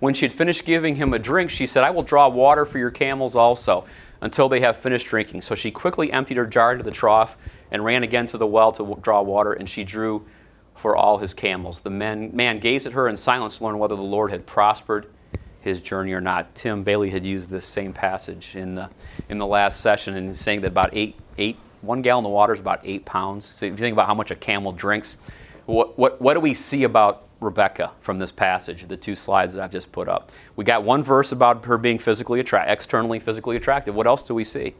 when 0.00 0.14
she 0.14 0.26
had 0.26 0.32
finished 0.32 0.64
giving 0.64 0.94
him 0.94 1.14
a 1.14 1.18
drink, 1.18 1.48
she 1.48 1.66
said, 1.66 1.84
I 1.84 1.90
will 1.90 2.02
draw 2.02 2.28
water 2.28 2.66
for 2.66 2.78
your 2.78 2.90
camels 2.90 3.34
also 3.34 3.86
until 4.22 4.48
they 4.48 4.60
have 4.60 4.76
finished 4.76 5.08
drinking. 5.08 5.42
So 5.42 5.54
she 5.54 5.70
quickly 5.70 6.10
emptied 6.10 6.38
her 6.38 6.46
jar 6.46 6.72
into 6.72 6.84
the 6.84 6.90
trough 6.90 7.36
and 7.70 7.84
ran 7.84 8.02
again 8.02 8.24
to 8.26 8.38
the 8.38 8.46
well 8.46 8.72
to 8.72 8.98
draw 9.02 9.20
water, 9.20 9.52
and 9.52 9.68
she 9.68 9.84
drew 9.84 10.24
for 10.76 10.96
all 10.96 11.18
his 11.18 11.34
camels. 11.34 11.80
The 11.80 11.90
man, 11.90 12.34
man 12.34 12.58
gazed 12.58 12.86
at 12.86 12.92
her 12.92 13.08
in 13.08 13.16
silence 13.16 13.58
to 13.58 13.64
learn 13.64 13.78
whether 13.78 13.96
the 13.96 14.02
Lord 14.02 14.30
had 14.30 14.46
prospered 14.46 15.06
his 15.60 15.80
journey 15.80 16.12
or 16.12 16.20
not. 16.20 16.54
Tim 16.54 16.82
Bailey 16.82 17.10
had 17.10 17.24
used 17.24 17.50
this 17.50 17.64
same 17.64 17.92
passage 17.92 18.56
in 18.56 18.74
the, 18.74 18.88
in 19.28 19.38
the 19.38 19.46
last 19.46 19.80
session 19.80 20.16
and 20.16 20.34
saying 20.34 20.60
that 20.62 20.68
about 20.68 20.90
eight, 20.92 21.16
eight, 21.38 21.56
one 21.82 22.00
gallon 22.00 22.24
of 22.24 22.30
water 22.30 22.52
is 22.52 22.60
about 22.60 22.80
eight 22.84 23.04
pounds. 23.04 23.44
So 23.44 23.66
if 23.66 23.72
you 23.72 23.76
think 23.76 23.92
about 23.92 24.06
how 24.06 24.14
much 24.14 24.30
a 24.30 24.36
camel 24.36 24.72
drinks, 24.72 25.18
what, 25.66 25.98
what, 25.98 26.20
what 26.20 26.34
do 26.34 26.40
we 26.40 26.54
see 26.54 26.84
about 26.84 27.26
Rebecca 27.42 27.90
from 28.00 28.18
this 28.18 28.30
passage, 28.32 28.86
the 28.88 28.96
two 28.96 29.14
slides 29.14 29.54
that 29.54 29.62
I've 29.62 29.72
just 29.72 29.92
put 29.92 30.08
up? 30.08 30.30
We 30.56 30.64
got 30.64 30.84
one 30.84 31.02
verse 31.02 31.32
about 31.32 31.64
her 31.64 31.76
being 31.78 31.98
physically 31.98 32.40
attractive, 32.40 32.72
externally 32.72 33.18
physically 33.18 33.56
attractive. 33.56 33.94
What 33.94 34.06
else 34.06 34.22
do 34.22 34.34
we 34.34 34.44
see? 34.44 34.74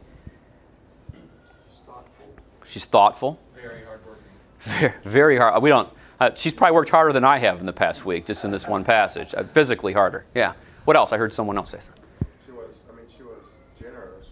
She's 1.69 1.79
thoughtful. 1.85 2.35
She's 2.65 2.85
thoughtful, 2.85 3.39
Very 3.55 3.83
hardworking. 3.83 4.23
very, 4.61 4.93
very 5.03 5.37
hard. 5.37 5.61
We 5.61 5.69
don't. 5.69 5.89
Uh, 6.19 6.31
she's 6.35 6.53
probably 6.53 6.75
worked 6.75 6.89
harder 6.89 7.11
than 7.11 7.25
I 7.25 7.37
have 7.37 7.59
in 7.59 7.65
the 7.65 7.73
past 7.73 8.05
week, 8.05 8.25
just 8.25 8.45
in 8.45 8.51
this 8.51 8.67
one 8.67 8.83
passage. 8.83 9.33
Uh, 9.35 9.43
physically 9.43 9.93
harder. 9.93 10.25
Yeah. 10.33 10.53
What 10.85 10.95
else? 10.95 11.11
I 11.11 11.17
heard 11.17 11.33
someone 11.33 11.57
else 11.57 11.71
say 11.71 11.79
something. 11.79 12.03
She 12.45 12.51
was, 12.51 12.75
I 12.91 12.95
mean, 12.95 13.05
she 13.15 13.23
was 13.23 13.55
generous. 13.79 14.27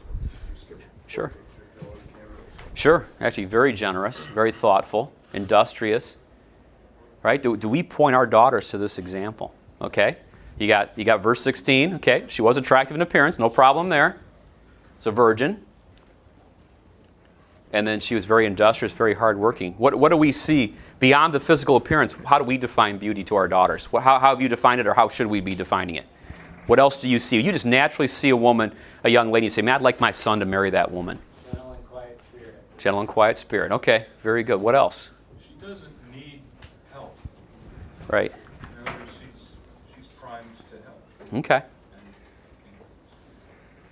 She 0.55 0.75
Sure. 1.07 1.25
working 1.25 1.41
to 1.53 1.83
fill 1.85 1.91
the 1.93 2.13
camels. 2.19 2.39
Sure. 2.75 3.05
Actually, 3.19 3.45
very 3.45 3.73
generous, 3.73 4.25
very 4.27 4.51
thoughtful, 4.51 5.11
industrious. 5.33 6.17
Right? 7.23 7.41
Do, 7.41 7.55
do 7.55 7.69
we 7.69 7.84
point 7.84 8.15
our 8.15 8.25
daughters 8.25 8.69
to 8.69 8.77
this 8.77 8.97
example? 8.97 9.53
Okay. 9.81 10.17
You 10.57 10.67
got 10.67 10.97
you 10.97 11.03
got 11.03 11.21
verse 11.21 11.41
16. 11.41 11.95
Okay. 11.95 12.25
She 12.27 12.41
was 12.41 12.57
attractive 12.57 12.95
in 12.95 13.01
appearance, 13.01 13.39
no 13.39 13.49
problem 13.49 13.89
there. 13.89 14.17
It's 14.97 15.07
a 15.07 15.12
virgin. 15.12 15.63
And 17.73 17.88
then 17.88 17.99
she 17.99 18.15
was 18.15 18.25
very 18.25 18.45
industrious, 18.45 18.91
very 18.91 19.13
hardworking. 19.13 19.73
What, 19.77 19.95
what 19.95 20.10
do 20.10 20.17
we 20.17 20.31
see 20.31 20.75
beyond 20.99 21.34
the 21.34 21.39
physical 21.39 21.77
appearance? 21.77 22.13
How 22.25 22.38
do 22.38 22.43
we 22.43 22.57
define 22.57 22.97
beauty 22.97 23.23
to 23.25 23.36
our 23.36 23.47
daughters? 23.47 23.86
How, 23.86 23.99
how 23.99 24.19
have 24.19 24.41
you 24.41 24.49
defined 24.49 24.81
it, 24.81 24.88
or 24.88 24.93
how 24.93 25.07
should 25.07 25.27
we 25.27 25.39
be 25.39 25.55
defining 25.55 25.95
it? 25.95 26.05
What 26.67 26.79
else 26.79 27.01
do 27.01 27.10
you 27.10 27.17
see? 27.17 27.39
You 27.39 27.51
just 27.51 27.65
naturally 27.65 28.07
see 28.07 28.29
a 28.29 28.36
woman, 28.36 28.73
a 29.03 29.10
young 29.10 29.31
lady, 29.31 29.47
and 29.47 29.53
say, 29.53 29.62
Man, 29.62 29.75
I'd 29.75 29.81
like 29.81 29.99
my 29.99 30.12
son 30.12 30.39
to 30.39 30.45
marry 30.45 30.69
that 30.69 30.91
woman. 30.91 31.17
Gentle 31.49 31.71
and 31.71 31.88
quiet 31.88 32.19
spirit. 32.19 32.77
Gentle 32.77 32.99
and 32.99 33.10
quiet 33.10 33.38
spirit. 33.38 33.71
Okay, 33.71 34.05
very 34.21 34.43
good. 34.43 34.60
What 34.60 34.75
else? 34.75 35.10
She 35.39 35.53
doesn't 35.65 35.88
need 35.88 35.88
help. 35.88 36.00
Right. 38.09 38.31
You 38.31 38.85
know, 38.85 38.91
she's, 39.19 39.51
she's 39.95 40.07
primed 40.07 40.45
to 40.69 40.75
help. 40.83 41.39
Okay. 41.45 41.55
And, 41.55 41.63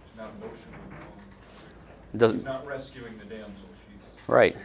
she's 0.05 0.17
not 0.17 0.31
emotionally 0.37 0.97
She's 2.11 2.19
doesn't. 2.19 2.43
not 2.43 2.65
rescuing 2.67 3.17
the 3.17 3.25
damsel. 3.25 3.53
She's 3.53 4.27
Right. 4.27 4.55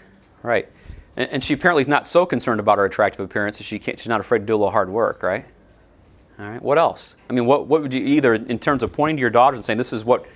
Right. 0.42 0.68
And, 1.16 1.30
and 1.30 1.44
she 1.44 1.54
apparently 1.54 1.82
is 1.82 1.88
not 1.88 2.06
so 2.06 2.26
concerned 2.26 2.60
about 2.60 2.78
her 2.78 2.84
attractive 2.84 3.24
appearance 3.24 3.58
that 3.58 3.64
she 3.64 3.78
can't. 3.78 3.98
She's 3.98 4.08
not 4.08 4.20
afraid 4.20 4.40
to 4.40 4.44
do 4.46 4.54
a 4.54 4.56
little 4.56 4.70
hard 4.70 4.88
work. 4.90 5.22
Right. 5.22 5.44
All 6.38 6.48
right. 6.48 6.62
What 6.62 6.78
else? 6.78 7.14
I 7.30 7.32
mean, 7.32 7.46
what 7.46 7.66
what 7.66 7.82
would 7.82 7.94
you 7.94 8.04
either 8.04 8.34
in 8.34 8.58
terms 8.58 8.82
of 8.82 8.92
pointing 8.92 9.16
to 9.16 9.20
your 9.20 9.30
daughters 9.30 9.58
and 9.58 9.64
saying 9.64 9.78
this 9.78 9.92
is 9.92 10.04
what. 10.04 10.26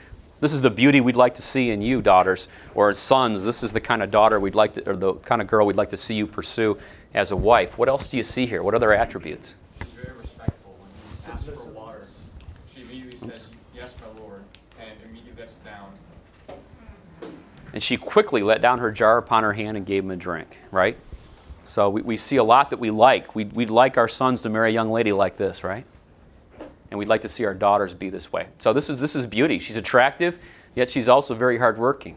This 0.40 0.52
is 0.52 0.62
the 0.62 0.70
beauty 0.70 1.00
we'd 1.00 1.16
like 1.16 1.34
to 1.34 1.42
see 1.42 1.70
in 1.70 1.80
you, 1.80 2.00
daughters, 2.00 2.46
or 2.76 2.94
sons. 2.94 3.42
This 3.42 3.64
is 3.64 3.72
the 3.72 3.80
kind 3.80 4.04
of 4.04 4.12
daughter 4.12 4.38
we'd 4.38 4.54
like 4.54 4.72
to, 4.74 4.88
or 4.88 4.94
the 4.94 5.14
kind 5.14 5.42
of 5.42 5.48
girl 5.48 5.66
we'd 5.66 5.74
like 5.74 5.90
to 5.90 5.96
see 5.96 6.14
you 6.14 6.28
pursue 6.28 6.78
as 7.14 7.30
a 7.30 7.36
wife. 7.36 7.78
What 7.78 7.88
else 7.88 8.08
do 8.08 8.16
you 8.16 8.22
see 8.22 8.46
here? 8.46 8.62
What 8.62 8.74
other 8.74 8.92
attributes? 8.92 9.56
She's 9.80 9.90
very 9.92 10.16
respectful. 10.16 10.76
When 10.78 11.16
he 11.16 11.32
asked 11.32 11.64
for 11.64 11.72
water, 11.72 12.04
she 12.72 12.82
immediately 12.82 13.18
said, 13.18 13.40
Yes, 13.74 13.96
my 14.00 14.20
Lord. 14.20 14.42
And 14.80 14.90
immediately 15.04 15.40
lets 15.40 15.54
down. 15.54 15.92
And 17.72 17.82
she 17.82 17.96
quickly 17.96 18.42
let 18.42 18.62
down 18.62 18.78
her 18.78 18.90
jar 18.90 19.18
upon 19.18 19.42
her 19.42 19.52
hand 19.52 19.76
and 19.76 19.84
gave 19.84 20.04
him 20.04 20.10
a 20.10 20.16
drink, 20.16 20.58
right? 20.70 20.96
So 21.64 21.90
we, 21.90 22.00
we 22.00 22.16
see 22.16 22.36
a 22.36 22.44
lot 22.44 22.70
that 22.70 22.78
we 22.78 22.90
like. 22.90 23.34
We'd, 23.34 23.52
we'd 23.52 23.70
like 23.70 23.98
our 23.98 24.08
sons 24.08 24.40
to 24.42 24.48
marry 24.48 24.70
a 24.70 24.72
young 24.72 24.90
lady 24.90 25.12
like 25.12 25.36
this, 25.36 25.62
right? 25.62 25.84
And 26.90 26.98
we'd 26.98 27.08
like 27.08 27.20
to 27.22 27.28
see 27.28 27.44
our 27.44 27.52
daughters 27.52 27.92
be 27.92 28.08
this 28.08 28.32
way. 28.32 28.46
So 28.58 28.72
this 28.72 28.88
is, 28.88 28.98
this 28.98 29.14
is 29.14 29.26
beauty. 29.26 29.58
She's 29.58 29.76
attractive, 29.76 30.38
yet 30.74 30.88
she's 30.88 31.08
also 31.08 31.34
very 31.34 31.58
hardworking. 31.58 32.16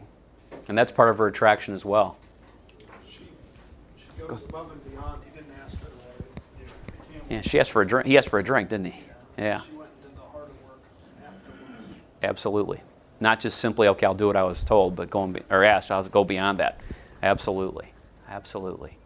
And 0.68 0.78
that's 0.78 0.90
part 0.90 1.10
of 1.10 1.18
her 1.18 1.26
attraction 1.26 1.74
as 1.74 1.84
well. 1.84 2.16
She, 4.28 4.36
she 4.36 4.44
above 4.44 4.72
and 4.72 4.90
beyond. 4.90 5.22
He 5.24 5.38
didn't 5.38 5.52
ask 5.62 5.80
her. 5.80 5.88
Yeah, 7.30 7.40
she 7.40 7.58
asked 7.58 7.70
for 7.70 7.82
a 7.82 7.86
drink. 7.86 8.06
He 8.06 8.18
asked 8.18 8.28
for 8.28 8.38
a 8.38 8.44
drink, 8.44 8.68
didn't 8.68 8.92
he? 8.92 9.02
Yeah, 9.38 9.60
She 9.60 9.72
went 9.72 9.90
and 10.02 10.10
did 10.12 10.16
the 10.16 10.26
harder 10.30 10.52
work 10.66 10.80
afterwards. 11.24 11.98
absolutely. 12.22 12.80
Not 13.20 13.40
just 13.40 13.58
simply, 13.58 13.88
okay, 13.88 14.04
I'll 14.04 14.14
do 14.14 14.26
what 14.26 14.36
I 14.36 14.42
was 14.42 14.64
told, 14.64 14.96
but 14.96 15.08
going 15.08 15.32
be, 15.32 15.40
or 15.48 15.64
asked, 15.64 15.90
I'll 15.90 16.02
go 16.02 16.24
beyond 16.24 16.58
that. 16.58 16.80
Absolutely, 17.22 17.86
absolutely. 18.28 18.98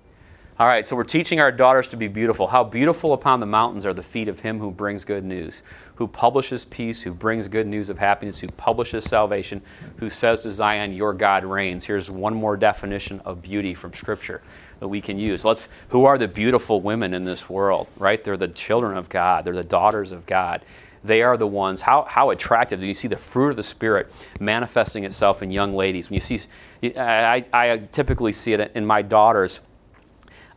All 0.58 0.66
right, 0.66 0.86
so 0.86 0.96
we're 0.96 1.04
teaching 1.04 1.38
our 1.38 1.52
daughters 1.52 1.86
to 1.88 1.98
be 1.98 2.08
beautiful. 2.08 2.46
How 2.46 2.64
beautiful 2.64 3.12
upon 3.12 3.40
the 3.40 3.46
mountains 3.46 3.84
are 3.84 3.92
the 3.92 4.02
feet 4.02 4.26
of 4.26 4.40
him 4.40 4.58
who 4.58 4.70
brings 4.70 5.04
good 5.04 5.22
news, 5.22 5.62
who 5.94 6.08
publishes 6.08 6.64
peace, 6.64 7.02
who 7.02 7.12
brings 7.12 7.46
good 7.46 7.66
news 7.66 7.90
of 7.90 7.98
happiness, 7.98 8.38
who 8.40 8.48
publishes 8.48 9.04
salvation, 9.04 9.60
who 9.98 10.08
says 10.08 10.40
to 10.42 10.50
Zion, 10.50 10.94
Your 10.94 11.12
God 11.12 11.44
reigns. 11.44 11.84
Here's 11.84 12.10
one 12.10 12.34
more 12.34 12.56
definition 12.56 13.20
of 13.26 13.42
beauty 13.42 13.74
from 13.74 13.92
Scripture 13.92 14.40
that 14.80 14.88
we 14.88 15.00
can 15.00 15.18
use. 15.18 15.44
Let's 15.44 15.68
who 15.88 16.04
are 16.04 16.18
the 16.18 16.28
beautiful 16.28 16.80
women 16.80 17.14
in 17.14 17.24
this 17.24 17.48
world, 17.48 17.88
right? 17.98 18.22
They're 18.22 18.36
the 18.36 18.48
children 18.48 18.96
of 18.96 19.08
God, 19.08 19.44
they're 19.44 19.54
the 19.54 19.64
daughters 19.64 20.12
of 20.12 20.26
God. 20.26 20.62
They 21.04 21.22
are 21.22 21.36
the 21.36 21.46
ones. 21.46 21.80
How, 21.80 22.02
how 22.02 22.30
attractive 22.30 22.80
do 22.80 22.86
you 22.86 22.94
see 22.94 23.06
the 23.06 23.16
fruit 23.16 23.50
of 23.50 23.56
the 23.56 23.62
Spirit 23.62 24.12
manifesting 24.40 25.04
itself 25.04 25.40
in 25.40 25.52
young 25.52 25.72
ladies? 25.72 26.10
When 26.10 26.14
you 26.14 26.20
see, 26.20 26.40
I, 26.96 27.44
I 27.52 27.76
typically 27.92 28.32
see 28.32 28.54
it 28.54 28.72
in 28.74 28.84
my 28.84 29.02
daughters 29.02 29.60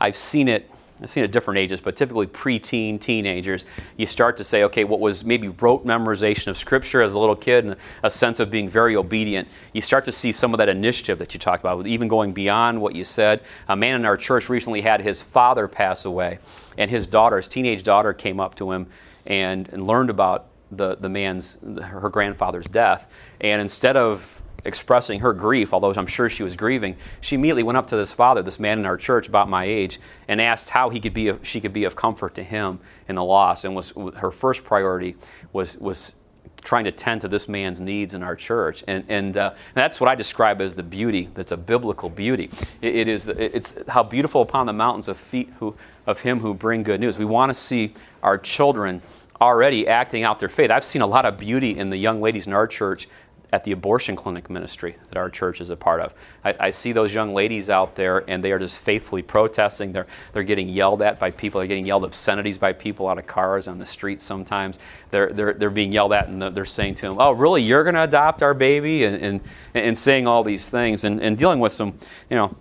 I've 0.02 0.16
seen 0.16 0.48
it. 0.48 0.70
I've 1.02 1.10
seen 1.10 1.24
it 1.24 1.28
at 1.28 1.32
different 1.32 1.58
ages, 1.58 1.80
but 1.80 1.96
typically 1.96 2.28
preteen, 2.28 3.00
teenagers, 3.00 3.66
you 3.96 4.06
start 4.06 4.36
to 4.38 4.44
say, 4.44 4.64
okay, 4.64 4.84
what 4.84 5.00
was 5.00 5.24
maybe 5.24 5.48
rote 5.48 5.86
memorization 5.86 6.48
of 6.48 6.58
Scripture 6.58 7.02
as 7.02 7.14
a 7.14 7.20
little 7.20 7.36
kid 7.36 7.66
and 7.66 7.76
a 8.04 8.10
sense 8.10 8.40
of 8.42 8.52
being 8.52 8.68
very 8.68 8.98
obedient, 8.98 9.48
you 9.74 9.82
start 9.82 10.04
to 10.06 10.12
see 10.12 10.32
some 10.32 10.54
of 10.54 10.58
that 10.58 10.68
initiative 10.68 11.18
that 11.20 11.34
you 11.34 11.40
talked 11.40 11.64
about, 11.64 11.88
even 11.88 12.08
going 12.10 12.34
beyond 12.34 12.82
what 12.82 12.96
you 12.96 13.06
said. 13.06 13.42
A 13.70 13.76
man 13.76 13.96
in 13.96 14.06
our 14.06 14.18
church 14.18 14.50
recently 14.50 14.82
had 14.82 15.00
his 15.00 15.22
father 15.22 15.68
pass 15.68 16.04
away, 16.04 16.40
and 16.78 16.92
his 16.92 17.08
daughter, 17.08 17.38
his 17.38 17.48
teenage 17.48 17.84
daughter, 17.84 18.14
came 18.14 18.40
up 18.40 18.56
to 18.56 18.70
him 18.72 18.88
and, 19.26 19.70
and 19.70 19.88
learned 19.88 20.10
about 20.10 20.48
the, 20.72 20.96
the 20.98 21.10
man's, 21.10 21.58
her 21.82 22.10
grandfather's 22.10 22.68
death. 22.68 23.10
And 23.42 23.62
instead 23.62 23.96
of 23.96 24.42
expressing 24.66 25.20
her 25.20 25.34
grief, 25.34 25.74
although 25.74 25.94
I'm 25.94 26.08
sure 26.08 26.30
she 26.30 26.44
was 26.44 26.56
grieving, 26.56 26.96
she 27.22 27.36
immediately 27.36 27.64
went 27.64 27.78
up 27.78 27.88
to 27.88 27.98
this 27.98 28.14
father, 28.14 28.42
this 28.42 28.60
man 28.60 28.80
in 28.80 28.86
our 28.86 28.98
church 28.98 29.28
about 29.28 29.50
my 29.50 29.66
age, 29.66 30.00
and 30.28 30.42
asked 30.42 30.70
how 30.70 30.90
he 30.90 31.00
could 31.00 31.14
be 31.14 31.34
she 31.44 31.62
could 31.62 31.74
be 31.74 31.86
of 31.86 31.96
comfort 31.96 32.36
to 32.36 32.44
him 32.44 32.80
in 33.08 33.16
the 33.16 33.24
loss. 33.24 33.64
And 33.64 33.76
was 33.76 33.94
her 34.16 34.32
first 34.32 34.64
priority 34.64 35.16
was 35.54 35.78
was 35.78 36.16
trying 36.62 36.84
to 36.84 36.92
tend 36.92 37.22
to 37.22 37.28
this 37.28 37.48
man's 37.48 37.80
needs 37.80 38.14
in 38.14 38.24
our 38.24 38.36
church. 38.36 38.84
And 38.88 39.04
and, 39.08 39.38
uh, 39.38 39.54
that's 39.74 40.02
what 40.02 40.10
I 40.10 40.16
describe 40.16 40.62
as 40.62 40.76
the 40.76 40.84
beauty. 40.84 41.30
That's 41.34 41.52
a 41.52 41.58
biblical 41.58 42.10
beauty. 42.10 42.50
It, 42.82 42.96
it 42.96 43.08
is 43.08 43.30
it's 43.30 43.76
how 43.88 44.04
beautiful 44.04 44.42
upon 44.42 44.66
the 44.66 44.74
mountains 44.74 45.08
of 45.08 45.18
feet 45.18 45.50
who 45.60 45.76
of 46.08 46.20
him 46.20 46.40
who 46.40 46.54
bring 46.54 46.84
good 46.84 47.00
news. 47.00 47.18
We 47.18 47.26
want 47.26 47.50
to 47.50 47.54
see 47.54 47.94
our 48.24 48.38
children 48.38 49.02
already 49.42 49.88
acting 49.88 50.24
out 50.24 50.40
their 50.40 50.50
faith. 50.50 50.70
I've 50.70 50.84
seen 50.84 51.02
a 51.02 51.08
lot 51.08 51.26
of 51.26 51.38
beauty 51.38 51.78
in 51.78 51.90
the 51.90 51.98
young 51.98 52.22
ladies 52.22 52.48
in 52.48 52.54
our 52.54 52.68
church 52.68 53.08
at 53.52 53.64
the 53.64 53.72
abortion 53.72 54.16
clinic 54.16 54.50
ministry 54.50 54.96
that 55.10 55.18
our 55.18 55.30
church 55.30 55.60
is 55.62 55.70
a 55.70 55.76
part 55.76 56.02
of. 56.02 56.14
I, 56.44 56.56
I, 56.60 56.70
see 56.70 56.92
those 56.92 57.14
young 57.14 57.34
ladies 57.34 57.70
out 57.70 57.96
there 57.96 58.24
and 58.30 58.44
they 58.44 58.52
are 58.52 58.60
just 58.60 58.80
faithfully 58.82 59.22
protesting. 59.22 59.92
They're, 59.92 60.08
they're 60.34 60.44
getting 60.44 60.70
yelled 60.70 61.02
at 61.02 61.20
by 61.20 61.32
people. 61.32 61.60
They're 61.60 61.68
getting 61.68 61.86
yelled 61.86 62.04
obscenities 62.04 62.58
by 62.58 62.74
people 62.74 63.08
out 63.08 63.18
of 63.18 63.26
cars 63.26 63.68
on 63.68 63.80
the 63.80 63.86
streets 63.86 64.24
sometimes. 64.24 64.80
They're, 65.10 65.32
they're, 65.32 65.54
they're 65.54 65.70
being 65.70 65.92
yelled 65.92 66.14
at 66.14 66.28
and 66.28 66.42
they're 66.42 66.66
saying 66.66 66.96
to 66.96 67.08
them, 67.08 67.16
Oh, 67.20 67.32
really? 67.32 67.62
You're 67.62 67.84
going 67.84 67.96
to 67.96 68.04
adopt 68.04 68.44
our 68.44 68.54
baby? 68.54 69.06
And, 69.06 69.22
and, 69.22 69.42
and 69.74 69.98
saying 69.98 70.28
all 70.28 70.44
these 70.44 70.70
things 70.70 71.04
and, 71.04 71.22
and 71.22 71.38
dealing 71.38 71.60
with 71.60 71.72
some, 71.72 71.96
you 72.30 72.38
know, 72.38 72.56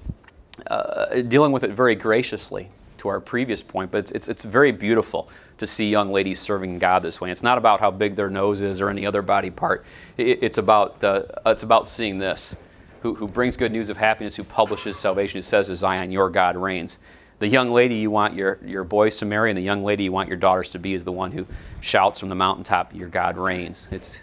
uh, 0.69 1.23
dealing 1.23 1.53
with 1.53 1.65
it 1.65 1.71
very 1.71 1.95
graciously 1.95 2.69
our 3.09 3.21
previous 3.21 3.63
point, 3.63 3.91
but 3.91 3.99
it's, 3.99 4.11
it's, 4.13 4.29
it's 4.29 4.45
very 4.45 4.73
beautiful 4.73 5.29
to 5.59 5.67
see 5.67 5.91
young 5.91 6.13
ladies 6.13 6.41
serving 6.41 6.79
God 6.79 7.03
this 7.03 7.21
way. 7.21 7.31
It's 7.31 7.43
not 7.43 7.59
about 7.59 7.81
how 7.81 7.91
big 7.91 8.15
their 8.15 8.31
nose 8.31 8.61
is 8.61 8.81
or 8.81 8.91
any 8.91 9.05
other 9.05 9.23
body 9.23 9.51
part. 9.51 9.85
It, 10.17 10.43
it's, 10.43 10.59
about, 10.59 11.03
uh, 11.03 11.25
it's 11.47 11.63
about 11.63 11.89
seeing 11.89 12.19
this 12.19 12.57
who, 13.01 13.15
who 13.15 13.29
brings 13.29 13.57
good 13.57 13.73
news 13.73 13.91
of 13.91 13.97
happiness, 13.97 14.35
who 14.37 14.45
publishes 14.45 14.99
salvation, 14.99 15.39
who 15.39 15.43
says 15.43 15.69
to 15.69 15.77
Zion, 15.77 16.11
Your 16.11 16.31
God 16.31 16.57
reigns. 16.57 16.99
The 17.39 17.47
young 17.47 17.71
lady 17.71 17.95
you 17.95 18.11
want 18.11 18.35
your, 18.35 18.59
your 18.65 18.83
boys 18.83 19.17
to 19.19 19.25
marry 19.25 19.51
and 19.51 19.57
the 19.57 19.63
young 19.63 19.85
lady 19.85 20.05
you 20.05 20.13
want 20.13 20.29
your 20.29 20.39
daughters 20.39 20.71
to 20.71 20.79
be 20.79 20.95
is 20.95 21.05
the 21.05 21.13
one 21.13 21.31
who 21.31 21.47
shouts 21.81 22.19
from 22.19 22.29
the 22.29 22.35
mountaintop, 22.35 22.95
Your 22.95 23.09
God 23.09 23.37
reigns. 23.37 23.89
It's, 23.93 24.21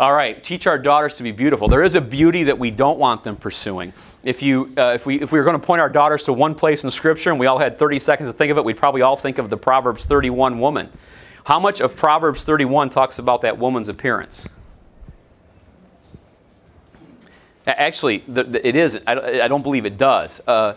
all 0.00 0.14
right, 0.14 0.42
teach 0.42 0.66
our 0.66 0.78
daughters 0.78 1.14
to 1.14 1.22
be 1.22 1.30
beautiful. 1.30 1.68
There 1.68 1.84
is 1.84 1.94
a 1.94 2.00
beauty 2.00 2.42
that 2.44 2.58
we 2.58 2.72
don't 2.72 2.98
want 2.98 3.22
them 3.22 3.36
pursuing. 3.36 3.92
If, 4.24 4.42
you, 4.42 4.72
uh, 4.76 4.92
if, 4.94 5.04
we, 5.04 5.20
if 5.20 5.32
we 5.32 5.38
were 5.38 5.44
going 5.44 5.60
to 5.60 5.66
point 5.66 5.80
our 5.80 5.88
daughters 5.88 6.22
to 6.24 6.32
one 6.32 6.54
place 6.54 6.84
in 6.84 6.90
Scripture 6.90 7.30
and 7.30 7.40
we 7.40 7.46
all 7.46 7.58
had 7.58 7.78
30 7.78 7.98
seconds 7.98 8.30
to 8.30 8.32
think 8.32 8.52
of 8.52 8.58
it, 8.58 8.64
we'd 8.64 8.76
probably 8.76 9.02
all 9.02 9.16
think 9.16 9.38
of 9.38 9.50
the 9.50 9.56
Proverbs 9.56 10.04
31 10.06 10.60
woman. 10.60 10.88
How 11.44 11.58
much 11.58 11.80
of 11.80 11.96
Proverbs 11.96 12.44
31 12.44 12.90
talks 12.90 13.18
about 13.18 13.40
that 13.40 13.58
woman's 13.58 13.88
appearance? 13.88 14.48
Actually, 17.66 18.24
it 18.28 18.76
is. 18.76 19.00
I 19.06 19.46
don't 19.46 19.62
believe 19.62 19.86
it 19.86 19.96
does. 19.96 20.40
Uh, 20.46 20.74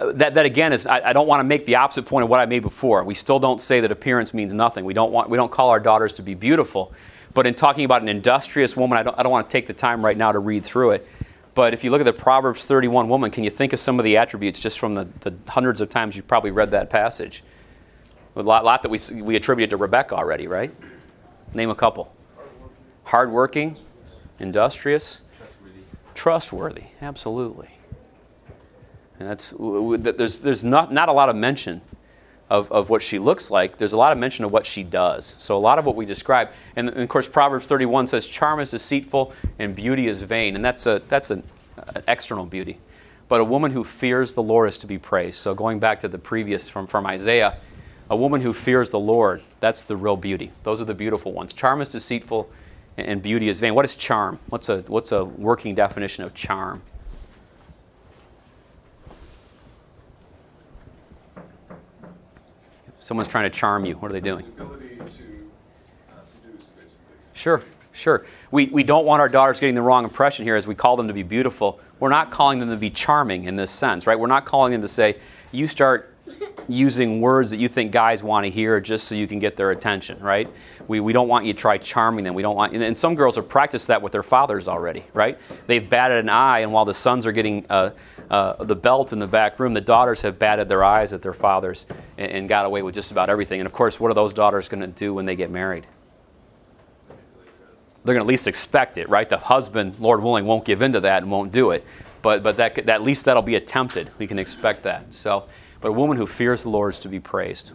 that, 0.00 0.34
that 0.34 0.46
again 0.46 0.72
is 0.72 0.86
I, 0.86 1.10
I 1.10 1.12
don't 1.12 1.26
want 1.26 1.40
to 1.40 1.44
make 1.44 1.66
the 1.66 1.74
opposite 1.76 2.04
point 2.04 2.22
of 2.22 2.30
what 2.30 2.40
I 2.40 2.46
made 2.46 2.62
before. 2.62 3.02
We 3.02 3.14
still 3.14 3.38
don't 3.38 3.60
say 3.60 3.80
that 3.80 3.90
appearance 3.90 4.32
means 4.32 4.54
nothing. 4.54 4.84
We 4.84 4.94
don't 4.94 5.10
want 5.10 5.28
we 5.28 5.36
don't 5.36 5.50
call 5.50 5.70
our 5.70 5.80
daughters 5.80 6.12
to 6.14 6.22
be 6.22 6.34
beautiful. 6.34 6.92
But 7.34 7.46
in 7.46 7.54
talking 7.54 7.84
about 7.84 8.02
an 8.02 8.08
industrious 8.08 8.76
woman, 8.76 8.96
I 8.96 9.02
don't, 9.02 9.18
I 9.18 9.22
don't 9.22 9.32
want 9.32 9.48
to 9.48 9.52
take 9.52 9.66
the 9.66 9.74
time 9.74 10.04
right 10.04 10.16
now 10.16 10.32
to 10.32 10.38
read 10.38 10.64
through 10.64 10.92
it. 10.92 11.08
But 11.56 11.72
if 11.72 11.82
you 11.82 11.90
look 11.90 12.02
at 12.02 12.04
the 12.04 12.12
Proverbs 12.12 12.66
31 12.66 13.08
woman, 13.08 13.30
can 13.30 13.42
you 13.42 13.48
think 13.48 13.72
of 13.72 13.80
some 13.80 13.98
of 13.98 14.04
the 14.04 14.18
attributes 14.18 14.60
just 14.60 14.78
from 14.78 14.92
the, 14.92 15.08
the 15.20 15.34
hundreds 15.48 15.80
of 15.80 15.88
times 15.88 16.14
you've 16.14 16.28
probably 16.28 16.50
read 16.50 16.70
that 16.72 16.90
passage? 16.90 17.42
A 18.36 18.42
lot, 18.42 18.62
lot 18.62 18.82
that 18.82 18.90
we, 18.90 19.00
we 19.22 19.36
attribute 19.36 19.70
to 19.70 19.78
Rebecca 19.78 20.14
already, 20.14 20.48
right? 20.48 20.70
Name 21.54 21.70
a 21.70 21.74
couple. 21.74 22.14
Hardworking, 23.04 23.74
industrious, 24.38 25.22
Trustworthy. 25.34 25.80
trustworthy. 26.14 26.82
Absolutely. 27.00 27.70
And 29.18 29.26
that's 29.26 29.54
there's 29.58 30.40
there's 30.40 30.62
not 30.62 30.92
not 30.92 31.08
a 31.08 31.12
lot 31.12 31.30
of 31.30 31.36
mention 31.36 31.80
of, 32.50 32.70
of 32.70 32.90
what 32.90 33.02
she 33.02 33.18
looks 33.18 33.50
like. 33.50 33.76
There's 33.76 33.92
a 33.92 33.96
lot 33.96 34.12
of 34.12 34.18
mention 34.18 34.44
of 34.44 34.52
what 34.52 34.64
she 34.64 34.82
does. 34.82 35.36
So 35.38 35.56
a 35.56 35.58
lot 35.58 35.78
of 35.78 35.84
what 35.84 35.96
we 35.96 36.06
describe, 36.06 36.50
and, 36.76 36.88
and 36.88 37.00
of 37.00 37.08
course 37.08 37.28
Proverbs 37.28 37.66
31 37.66 38.06
says, 38.06 38.26
"Charm 38.26 38.60
is 38.60 38.70
deceitful 38.70 39.32
and 39.58 39.74
beauty 39.74 40.06
is 40.06 40.22
vain," 40.22 40.56
and 40.56 40.64
that's 40.64 40.86
a 40.86 41.02
that's 41.08 41.30
an, 41.30 41.42
an 41.94 42.02
external 42.08 42.46
beauty. 42.46 42.78
But 43.28 43.40
a 43.40 43.44
woman 43.44 43.72
who 43.72 43.82
fears 43.82 44.34
the 44.34 44.42
Lord 44.42 44.68
is 44.68 44.78
to 44.78 44.86
be 44.86 44.98
praised. 44.98 45.38
So 45.38 45.54
going 45.54 45.80
back 45.80 46.00
to 46.00 46.08
the 46.08 46.18
previous 46.18 46.68
from 46.68 46.86
from 46.86 47.06
Isaiah, 47.06 47.56
a 48.10 48.16
woman 48.16 48.40
who 48.40 48.52
fears 48.52 48.90
the 48.90 49.00
Lord, 49.00 49.42
that's 49.60 49.82
the 49.82 49.96
real 49.96 50.16
beauty. 50.16 50.52
Those 50.62 50.80
are 50.80 50.84
the 50.84 50.94
beautiful 50.94 51.32
ones. 51.32 51.52
Charm 51.52 51.80
is 51.80 51.88
deceitful 51.88 52.48
and 52.96 53.22
beauty 53.22 53.48
is 53.48 53.60
vain. 53.60 53.74
What 53.74 53.84
is 53.84 53.94
charm? 53.94 54.38
What's 54.48 54.68
a 54.68 54.78
what's 54.86 55.12
a 55.12 55.24
working 55.24 55.74
definition 55.74 56.24
of 56.24 56.34
charm? 56.34 56.82
Someone's 63.06 63.28
trying 63.28 63.48
to 63.48 63.56
charm 63.56 63.84
you. 63.84 63.94
What 63.94 64.10
are 64.10 64.14
they 64.14 64.20
doing? 64.20 64.44
The 64.56 64.64
ability 64.64 64.96
to 64.96 65.02
uh, 65.04 65.06
seduce, 66.24 66.70
basically. 66.70 67.14
Sure, 67.34 67.62
sure. 67.92 68.26
We, 68.50 68.66
we 68.66 68.82
don't 68.82 69.06
want 69.06 69.20
our 69.20 69.28
daughters 69.28 69.60
getting 69.60 69.76
the 69.76 69.82
wrong 69.82 70.02
impression 70.02 70.44
here 70.44 70.56
as 70.56 70.66
we 70.66 70.74
call 70.74 70.96
them 70.96 71.06
to 71.06 71.14
be 71.14 71.22
beautiful. 71.22 71.78
We're 72.00 72.08
not 72.08 72.32
calling 72.32 72.58
them 72.58 72.68
to 72.68 72.76
be 72.76 72.90
charming 72.90 73.44
in 73.44 73.54
this 73.54 73.70
sense, 73.70 74.08
right? 74.08 74.18
We're 74.18 74.26
not 74.26 74.44
calling 74.44 74.72
them 74.72 74.80
to 74.82 74.88
say, 74.88 75.14
you 75.52 75.68
start 75.68 76.15
using 76.68 77.20
words 77.20 77.50
that 77.50 77.58
you 77.58 77.68
think 77.68 77.92
guys 77.92 78.22
want 78.22 78.44
to 78.44 78.50
hear 78.50 78.80
just 78.80 79.06
so 79.06 79.14
you 79.14 79.26
can 79.26 79.38
get 79.38 79.56
their 79.56 79.70
attention, 79.70 80.18
right? 80.20 80.48
We, 80.88 81.00
we 81.00 81.12
don't 81.12 81.28
want 81.28 81.44
you 81.46 81.52
to 81.52 81.58
try 81.58 81.78
charming 81.78 82.24
them. 82.24 82.34
We 82.34 82.42
don't 82.42 82.56
want, 82.56 82.74
and 82.74 82.96
some 82.96 83.14
girls 83.14 83.36
have 83.36 83.48
practiced 83.48 83.86
that 83.88 84.00
with 84.00 84.12
their 84.12 84.22
fathers 84.22 84.68
already, 84.68 85.04
right? 85.14 85.38
They've 85.66 85.88
batted 85.88 86.18
an 86.18 86.28
eye, 86.28 86.60
and 86.60 86.72
while 86.72 86.84
the 86.84 86.94
sons 86.94 87.26
are 87.26 87.32
getting 87.32 87.66
uh, 87.70 87.90
uh, 88.30 88.64
the 88.64 88.76
belt 88.76 89.12
in 89.12 89.18
the 89.18 89.26
back 89.26 89.58
room, 89.58 89.74
the 89.74 89.80
daughters 89.80 90.22
have 90.22 90.38
batted 90.38 90.68
their 90.68 90.82
eyes 90.84 91.12
at 91.12 91.22
their 91.22 91.34
fathers 91.34 91.86
and, 92.18 92.30
and 92.30 92.48
got 92.48 92.66
away 92.66 92.82
with 92.82 92.94
just 92.94 93.10
about 93.12 93.30
everything. 93.30 93.60
And 93.60 93.66
of 93.66 93.72
course, 93.72 94.00
what 94.00 94.10
are 94.10 94.14
those 94.14 94.32
daughters 94.32 94.68
going 94.68 94.80
to 94.80 94.86
do 94.86 95.14
when 95.14 95.26
they 95.26 95.36
get 95.36 95.50
married? 95.50 95.86
They're 98.04 98.14
going 98.14 98.22
to 98.22 98.26
at 98.26 98.28
least 98.28 98.46
expect 98.46 98.98
it, 98.98 99.08
right? 99.08 99.28
The 99.28 99.36
husband, 99.36 99.96
Lord 99.98 100.22
willing, 100.22 100.44
won't 100.44 100.64
give 100.64 100.80
in 100.80 100.92
to 100.92 101.00
that 101.00 101.22
and 101.22 101.30
won't 101.30 101.50
do 101.50 101.72
it. 101.72 101.84
But, 102.22 102.42
but 102.42 102.56
that, 102.56 102.74
that, 102.74 102.88
at 102.88 103.02
least 103.02 103.24
that'll 103.24 103.42
be 103.42 103.56
attempted. 103.56 104.10
We 104.18 104.26
can 104.26 104.38
expect 104.38 104.84
that. 104.84 105.12
So, 105.12 105.44
but 105.86 105.90
a 105.90 105.92
woman 105.92 106.16
who 106.16 106.26
fears 106.26 106.64
the 106.64 106.68
Lord 106.68 106.94
is 106.94 106.98
to 106.98 107.08
be 107.08 107.20
praised. 107.20 107.70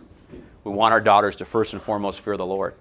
We 0.66 0.72
want 0.74 0.92
our 0.92 1.00
daughters 1.00 1.34
to 1.38 1.46
first 1.46 1.72
and 1.72 1.82
foremost 1.82 2.20
fear 2.20 2.36
the 2.36 2.46
Lord. 2.46 2.74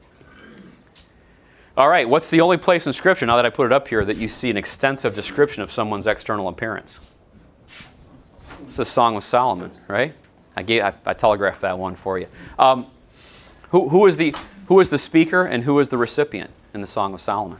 All 1.77 1.89
right, 1.89 2.09
what's 2.09 2.31
the 2.31 2.41
only 2.41 2.57
place 2.57 2.89
in 2.89 2.93
Scripture, 2.93 3.27
now 3.27 3.37
that 3.37 3.47
I 3.47 3.51
put 3.51 3.67
it 3.67 3.73
up 3.73 3.87
here, 3.87 4.05
that 4.05 4.17
you 4.17 4.27
see 4.27 4.51
an 4.51 4.57
extensive 4.57 5.15
description 5.15 5.63
of 5.63 5.71
someone's 5.71 6.09
external 6.09 6.49
appearance? 6.49 7.13
It's 8.65 8.75
the 8.75 8.85
Song 8.85 9.15
of 9.15 9.23
Solomon, 9.23 9.71
right? 9.87 10.13
I, 10.57 10.65
gave, 10.65 10.83
I, 10.83 10.93
I 11.07 11.15
telegraphed 11.15 11.61
that 11.61 11.79
one 11.79 11.95
for 11.95 12.19
you. 12.19 12.27
Um, 12.59 12.87
who, 13.69 13.89
who, 13.89 14.07
is 14.07 14.17
the, 14.17 14.35
who 14.67 14.81
is 14.81 14.89
the 14.89 14.99
speaker 14.99 15.45
and 15.45 15.63
who 15.63 15.79
is 15.79 15.89
the 15.89 15.97
recipient 15.97 16.51
in 16.75 16.81
the 16.81 16.89
Song 16.89 17.15
of 17.15 17.21
Solomon? 17.21 17.59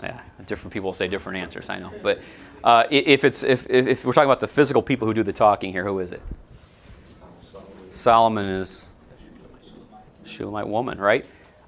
Yeah, 0.00 0.20
different 0.46 0.72
people 0.72 0.92
say 0.92 1.08
different 1.08 1.38
answers, 1.38 1.68
I 1.68 1.80
know. 1.80 1.90
But 2.04 2.20
uh, 2.64 2.84
if, 2.90 3.24
it's, 3.24 3.42
if, 3.42 3.68
if 3.68 4.04
we're 4.04 4.12
talking 4.12 4.28
about 4.28 4.40
the 4.40 4.48
physical 4.48 4.82
people 4.82 5.06
who 5.06 5.14
do 5.14 5.22
the 5.22 5.32
talking 5.32 5.72
here, 5.72 5.84
who 5.84 6.00
is 6.00 6.12
it? 6.12 6.22
Solomon 7.88 8.46
is 8.46 8.88
Shulamite 10.24 10.68
woman, 10.68 10.98
right? 10.98 11.26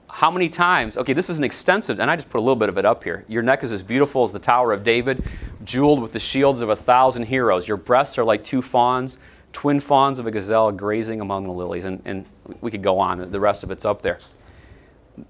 How 0.08 0.30
many 0.30 0.48
times? 0.48 0.98
Okay, 0.98 1.14
this 1.14 1.30
is 1.30 1.38
an 1.38 1.44
extensive, 1.44 1.98
and 1.98 2.10
I 2.10 2.16
just 2.16 2.28
put 2.28 2.38
a 2.38 2.42
little 2.42 2.56
bit 2.56 2.68
of 2.68 2.76
it 2.76 2.84
up 2.84 3.02
here. 3.02 3.24
Your 3.28 3.42
neck 3.42 3.64
is 3.64 3.72
as 3.72 3.82
beautiful 3.82 4.22
as 4.22 4.30
the 4.30 4.38
Tower 4.38 4.72
of 4.72 4.84
David, 4.84 5.24
jeweled 5.64 6.02
with 6.02 6.12
the 6.12 6.18
shields 6.18 6.60
of 6.60 6.68
a 6.68 6.76
thousand 6.76 7.24
heroes. 7.24 7.66
Your 7.66 7.78
breasts 7.78 8.18
are 8.18 8.24
like 8.24 8.44
two 8.44 8.60
fawns, 8.60 9.18
twin 9.52 9.80
fawns 9.80 10.18
of 10.18 10.26
a 10.26 10.30
gazelle 10.30 10.70
grazing 10.70 11.20
among 11.20 11.44
the 11.44 11.52
lilies. 11.52 11.86
And, 11.86 12.02
and 12.04 12.26
we 12.60 12.70
could 12.70 12.82
go 12.82 12.98
on, 12.98 13.30
the 13.30 13.40
rest 13.40 13.64
of 13.64 13.70
it's 13.70 13.84
up 13.84 14.02
there. 14.02 14.18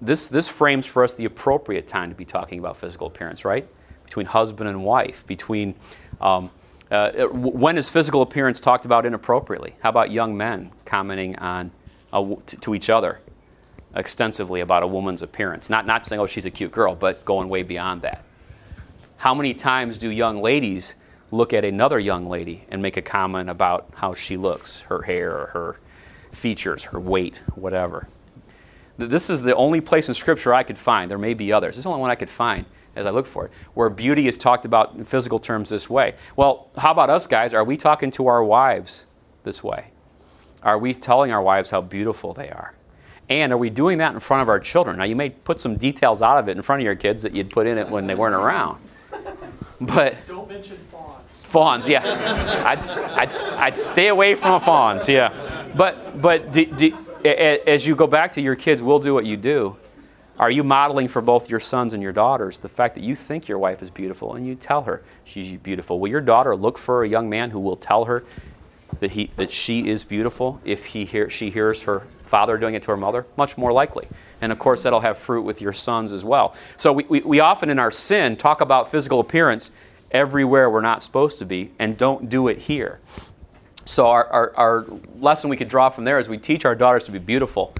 This, 0.01 0.27
this 0.27 0.47
frames 0.47 0.85
for 0.85 1.03
us 1.03 1.13
the 1.13 1.25
appropriate 1.25 1.87
time 1.87 2.09
to 2.09 2.15
be 2.15 2.25
talking 2.25 2.59
about 2.59 2.77
physical 2.77 3.07
appearance, 3.07 3.45
right? 3.45 3.67
Between 4.13 4.27
husband 4.27 4.69
and 4.69 4.83
wife, 4.83 5.25
between. 5.25 5.73
Um, 6.21 6.51
uh, 6.91 7.25
when 7.31 7.79
is 7.79 7.89
physical 7.89 8.21
appearance 8.21 8.59
talked 8.59 8.85
about 8.85 9.07
inappropriately? 9.07 9.73
How 9.79 9.89
about 9.89 10.11
young 10.11 10.37
men 10.37 10.69
commenting 10.85 11.35
on 11.37 11.71
uh, 12.13 12.35
to, 12.45 12.59
to 12.59 12.75
each 12.75 12.91
other 12.91 13.21
extensively 13.95 14.61
about 14.61 14.83
a 14.83 14.87
woman's 14.87 15.23
appearance? 15.23 15.67
Not, 15.67 15.87
not 15.87 16.05
saying, 16.05 16.19
oh, 16.19 16.27
she's 16.27 16.45
a 16.45 16.51
cute 16.51 16.71
girl, 16.71 16.93
but 16.93 17.25
going 17.25 17.49
way 17.49 17.63
beyond 17.63 18.03
that. 18.03 18.23
How 19.17 19.33
many 19.33 19.51
times 19.51 19.97
do 19.97 20.11
young 20.11 20.43
ladies 20.43 20.93
look 21.31 21.51
at 21.51 21.65
another 21.65 21.97
young 21.97 22.29
lady 22.29 22.65
and 22.69 22.83
make 22.83 22.97
a 22.97 23.01
comment 23.01 23.49
about 23.49 23.89
how 23.95 24.13
she 24.13 24.37
looks, 24.37 24.81
her 24.81 25.01
hair, 25.01 25.31
or 25.31 25.45
her 25.47 25.79
features, 26.33 26.83
her 26.83 26.99
weight, 26.99 27.41
whatever? 27.55 28.07
This 28.99 29.31
is 29.31 29.41
the 29.41 29.55
only 29.55 29.81
place 29.81 30.07
in 30.07 30.13
Scripture 30.13 30.53
I 30.53 30.61
could 30.61 30.77
find. 30.77 31.09
There 31.09 31.17
may 31.17 31.33
be 31.33 31.51
others. 31.51 31.71
This 31.71 31.77
is 31.77 31.83
the 31.85 31.89
only 31.89 32.01
one 32.01 32.11
I 32.11 32.15
could 32.15 32.29
find 32.29 32.63
as 32.95 33.05
I 33.05 33.09
look 33.09 33.25
for 33.25 33.45
it, 33.45 33.51
where 33.73 33.89
beauty 33.89 34.27
is 34.27 34.37
talked 34.37 34.65
about 34.65 34.93
in 34.95 35.03
physical 35.03 35.39
terms 35.39 35.69
this 35.69 35.89
way. 35.89 36.15
Well, 36.35 36.69
how 36.77 36.91
about 36.91 37.09
us 37.09 37.27
guys? 37.27 37.53
Are 37.53 37.63
we 37.63 37.77
talking 37.77 38.11
to 38.11 38.27
our 38.27 38.43
wives 38.43 39.05
this 39.43 39.63
way? 39.63 39.85
Are 40.63 40.77
we 40.77 40.93
telling 40.93 41.31
our 41.31 41.41
wives 41.41 41.69
how 41.69 41.81
beautiful 41.81 42.33
they 42.33 42.49
are? 42.49 42.73
And 43.29 43.51
are 43.51 43.57
we 43.57 43.69
doing 43.69 43.97
that 43.99 44.13
in 44.13 44.19
front 44.19 44.41
of 44.41 44.49
our 44.49 44.59
children? 44.59 44.97
Now, 44.97 45.05
you 45.05 45.15
may 45.15 45.29
put 45.29 45.59
some 45.59 45.75
details 45.75 46.21
out 46.21 46.37
of 46.37 46.49
it 46.49 46.55
in 46.57 46.61
front 46.61 46.81
of 46.81 46.85
your 46.85 46.95
kids 46.95 47.23
that 47.23 47.33
you'd 47.33 47.49
put 47.49 47.67
in 47.67 47.77
it 47.77 47.87
when 47.89 48.05
they 48.07 48.15
weren't 48.15 48.35
around. 48.35 48.79
But 49.81 50.15
Don't 50.27 50.47
mention 50.47 50.77
fawns. 50.77 51.43
fawns, 51.45 51.89
yeah, 51.89 52.65
I'd, 52.65 52.81
I'd, 53.19 53.31
I'd 53.57 53.75
stay 53.75 54.07
away 54.07 54.35
from 54.35 54.61
fawns, 54.61 55.09
yeah. 55.09 55.33
But 55.75 56.21
but 56.21 56.53
do, 56.53 56.65
do, 56.65 56.93
as 57.25 57.85
you 57.85 57.93
go 57.95 58.07
back 58.07 58.31
to 58.33 58.41
your 58.41 58.55
kids, 58.55 58.81
we'll 58.81 58.99
do 58.99 59.13
what 59.13 59.25
you 59.25 59.35
do. 59.35 59.75
Are 60.39 60.49
you 60.49 60.63
modeling 60.63 61.07
for 61.07 61.21
both 61.21 61.49
your 61.49 61.59
sons 61.59 61.93
and 61.93 62.01
your 62.01 62.11
daughters 62.11 62.57
the 62.57 62.69
fact 62.69 62.95
that 62.95 63.03
you 63.03 63.15
think 63.15 63.47
your 63.47 63.59
wife 63.59 63.83
is 63.83 63.89
beautiful 63.89 64.33
and 64.33 64.47
you 64.47 64.55
tell 64.55 64.81
her 64.81 65.03
she's 65.25 65.57
beautiful? 65.59 65.99
Will 65.99 66.09
your 66.09 66.21
daughter 66.21 66.55
look 66.55 66.77
for 66.77 67.03
a 67.03 67.07
young 67.07 67.29
man 67.29 67.51
who 67.51 67.59
will 67.59 67.75
tell 67.75 68.05
her 68.05 68.23
that 68.99 69.11
he 69.11 69.29
that 69.35 69.51
she 69.51 69.87
is 69.89 70.03
beautiful 70.03 70.59
if 70.65 70.85
he 70.85 71.05
hear, 71.05 71.29
she 71.29 71.51
hears 71.51 71.83
her 71.83 72.01
father 72.25 72.57
doing 72.57 72.73
it 72.73 72.81
to 72.83 72.91
her 72.91 72.97
mother? 72.97 73.27
Much 73.37 73.57
more 73.59 73.71
likely. 73.71 74.07
And 74.41 74.51
of 74.51 74.57
course, 74.57 74.81
that'll 74.83 74.99
have 74.99 75.19
fruit 75.19 75.43
with 75.43 75.61
your 75.61 75.71
sons 75.71 76.11
as 76.11 76.25
well. 76.25 76.55
So 76.77 76.91
we, 76.91 77.03
we, 77.03 77.19
we 77.21 77.39
often 77.39 77.69
in 77.69 77.77
our 77.77 77.91
sin 77.91 78.35
talk 78.35 78.61
about 78.61 78.89
physical 78.89 79.19
appearance 79.19 79.69
everywhere 80.11 80.69
we're 80.69 80.81
not 80.81 81.03
supposed 81.03 81.37
to 81.39 81.45
be 81.45 81.71
and 81.77 81.95
don't 81.95 82.27
do 82.27 82.47
it 82.47 82.57
here. 82.57 82.99
So 83.85 84.07
our, 84.07 84.27
our, 84.29 84.53
our 84.55 84.85
lesson 85.19 85.49
we 85.49 85.57
could 85.57 85.67
draw 85.67 85.89
from 85.89 86.05
there 86.05 86.17
is 86.17 86.27
we 86.27 86.37
teach 86.39 86.65
our 86.65 86.75
daughters 86.75 87.03
to 87.03 87.11
be 87.11 87.19
beautiful 87.19 87.73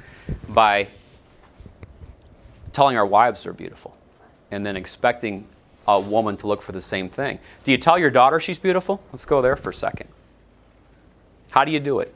by 0.50 0.88
telling 2.74 2.98
our 2.98 3.06
wives 3.06 3.44
they're 3.44 3.54
beautiful 3.54 3.96
and 4.52 4.66
then 4.66 4.76
expecting 4.76 5.48
a 5.88 6.00
woman 6.00 6.38
to 6.38 6.48
look 6.48 6.62
for 6.62 6.72
the 6.72 6.82
same 6.82 7.10
thing. 7.10 7.40
Do 7.64 7.72
you 7.72 7.78
tell 7.78 7.98
your 7.98 8.10
daughter 8.10 8.40
she's 8.40 8.60
beautiful? 8.60 9.02
Let's 9.12 9.26
go 9.26 9.42
there 9.42 9.56
for 9.56 9.70
a 9.70 9.74
second. 9.74 10.10
How 11.52 11.66
do 11.66 11.72
you 11.72 11.80
do 11.80 12.00
it? 12.00 12.14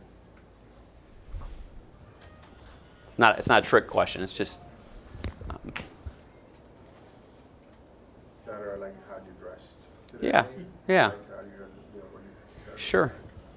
Not, 3.17 3.39
it's 3.39 3.49
not 3.49 3.63
a 3.63 3.65
trick 3.65 3.87
question. 3.87 4.21
It's 4.21 4.33
just. 4.33 4.59
Um, 5.49 5.73
That 8.45 8.61
are 8.61 8.77
like 8.77 8.95
how 9.09 9.15
you 9.17 9.33
dressed 9.39 9.63
today. 10.07 10.27
Yeah, 10.27 10.45
yeah. 10.87 11.05
Like 11.07 11.15
you, 11.45 11.65
you 11.95 12.01
know, 12.01 12.77
Sure. 12.77 13.11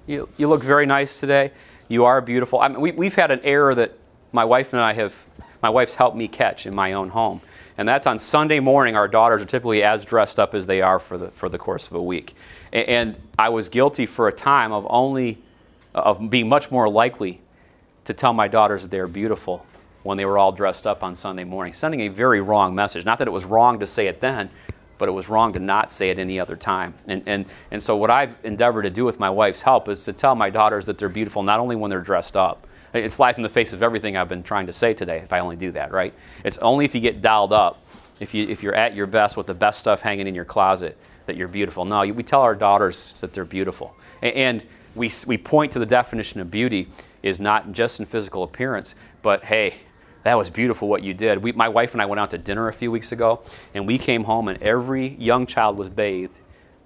You, 0.07 0.27
you 0.37 0.47
look 0.47 0.63
very 0.63 0.85
nice 0.85 1.19
today. 1.19 1.51
You 1.87 2.05
are 2.05 2.21
beautiful. 2.21 2.59
I 2.59 2.67
mean, 2.67 2.81
we, 2.81 2.91
we've 2.91 3.15
had 3.15 3.31
an 3.31 3.39
error 3.43 3.75
that 3.75 3.97
my 4.31 4.45
wife 4.45 4.73
and 4.73 4.81
I 4.81 4.93
have, 4.93 5.15
my 5.61 5.69
wife's 5.69 5.95
helped 5.95 6.15
me 6.15 6.27
catch 6.27 6.65
in 6.65 6.75
my 6.75 6.93
own 6.93 7.09
home. 7.09 7.41
And 7.77 7.87
that's 7.87 8.07
on 8.07 8.19
Sunday 8.19 8.59
morning, 8.59 8.95
our 8.95 9.07
daughters 9.07 9.41
are 9.41 9.45
typically 9.45 9.83
as 9.83 10.05
dressed 10.05 10.39
up 10.39 10.53
as 10.53 10.65
they 10.65 10.81
are 10.81 10.99
for 10.99 11.17
the, 11.17 11.29
for 11.31 11.49
the 11.49 11.57
course 11.57 11.87
of 11.87 11.93
a 11.93 12.01
week. 12.01 12.35
And, 12.73 12.87
and 12.87 13.17
I 13.39 13.49
was 13.49 13.69
guilty 13.69 14.05
for 14.05 14.27
a 14.27 14.31
time 14.31 14.71
of 14.71 14.85
only, 14.89 15.37
of 15.95 16.29
being 16.29 16.47
much 16.47 16.71
more 16.71 16.87
likely 16.89 17.41
to 18.05 18.13
tell 18.13 18.33
my 18.33 18.47
daughters 18.47 18.83
that 18.83 18.91
they're 18.91 19.07
beautiful 19.07 19.65
when 20.03 20.17
they 20.17 20.25
were 20.25 20.37
all 20.37 20.51
dressed 20.51 20.87
up 20.87 21.03
on 21.03 21.15
Sunday 21.15 21.43
morning, 21.43 21.73
sending 21.73 22.01
a 22.01 22.07
very 22.07 22.41
wrong 22.41 22.73
message. 22.73 23.05
Not 23.05 23.19
that 23.19 23.27
it 23.27 23.31
was 23.31 23.45
wrong 23.45 23.79
to 23.79 23.85
say 23.85 24.07
it 24.07 24.19
then, 24.19 24.49
but 24.97 25.07
it 25.07 25.11
was 25.11 25.29
wrong 25.29 25.51
to 25.53 25.59
not 25.59 25.91
say 25.91 26.09
it 26.09 26.19
any 26.19 26.39
other 26.39 26.55
time. 26.55 26.93
And, 27.07 27.23
and, 27.25 27.45
and 27.71 27.81
so, 27.81 27.95
what 27.95 28.09
I've 28.09 28.35
endeavored 28.43 28.83
to 28.83 28.89
do 28.89 29.05
with 29.05 29.19
my 29.19 29.29
wife's 29.29 29.61
help 29.61 29.89
is 29.89 30.03
to 30.05 30.13
tell 30.13 30.35
my 30.35 30.49
daughters 30.49 30.85
that 30.87 30.97
they're 30.97 31.09
beautiful 31.09 31.43
not 31.43 31.59
only 31.59 31.75
when 31.75 31.89
they're 31.89 32.01
dressed 32.01 32.37
up. 32.37 32.67
It 32.93 33.09
flies 33.09 33.37
in 33.37 33.43
the 33.43 33.49
face 33.49 33.73
of 33.73 33.81
everything 33.81 34.17
I've 34.17 34.29
been 34.29 34.43
trying 34.43 34.67
to 34.67 34.73
say 34.73 34.93
today 34.93 35.19
if 35.19 35.31
I 35.31 35.39
only 35.39 35.55
do 35.55 35.71
that, 35.71 35.91
right? 35.91 36.13
It's 36.43 36.57
only 36.57 36.85
if 36.85 36.93
you 36.93 37.01
get 37.01 37.21
dialed 37.21 37.53
up, 37.53 37.85
if, 38.19 38.33
you, 38.33 38.47
if 38.47 38.61
you're 38.61 38.75
at 38.75 38.95
your 38.95 39.07
best 39.07 39.37
with 39.37 39.47
the 39.47 39.53
best 39.53 39.79
stuff 39.79 40.01
hanging 40.01 40.27
in 40.27 40.35
your 40.35 40.45
closet, 40.45 40.97
that 41.25 41.35
you're 41.37 41.47
beautiful. 41.47 41.85
No, 41.85 42.01
we 42.01 42.23
tell 42.23 42.41
our 42.41 42.55
daughters 42.55 43.13
that 43.21 43.33
they're 43.33 43.45
beautiful. 43.45 43.95
And, 44.21 44.65
we, 44.95 45.11
we 45.25 45.37
point 45.37 45.71
to 45.71 45.79
the 45.79 45.85
definition 45.85 46.41
of 46.41 46.51
beauty 46.51 46.87
is 47.23 47.39
not 47.39 47.71
just 47.71 47.99
in 47.99 48.05
physical 48.05 48.43
appearance, 48.43 48.95
but 49.21 49.43
hey, 49.43 49.73
that 50.23 50.37
was 50.37 50.49
beautiful 50.49 50.87
what 50.87 51.03
you 51.03 51.13
did. 51.13 51.41
We, 51.41 51.51
my 51.53 51.69
wife 51.69 51.93
and 51.93 52.01
I 52.01 52.05
went 52.05 52.19
out 52.19 52.31
to 52.31 52.37
dinner 52.37 52.67
a 52.67 52.73
few 52.73 52.91
weeks 52.91 53.11
ago, 53.11 53.41
and 53.73 53.87
we 53.87 53.97
came 53.97 54.23
home, 54.23 54.47
and 54.49 54.61
every 54.61 55.07
young 55.15 55.45
child 55.45 55.77
was 55.77 55.89
bathed. 55.89 56.39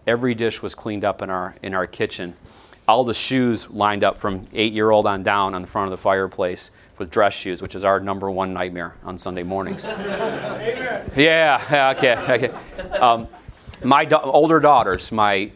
Every 0.08 0.36
dish 0.36 0.62
was 0.62 0.76
cleaned 0.76 1.04
up 1.04 1.22
in 1.22 1.30
our, 1.30 1.56
in 1.64 1.74
our 1.74 1.88
kitchen. 1.88 2.36
All 2.88 3.04
the 3.04 3.14
shoes 3.14 3.70
lined 3.70 4.04
up 4.04 4.18
from 4.18 4.48
eight 4.54 4.74
year 4.74 4.92
old 4.92 5.06
on 5.06 5.24
down 5.24 5.54
on 5.54 5.62
the 5.62 5.68
front 5.68 5.86
of 5.86 5.92
the 5.92 6.02
fireplace 6.02 6.72
with 6.98 7.10
dress 7.10 7.34
shoes, 7.34 7.62
which 7.62 7.76
is 7.76 7.84
our 7.84 8.00
number 8.00 8.32
one 8.32 8.54
nightmare 8.54 8.96
on 9.04 9.18
Sunday 9.18 9.44
mornings. 9.44 9.84
yeah, 9.86 11.04
yeah, 11.18 11.94
okay, 11.98 12.16
okay. 12.16 12.98
Um, 13.00 13.28
my 13.84 14.06
da- 14.06 14.22
older 14.22 14.60
daughters, 14.60 15.12
my 15.12 15.52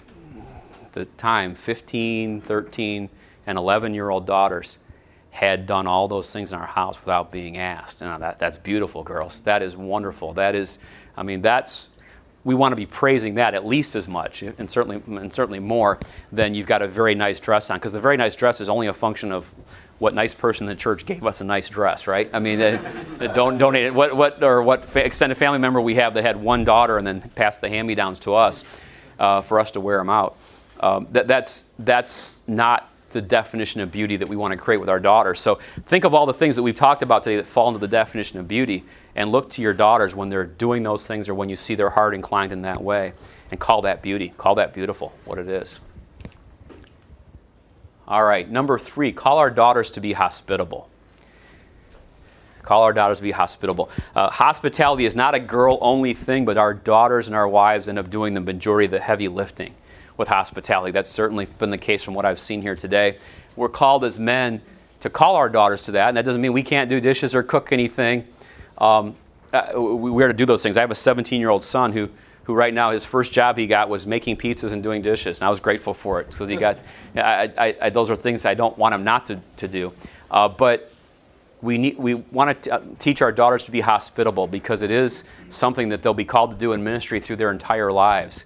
the 0.91 1.05
time 1.17 1.55
15, 1.55 2.41
13, 2.41 3.09
and 3.47 3.57
11 3.57 3.93
year 3.93 4.09
old 4.09 4.25
daughters 4.25 4.79
had 5.31 5.65
done 5.65 5.87
all 5.87 6.07
those 6.07 6.33
things 6.33 6.53
in 6.53 6.59
our 6.59 6.65
house 6.65 6.99
without 6.99 7.31
being 7.31 7.57
asked. 7.57 8.01
And 8.01 8.21
that, 8.21 8.39
that's 8.39 8.57
beautiful, 8.57 9.03
girls. 9.03 9.39
That 9.41 9.61
is 9.61 9.77
wonderful. 9.77 10.33
That 10.33 10.55
is, 10.55 10.79
I 11.15 11.23
mean, 11.23 11.41
that's, 11.41 11.89
we 12.43 12.55
want 12.55 12.71
to 12.71 12.75
be 12.75 12.85
praising 12.85 13.35
that 13.35 13.53
at 13.53 13.65
least 13.65 13.95
as 13.95 14.07
much, 14.07 14.43
and 14.43 14.69
certainly, 14.69 15.01
and 15.19 15.31
certainly 15.31 15.59
more, 15.59 15.99
than 16.31 16.53
you've 16.53 16.67
got 16.67 16.81
a 16.81 16.87
very 16.87 17.15
nice 17.15 17.39
dress 17.39 17.69
on. 17.69 17.77
Because 17.77 17.91
the 17.91 17.99
very 17.99 18.17
nice 18.17 18.35
dress 18.35 18.61
is 18.61 18.69
only 18.69 18.87
a 18.87 18.93
function 18.93 19.31
of 19.31 19.53
what 19.99 20.13
nice 20.13 20.33
person 20.33 20.65
in 20.65 20.69
the 20.69 20.81
church 20.81 21.05
gave 21.05 21.25
us 21.25 21.41
a 21.41 21.43
nice 21.43 21.67
dress, 21.67 22.07
right? 22.07 22.29
I 22.31 22.39
mean, 22.39 22.57
they, 22.57 22.79
they 23.17 23.27
don't 23.27 23.57
donate 23.57 23.85
it. 23.85 23.93
What, 23.93 24.15
what, 24.15 24.41
or 24.41 24.63
what 24.63 24.85
fa- 24.85 25.05
extended 25.05 25.35
family 25.37 25.59
member 25.59 25.81
we 25.81 25.95
have 25.95 26.13
that 26.13 26.21
had 26.21 26.41
one 26.41 26.63
daughter 26.63 26.97
and 26.97 27.05
then 27.05 27.19
passed 27.35 27.59
the 27.59 27.67
hand-me-downs 27.67 28.19
to 28.19 28.33
us 28.33 28.63
uh, 29.19 29.41
for 29.41 29.59
us 29.59 29.71
to 29.71 29.81
wear 29.81 29.97
them 29.97 30.09
out. 30.09 30.37
Um, 30.79 31.07
that, 31.11 31.27
that's, 31.27 31.65
that's 31.79 32.31
not 32.47 32.89
the 33.09 33.21
definition 33.21 33.81
of 33.81 33.91
beauty 33.91 34.15
that 34.15 34.29
we 34.29 34.37
want 34.37 34.53
to 34.53 34.57
create 34.57 34.77
with 34.77 34.87
our 34.87 35.01
daughters. 35.01 35.41
So 35.41 35.59
think 35.87 36.05
of 36.05 36.13
all 36.13 36.25
the 36.25 36.33
things 36.33 36.55
that 36.55 36.63
we've 36.63 36.75
talked 36.75 37.01
about 37.01 37.23
today 37.23 37.35
that 37.35 37.47
fall 37.47 37.67
into 37.67 37.79
the 37.79 37.87
definition 37.87 38.39
of 38.39 38.47
beauty 38.47 38.85
and 39.15 39.31
look 39.31 39.49
to 39.51 39.61
your 39.61 39.73
daughters 39.73 40.15
when 40.15 40.29
they're 40.29 40.45
doing 40.45 40.83
those 40.83 41.05
things 41.07 41.27
or 41.29 41.33
when 41.33 41.49
you 41.49 41.55
see 41.55 41.75
their 41.75 41.89
heart 41.89 42.13
inclined 42.13 42.51
in 42.51 42.61
that 42.63 42.81
way 42.81 43.13
and 43.51 43.59
call 43.59 43.81
that 43.81 44.01
beauty. 44.01 44.33
Call 44.37 44.55
that 44.55 44.73
beautiful, 44.73 45.13
what 45.25 45.37
it 45.37 45.47
is. 45.47 45.79
All 48.07 48.23
right, 48.23 48.49
number 48.49 48.79
three, 48.79 49.11
call 49.11 49.37
our 49.37 49.51
daughters 49.51 49.91
to 49.91 50.01
be 50.01 50.13
hospitable. 50.13 50.89
Call 52.63 52.83
our 52.83 52.93
daughters 52.93 53.17
to 53.17 53.23
be 53.23 53.31
hospitable. 53.31 53.89
Uh, 54.15 54.29
hospitality 54.29 55.05
is 55.05 55.15
not 55.15 55.35
a 55.35 55.39
girl 55.39 55.77
only 55.81 56.13
thing, 56.13 56.45
but 56.45 56.57
our 56.57 56.73
daughters 56.73 57.27
and 57.27 57.35
our 57.35 57.47
wives 57.47 57.87
end 57.87 57.97
up 57.97 58.09
doing 58.09 58.33
the 58.33 58.41
majority 58.41 58.85
of 58.85 58.91
the 58.91 58.99
heavy 58.99 59.27
lifting 59.27 59.73
with 60.17 60.27
hospitality. 60.27 60.91
That's 60.91 61.09
certainly 61.09 61.45
been 61.45 61.69
the 61.69 61.77
case 61.77 62.03
from 62.03 62.13
what 62.13 62.25
I've 62.25 62.39
seen 62.39 62.61
here 62.61 62.75
today. 62.75 63.17
We're 63.55 63.69
called 63.69 64.05
as 64.05 64.19
men 64.19 64.61
to 64.99 65.09
call 65.09 65.35
our 65.35 65.49
daughters 65.49 65.83
to 65.83 65.91
that, 65.93 66.09
and 66.09 66.17
that 66.17 66.25
doesn't 66.25 66.41
mean 66.41 66.53
we 66.53 66.63
can't 66.63 66.89
do 66.89 66.99
dishes 66.99 67.33
or 67.33 67.41
cook 67.41 67.71
anything. 67.71 68.27
Um, 68.79 69.15
uh, 69.53 69.79
we 69.81 70.23
are 70.23 70.27
to 70.27 70.33
do 70.33 70.45
those 70.45 70.61
things. 70.61 70.77
I 70.77 70.81
have 70.81 70.91
a 70.91 70.95
17 70.95 71.39
year 71.39 71.49
old 71.49 71.63
son 71.63 71.91
who, 71.91 72.09
who 72.43 72.53
right 72.53 72.73
now 72.73 72.91
his 72.91 73.03
first 73.03 73.33
job 73.33 73.57
he 73.57 73.67
got 73.67 73.89
was 73.89 74.05
making 74.05 74.37
pizzas 74.37 74.73
and 74.73 74.83
doing 74.83 75.01
dishes, 75.01 75.39
and 75.39 75.45
I 75.45 75.49
was 75.49 75.59
grateful 75.59 75.93
for 75.93 76.21
it 76.21 76.29
because 76.29 76.49
he 76.49 76.55
got. 76.55 76.77
I, 77.15 77.51
I, 77.57 77.75
I, 77.81 77.89
those 77.89 78.09
are 78.09 78.15
things 78.15 78.45
I 78.45 78.53
don't 78.53 78.77
want 78.77 78.93
him 78.93 79.03
not 79.03 79.25
to, 79.27 79.41
to 79.57 79.67
do, 79.67 79.91
uh, 80.31 80.47
but 80.47 80.91
we 81.61 81.91
we 81.97 82.15
want 82.15 82.63
to 82.63 82.79
t- 82.79 82.85
teach 82.99 83.21
our 83.21 83.31
daughters 83.31 83.63
to 83.65 83.71
be 83.71 83.81
hospitable 83.81 84.47
because 84.47 84.81
it 84.81 84.91
is 84.91 85.23
something 85.49 85.89
that 85.89 86.01
they'll 86.01 86.13
be 86.13 86.25
called 86.25 86.51
to 86.51 86.57
do 86.57 86.73
in 86.73 86.83
ministry 86.83 87.19
through 87.19 87.35
their 87.35 87.51
entire 87.51 87.91
lives. 87.91 88.45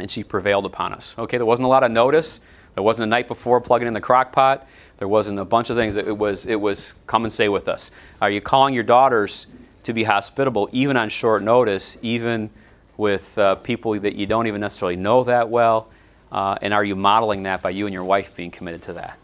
and 0.00 0.10
she 0.10 0.24
prevailed 0.24 0.66
upon 0.66 0.92
us. 0.92 1.14
Okay, 1.18 1.36
there 1.36 1.46
wasn't 1.46 1.66
a 1.66 1.68
lot 1.68 1.84
of 1.84 1.90
notice. 1.90 2.40
There 2.74 2.82
wasn't 2.82 3.04
a 3.04 3.10
night 3.10 3.28
before 3.28 3.60
plugging 3.60 3.86
in 3.86 3.94
the 3.94 4.00
crock 4.00 4.32
pot. 4.32 4.66
There 4.98 5.08
wasn't 5.08 5.38
a 5.38 5.44
bunch 5.44 5.70
of 5.70 5.76
things. 5.76 5.96
It 5.96 6.16
was, 6.16 6.46
it 6.46 6.60
was 6.60 6.94
come 7.06 7.24
and 7.24 7.32
stay 7.32 7.48
with 7.48 7.68
us. 7.68 7.90
Are 8.20 8.30
you 8.30 8.40
calling 8.40 8.74
your 8.74 8.82
daughters 8.82 9.46
to 9.84 9.92
be 9.92 10.02
hospitable, 10.02 10.68
even 10.72 10.96
on 10.96 11.08
short 11.08 11.42
notice, 11.42 11.96
even 12.02 12.50
with 12.96 13.36
uh, 13.38 13.56
people 13.56 13.98
that 14.00 14.16
you 14.16 14.26
don't 14.26 14.46
even 14.46 14.60
necessarily 14.60 14.96
know 14.96 15.22
that 15.24 15.48
well? 15.48 15.88
Uh, 16.32 16.58
and 16.62 16.74
are 16.74 16.84
you 16.84 16.96
modeling 16.96 17.44
that 17.44 17.62
by 17.62 17.70
you 17.70 17.86
and 17.86 17.92
your 17.92 18.04
wife 18.04 18.34
being 18.34 18.50
committed 18.50 18.82
to 18.82 18.92
that? 18.94 19.18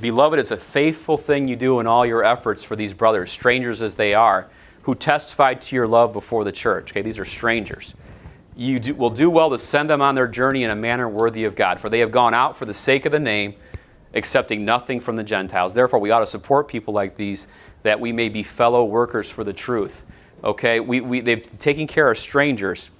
Beloved, 0.00 0.38
it's 0.38 0.52
a 0.52 0.56
faithful 0.56 1.18
thing 1.18 1.48
you 1.48 1.56
do 1.56 1.80
in 1.80 1.86
all 1.86 2.06
your 2.06 2.24
efforts 2.24 2.62
for 2.62 2.76
these 2.76 2.94
brothers, 2.94 3.30
strangers 3.32 3.82
as 3.82 3.94
they 3.94 4.14
are, 4.14 4.48
who 4.82 4.94
testified 4.94 5.60
to 5.60 5.76
your 5.76 5.88
love 5.88 6.12
before 6.12 6.44
the 6.44 6.52
church. 6.52 6.92
Okay, 6.92 7.02
these 7.02 7.18
are 7.18 7.24
strangers 7.24 7.94
you 8.58 8.80
do, 8.80 8.94
will 8.94 9.08
do 9.08 9.30
well 9.30 9.48
to 9.50 9.58
send 9.58 9.88
them 9.88 10.02
on 10.02 10.16
their 10.16 10.26
journey 10.26 10.64
in 10.64 10.70
a 10.70 10.74
manner 10.74 11.08
worthy 11.08 11.44
of 11.44 11.54
God, 11.54 11.78
for 11.78 11.88
they 11.88 12.00
have 12.00 12.10
gone 12.10 12.34
out 12.34 12.56
for 12.56 12.64
the 12.64 12.74
sake 12.74 13.06
of 13.06 13.12
the 13.12 13.20
name, 13.20 13.54
accepting 14.14 14.64
nothing 14.64 14.98
from 14.98 15.14
the 15.14 15.22
Gentiles. 15.22 15.72
Therefore, 15.72 16.00
we 16.00 16.10
ought 16.10 16.20
to 16.20 16.26
support 16.26 16.66
people 16.66 16.92
like 16.92 17.14
these 17.14 17.46
that 17.84 17.98
we 17.98 18.10
may 18.10 18.28
be 18.28 18.42
fellow 18.42 18.84
workers 18.84 19.30
for 19.30 19.44
the 19.44 19.52
truth. 19.52 20.04
Okay, 20.42 20.80
we, 20.80 21.00
we, 21.00 21.20
they've 21.20 21.58
taken 21.60 21.86
care 21.86 22.10
of 22.10 22.18
strangers. 22.18 22.90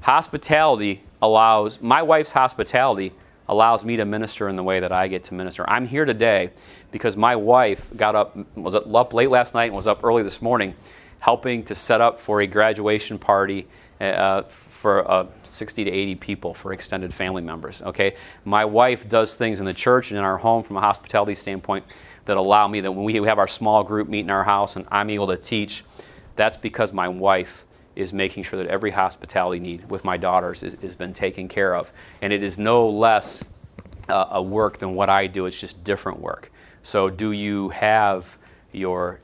Hospitality 0.00 1.02
allows, 1.22 1.80
my 1.80 2.02
wife's 2.02 2.30
hospitality 2.30 3.12
allows 3.48 3.84
me 3.84 3.96
to 3.96 4.04
minister 4.04 4.48
in 4.48 4.54
the 4.54 4.62
way 4.62 4.78
that 4.78 4.92
I 4.92 5.08
get 5.08 5.24
to 5.24 5.34
minister. 5.34 5.68
I'm 5.68 5.88
here 5.88 6.04
today 6.04 6.50
because 6.92 7.16
my 7.16 7.34
wife 7.34 7.90
got 7.96 8.14
up, 8.14 8.38
was 8.56 8.76
up 8.76 9.12
late 9.12 9.28
last 9.28 9.54
night 9.54 9.66
and 9.66 9.74
was 9.74 9.88
up 9.88 10.04
early 10.04 10.22
this 10.22 10.40
morning 10.40 10.72
helping 11.18 11.64
to 11.64 11.74
set 11.74 12.00
up 12.00 12.18
for 12.20 12.42
a 12.42 12.46
graduation 12.46 13.18
party 13.18 13.66
uh, 14.00 14.42
for 14.42 15.08
uh, 15.10 15.26
60 15.42 15.84
to 15.84 15.90
80 15.90 16.14
people 16.16 16.54
for 16.54 16.72
extended 16.72 17.12
family 17.12 17.42
members. 17.42 17.82
Okay, 17.82 18.14
my 18.44 18.64
wife 18.64 19.08
does 19.08 19.36
things 19.36 19.60
in 19.60 19.66
the 19.66 19.74
church 19.74 20.10
and 20.10 20.18
in 20.18 20.24
our 20.24 20.38
home 20.38 20.62
from 20.62 20.76
a 20.76 20.80
hospitality 20.80 21.34
standpoint 21.34 21.84
that 22.24 22.36
allow 22.36 22.66
me 22.66 22.80
that 22.80 22.90
when 22.90 23.04
we 23.04 23.14
have 23.14 23.38
our 23.38 23.48
small 23.48 23.84
group 23.84 24.08
meet 24.08 24.20
in 24.20 24.30
our 24.30 24.44
house 24.44 24.76
and 24.76 24.86
I'm 24.90 25.10
able 25.10 25.26
to 25.26 25.36
teach, 25.36 25.84
that's 26.36 26.56
because 26.56 26.92
my 26.92 27.08
wife 27.08 27.64
is 27.96 28.12
making 28.12 28.44
sure 28.44 28.62
that 28.62 28.70
every 28.70 28.90
hospitality 28.90 29.60
need 29.60 29.90
with 29.90 30.04
my 30.04 30.16
daughters 30.16 30.62
is, 30.62 30.74
has 30.80 30.94
been 30.94 31.12
taken 31.12 31.48
care 31.48 31.74
of, 31.74 31.92
and 32.22 32.32
it 32.32 32.42
is 32.42 32.58
no 32.58 32.88
less 32.88 33.44
uh, 34.08 34.28
a 34.30 34.42
work 34.42 34.78
than 34.78 34.94
what 34.94 35.10
I 35.10 35.26
do. 35.26 35.46
It's 35.46 35.60
just 35.60 35.82
different 35.84 36.18
work. 36.18 36.50
So, 36.82 37.10
do 37.10 37.32
you 37.32 37.68
have 37.70 38.38
your 38.72 39.20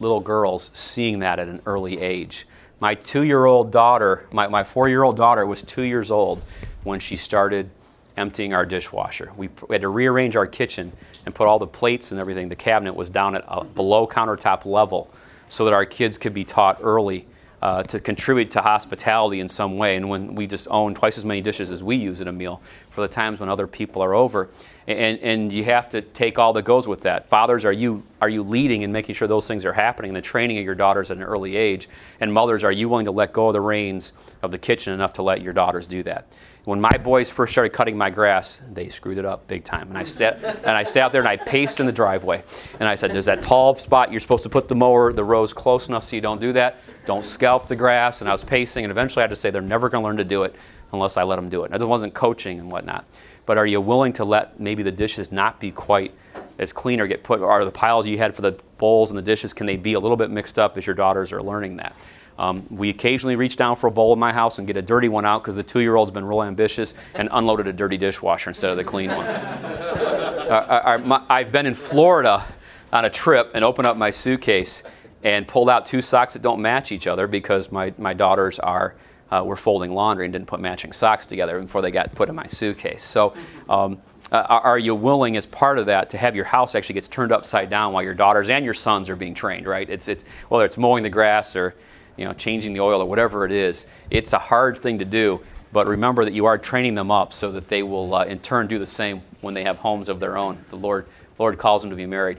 little 0.00 0.20
girls 0.20 0.70
seeing 0.72 1.18
that 1.18 1.38
at 1.38 1.48
an 1.48 1.60
early 1.66 2.00
age? 2.00 2.46
My 2.80 2.94
two 2.94 3.22
year 3.22 3.46
old 3.46 3.70
daughter, 3.70 4.26
my, 4.32 4.46
my 4.46 4.62
four 4.62 4.88
year 4.88 5.02
old 5.02 5.16
daughter, 5.16 5.46
was 5.46 5.62
two 5.62 5.82
years 5.82 6.10
old 6.10 6.42
when 6.84 7.00
she 7.00 7.16
started 7.16 7.70
emptying 8.16 8.54
our 8.54 8.66
dishwasher. 8.66 9.30
We, 9.36 9.48
we, 9.68 9.74
had 9.74 9.82
to 9.82 9.88
rearrange 9.88 10.36
our 10.36 10.46
kitchen 10.46 10.92
and 11.24 11.34
put 11.34 11.46
all 11.46 11.58
the 11.58 11.66
plates 11.66 12.12
and 12.12 12.20
everything. 12.20 12.48
The 12.48 12.56
cabinet 12.56 12.94
was 12.94 13.10
down 13.10 13.34
at 13.34 13.44
a 13.48 13.64
below 13.64 14.06
countertop 14.06 14.66
level 14.66 15.10
so 15.48 15.64
that 15.64 15.72
our 15.72 15.86
kids 15.86 16.18
could 16.18 16.34
be 16.34 16.44
taught 16.44 16.78
early 16.82 17.26
uh, 17.62 17.82
to 17.84 17.98
contribute 17.98 18.50
to 18.50 18.60
hospitality 18.60 19.40
in 19.40 19.48
some 19.48 19.76
way. 19.78 19.96
And 19.96 20.08
when 20.08 20.34
we 20.34 20.46
just 20.46 20.68
own 20.70 20.94
twice 20.94 21.18
as 21.18 21.24
many 21.24 21.40
dishes 21.40 21.70
as 21.70 21.82
we 21.82 21.96
use 21.96 22.20
at 22.20 22.28
a 22.28 22.32
meal 22.32 22.60
for 22.90 23.00
the 23.00 23.08
times 23.08 23.40
when 23.40 23.48
other 23.48 23.66
people 23.66 24.02
are 24.02 24.14
over. 24.14 24.48
And, 24.86 25.18
and 25.18 25.52
you 25.52 25.64
have 25.64 25.88
to 25.90 26.00
take 26.00 26.38
all 26.38 26.52
that 26.52 26.62
goes 26.62 26.86
with 26.86 27.00
that. 27.02 27.28
Fathers, 27.28 27.64
are 27.64 27.72
you, 27.72 28.02
are 28.22 28.28
you 28.28 28.42
leading 28.42 28.84
and 28.84 28.92
making 28.92 29.14
sure 29.14 29.26
those 29.26 29.48
things 29.48 29.64
are 29.64 29.72
happening, 29.72 30.12
the 30.12 30.20
training 30.20 30.58
of 30.58 30.64
your 30.64 30.76
daughters 30.76 31.10
at 31.10 31.16
an 31.16 31.24
early 31.24 31.56
age? 31.56 31.88
And 32.20 32.32
mothers, 32.32 32.62
are 32.62 32.72
you 32.72 32.88
willing 32.88 33.06
to 33.06 33.10
let 33.10 33.32
go 33.32 33.48
of 33.48 33.52
the 33.52 33.60
reins 33.60 34.12
of 34.42 34.50
the 34.50 34.58
kitchen 34.58 34.92
enough 34.92 35.12
to 35.14 35.22
let 35.22 35.40
your 35.42 35.52
daughters 35.52 35.86
do 35.86 36.02
that? 36.04 36.26
When 36.66 36.80
my 36.80 36.98
boys 36.98 37.30
first 37.30 37.52
started 37.52 37.72
cutting 37.72 37.96
my 37.96 38.10
grass, 38.10 38.60
they 38.72 38.88
screwed 38.88 39.18
it 39.18 39.24
up 39.24 39.46
big 39.46 39.62
time. 39.62 39.86
And 39.88 39.96
I 39.96 40.02
sat 40.02 40.42
and 40.42 40.76
I 40.76 40.82
sat 40.82 41.12
there 41.12 41.20
and 41.20 41.28
I 41.28 41.36
paced 41.36 41.78
in 41.78 41.86
the 41.86 41.92
driveway. 41.92 42.42
And 42.80 42.88
I 42.88 42.96
said, 42.96 43.12
"There's 43.12 43.26
that 43.26 43.40
tall 43.40 43.76
spot. 43.76 44.10
You're 44.10 44.18
supposed 44.18 44.42
to 44.42 44.48
put 44.48 44.66
the 44.66 44.74
mower, 44.74 45.12
the 45.12 45.22
rows 45.22 45.52
close 45.52 45.86
enough 45.86 46.02
so 46.02 46.16
you 46.16 46.22
don't 46.22 46.40
do 46.40 46.52
that. 46.54 46.78
Don't 47.06 47.24
scalp 47.24 47.68
the 47.68 47.76
grass." 47.76 48.20
And 48.20 48.28
I 48.28 48.32
was 48.32 48.42
pacing, 48.42 48.84
and 48.84 48.90
eventually 48.90 49.20
I 49.20 49.24
had 49.24 49.30
to 49.30 49.36
say, 49.36 49.50
"They're 49.50 49.62
never 49.62 49.88
going 49.88 50.02
to 50.02 50.08
learn 50.08 50.16
to 50.16 50.24
do 50.24 50.42
it 50.42 50.56
unless 50.92 51.16
I 51.16 51.22
let 51.22 51.36
them 51.36 51.48
do 51.48 51.62
it." 51.62 51.70
And 51.70 51.80
it 51.80 51.86
wasn't 51.86 52.14
coaching 52.14 52.58
and 52.58 52.68
whatnot. 52.68 53.04
But 53.46 53.58
are 53.58 53.66
you 53.66 53.80
willing 53.80 54.12
to 54.14 54.24
let 54.24 54.58
maybe 54.58 54.82
the 54.82 54.90
dishes 54.90 55.30
not 55.30 55.60
be 55.60 55.70
quite 55.70 56.12
as 56.58 56.72
clean 56.72 57.00
or 57.00 57.06
get 57.06 57.22
put, 57.22 57.42
or 57.42 57.64
the 57.64 57.70
piles 57.70 58.08
you 58.08 58.18
had 58.18 58.34
for 58.34 58.42
the 58.42 58.56
bowls 58.78 59.12
and 59.12 59.16
the 59.16 59.22
dishes, 59.22 59.54
can 59.54 59.66
they 59.66 59.76
be 59.76 59.92
a 59.92 60.00
little 60.00 60.16
bit 60.16 60.30
mixed 60.30 60.58
up 60.58 60.76
as 60.76 60.84
your 60.84 60.96
daughters 60.96 61.30
are 61.32 61.40
learning 61.40 61.76
that? 61.76 61.94
Um, 62.38 62.66
we 62.70 62.90
occasionally 62.90 63.36
reach 63.36 63.56
down 63.56 63.76
for 63.76 63.86
a 63.86 63.90
bowl 63.90 64.12
in 64.12 64.18
my 64.18 64.32
house 64.32 64.58
and 64.58 64.66
get 64.66 64.76
a 64.76 64.82
dirty 64.82 65.08
one 65.08 65.24
out 65.24 65.42
because 65.42 65.54
the 65.54 65.62
two 65.62 65.80
year 65.80 65.96
old's 65.96 66.10
been 66.10 66.24
real 66.24 66.42
ambitious 66.42 66.94
and 67.14 67.28
unloaded 67.32 67.66
a 67.66 67.72
dirty 67.72 67.96
dishwasher 67.96 68.50
instead 68.50 68.70
of 68.70 68.76
the 68.76 68.84
clean 68.84 69.10
one. 69.10 69.26
uh, 69.26 70.82
uh 70.84 70.98
my, 71.04 71.22
I've 71.30 71.50
been 71.50 71.66
in 71.66 71.74
Florida 71.74 72.44
on 72.92 73.04
a 73.06 73.10
trip 73.10 73.50
and 73.54 73.64
opened 73.64 73.86
up 73.86 73.96
my 73.96 74.10
suitcase 74.10 74.82
and 75.22 75.48
pulled 75.48 75.70
out 75.70 75.86
two 75.86 76.02
socks 76.02 76.34
that 76.34 76.42
don't 76.42 76.60
match 76.60 76.92
each 76.92 77.06
other 77.06 77.26
because 77.26 77.72
my, 77.72 77.92
my 77.98 78.12
daughters 78.12 78.58
are 78.58 78.94
uh, 79.30 79.42
were 79.44 79.56
folding 79.56 79.92
laundry 79.92 80.24
and 80.24 80.32
didn't 80.32 80.46
put 80.46 80.60
matching 80.60 80.92
socks 80.92 81.26
together 81.26 81.60
before 81.60 81.82
they 81.82 81.90
got 81.90 82.12
put 82.14 82.28
in 82.28 82.34
my 82.34 82.46
suitcase. 82.46 83.02
So, 83.02 83.34
um, 83.68 84.00
uh, 84.32 84.42
are 84.48 84.78
you 84.78 84.94
willing, 84.94 85.36
as 85.36 85.46
part 85.46 85.78
of 85.78 85.86
that, 85.86 86.10
to 86.10 86.18
have 86.18 86.34
your 86.34 86.44
house 86.44 86.74
actually 86.74 86.94
gets 86.94 87.06
turned 87.06 87.30
upside 87.30 87.70
down 87.70 87.92
while 87.92 88.02
your 88.02 88.14
daughters 88.14 88.50
and 88.50 88.64
your 88.64 88.74
sons 88.74 89.08
are 89.08 89.14
being 89.14 89.34
trained? 89.34 89.66
Right? 89.66 89.88
It's 89.88 90.08
it's 90.08 90.24
whether 90.48 90.64
it's 90.64 90.76
mowing 90.76 91.04
the 91.04 91.10
grass 91.10 91.54
or 91.54 91.74
you 92.16 92.24
know 92.24 92.32
changing 92.32 92.72
the 92.72 92.80
oil 92.80 93.00
or 93.00 93.06
whatever 93.06 93.44
it 93.44 93.52
is. 93.52 93.86
It's 94.10 94.32
a 94.32 94.38
hard 94.38 94.78
thing 94.78 94.98
to 94.98 95.04
do, 95.04 95.40
but 95.72 95.86
remember 95.86 96.24
that 96.24 96.32
you 96.32 96.46
are 96.46 96.58
training 96.58 96.94
them 96.94 97.10
up 97.10 97.32
so 97.32 97.50
that 97.52 97.68
they 97.68 97.82
will 97.82 98.14
uh, 98.14 98.24
in 98.24 98.38
turn 98.40 98.66
do 98.66 98.78
the 98.78 98.86
same 98.86 99.20
when 99.40 99.54
they 99.54 99.62
have 99.62 99.76
homes 99.76 100.08
of 100.08 100.20
their 100.20 100.36
own. 100.36 100.58
The 100.70 100.76
Lord 100.76 101.06
Lord 101.38 101.58
calls 101.58 101.82
them 101.82 101.90
to 101.90 101.96
be 101.96 102.06
married. 102.06 102.38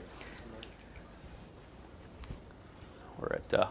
We're 3.19 3.33
at. 3.33 3.53
Uh, 3.53 3.67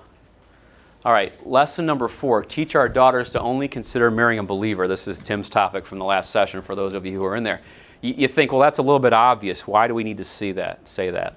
all 1.04 1.12
right, 1.12 1.46
lesson 1.46 1.86
number 1.86 2.08
four 2.08 2.42
teach 2.42 2.74
our 2.74 2.88
daughters 2.88 3.30
to 3.30 3.40
only 3.40 3.68
consider 3.68 4.10
marrying 4.10 4.40
a 4.40 4.42
believer. 4.42 4.88
This 4.88 5.06
is 5.06 5.20
Tim's 5.20 5.48
topic 5.48 5.86
from 5.86 6.00
the 6.00 6.04
last 6.04 6.30
session 6.30 6.60
for 6.60 6.74
those 6.74 6.94
of 6.94 7.06
you 7.06 7.16
who 7.16 7.24
are 7.24 7.36
in 7.36 7.44
there. 7.44 7.60
You, 8.00 8.14
you 8.16 8.26
think, 8.26 8.50
well, 8.50 8.60
that's 8.60 8.80
a 8.80 8.82
little 8.82 8.98
bit 8.98 9.12
obvious. 9.12 9.68
Why 9.68 9.86
do 9.86 9.94
we 9.94 10.02
need 10.02 10.16
to 10.16 10.24
see 10.24 10.50
that, 10.52 10.88
say 10.88 11.10
that? 11.10 11.36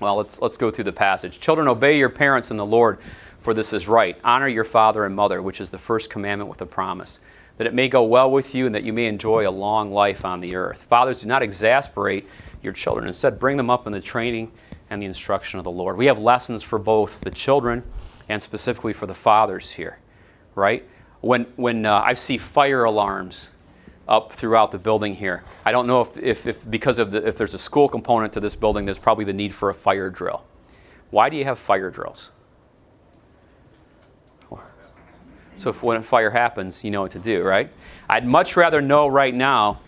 Well, 0.00 0.14
let's, 0.14 0.40
let's 0.40 0.56
go 0.56 0.70
through 0.70 0.84
the 0.84 0.92
passage. 0.92 1.40
Children, 1.40 1.66
obey 1.66 1.98
your 1.98 2.08
parents 2.08 2.52
in 2.52 2.56
the 2.56 2.64
Lord, 2.64 2.98
for 3.42 3.54
this 3.54 3.72
is 3.72 3.88
right. 3.88 4.18
Honor 4.24 4.48
your 4.48 4.64
father 4.64 5.04
and 5.04 5.14
mother, 5.14 5.42
which 5.42 5.60
is 5.60 5.70
the 5.70 5.78
first 5.78 6.10
commandment 6.10 6.50
with 6.50 6.60
a 6.60 6.66
promise, 6.66 7.20
that 7.56 7.66
it 7.66 7.74
may 7.74 7.88
go 7.88 8.04
well 8.04 8.30
with 8.30 8.54
you 8.54 8.66
and 8.66 8.74
that 8.74 8.84
you 8.84 8.92
may 8.92 9.06
enjoy 9.06 9.48
a 9.48 9.50
long 9.50 9.90
life 9.90 10.24
on 10.24 10.40
the 10.40 10.54
earth. 10.54 10.82
Fathers, 10.88 11.20
do 11.20 11.28
not 11.28 11.42
exasperate 11.42 12.26
your 12.62 12.72
children. 12.72 13.06
Instead, 13.06 13.38
bring 13.38 13.56
them 13.56 13.70
up 13.70 13.86
in 13.86 13.92
the 13.92 14.00
training 14.00 14.50
and 14.90 15.00
the 15.00 15.06
instruction 15.06 15.58
of 15.58 15.64
the 15.64 15.70
Lord. 15.70 15.96
We 15.96 16.06
have 16.06 16.18
lessons 16.18 16.62
for 16.62 16.78
both 16.78 17.20
the 17.20 17.30
children 17.30 17.82
and 18.28 18.42
specifically 18.42 18.92
for 18.92 19.06
the 19.06 19.14
fathers 19.14 19.70
here, 19.70 19.98
right? 20.54 20.86
When, 21.20 21.44
when 21.56 21.86
uh, 21.86 22.02
I 22.04 22.14
see 22.14 22.38
fire 22.38 22.84
alarms 22.84 23.50
up 24.08 24.32
throughout 24.32 24.70
the 24.70 24.78
building 24.78 25.14
here, 25.14 25.42
I 25.64 25.72
don't 25.72 25.86
know 25.86 26.00
if, 26.00 26.16
if, 26.18 26.46
if 26.46 26.70
because 26.70 26.98
of 26.98 27.10
the, 27.10 27.26
if 27.26 27.36
there's 27.36 27.54
a 27.54 27.58
school 27.58 27.88
component 27.88 28.32
to 28.34 28.40
this 28.40 28.56
building, 28.56 28.84
there's 28.84 28.98
probably 28.98 29.24
the 29.24 29.32
need 29.32 29.52
for 29.54 29.70
a 29.70 29.74
fire 29.74 30.10
drill. 30.10 30.44
Why 31.10 31.28
do 31.28 31.36
you 31.36 31.44
have 31.44 31.58
fire 31.58 31.90
drills? 31.90 32.30
So 35.60 35.68
if 35.68 35.82
when 35.82 35.98
a 35.98 36.02
fire 36.02 36.30
happens, 36.30 36.82
you 36.82 36.90
know 36.90 37.02
what 37.02 37.10
to 37.10 37.18
do, 37.18 37.42
right? 37.42 37.70
I'd 38.08 38.26
much 38.26 38.56
rather 38.56 38.80
know 38.80 39.08
right 39.08 39.34
now 39.34 39.78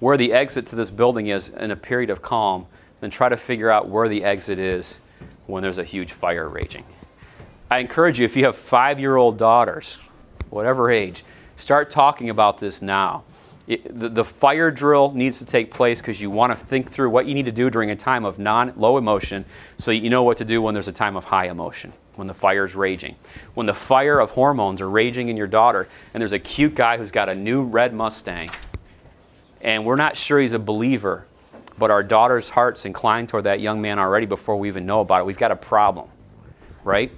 where 0.00 0.16
the 0.16 0.32
exit 0.32 0.64
to 0.68 0.76
this 0.76 0.88
building 0.88 1.26
is 1.26 1.50
in 1.50 1.70
a 1.70 1.76
period 1.76 2.08
of 2.08 2.22
calm 2.22 2.66
than 3.00 3.10
try 3.10 3.28
to 3.28 3.36
figure 3.36 3.68
out 3.68 3.90
where 3.90 4.08
the 4.08 4.24
exit 4.24 4.58
is 4.58 5.00
when 5.48 5.62
there's 5.62 5.76
a 5.76 5.84
huge 5.84 6.12
fire 6.12 6.48
raging. 6.48 6.82
I 7.70 7.80
encourage 7.80 8.18
you, 8.18 8.24
if 8.24 8.34
you 8.34 8.46
have 8.46 8.56
five 8.56 8.98
year 8.98 9.16
old 9.16 9.36
daughters, 9.36 9.98
whatever 10.48 10.90
age, 10.90 11.24
start 11.56 11.90
talking 11.90 12.30
about 12.30 12.56
this 12.56 12.80
now. 12.80 13.22
It, 13.66 13.98
the, 13.98 14.08
the 14.08 14.24
fire 14.24 14.70
drill 14.70 15.12
needs 15.12 15.38
to 15.40 15.44
take 15.44 15.70
place 15.70 16.00
because 16.00 16.22
you 16.22 16.30
want 16.30 16.58
to 16.58 16.64
think 16.64 16.90
through 16.90 17.10
what 17.10 17.26
you 17.26 17.34
need 17.34 17.44
to 17.44 17.52
do 17.52 17.68
during 17.68 17.90
a 17.90 17.96
time 17.96 18.24
of 18.24 18.38
non 18.38 18.72
low 18.78 18.96
emotion 18.96 19.44
so 19.76 19.90
you 19.90 20.08
know 20.08 20.22
what 20.22 20.38
to 20.38 20.46
do 20.46 20.62
when 20.62 20.72
there's 20.72 20.88
a 20.88 20.92
time 20.92 21.16
of 21.16 21.24
high 21.24 21.48
emotion 21.48 21.92
when 22.16 22.26
the 22.26 22.34
fire 22.34 22.64
is 22.64 22.74
raging. 22.74 23.16
When 23.54 23.66
the 23.66 23.74
fire 23.74 24.20
of 24.20 24.30
hormones 24.30 24.80
are 24.80 24.90
raging 24.90 25.28
in 25.28 25.36
your 25.36 25.46
daughter, 25.46 25.88
and 26.12 26.20
there's 26.20 26.32
a 26.32 26.38
cute 26.38 26.74
guy 26.74 26.96
who's 26.96 27.10
got 27.10 27.28
a 27.28 27.34
new 27.34 27.64
red 27.64 27.94
Mustang, 27.94 28.50
and 29.62 29.84
we're 29.84 29.96
not 29.96 30.16
sure 30.16 30.38
he's 30.40 30.52
a 30.52 30.58
believer, 30.58 31.24
but 31.78 31.90
our 31.90 32.02
daughter's 32.02 32.48
heart's 32.48 32.84
inclined 32.84 33.28
toward 33.28 33.44
that 33.44 33.60
young 33.60 33.80
man 33.80 33.98
already 33.98 34.26
before 34.26 34.56
we 34.56 34.68
even 34.68 34.84
know 34.84 35.00
about 35.00 35.20
it. 35.20 35.24
We've 35.24 35.38
got 35.38 35.52
a 35.52 35.56
problem, 35.56 36.08
right? 36.84 37.10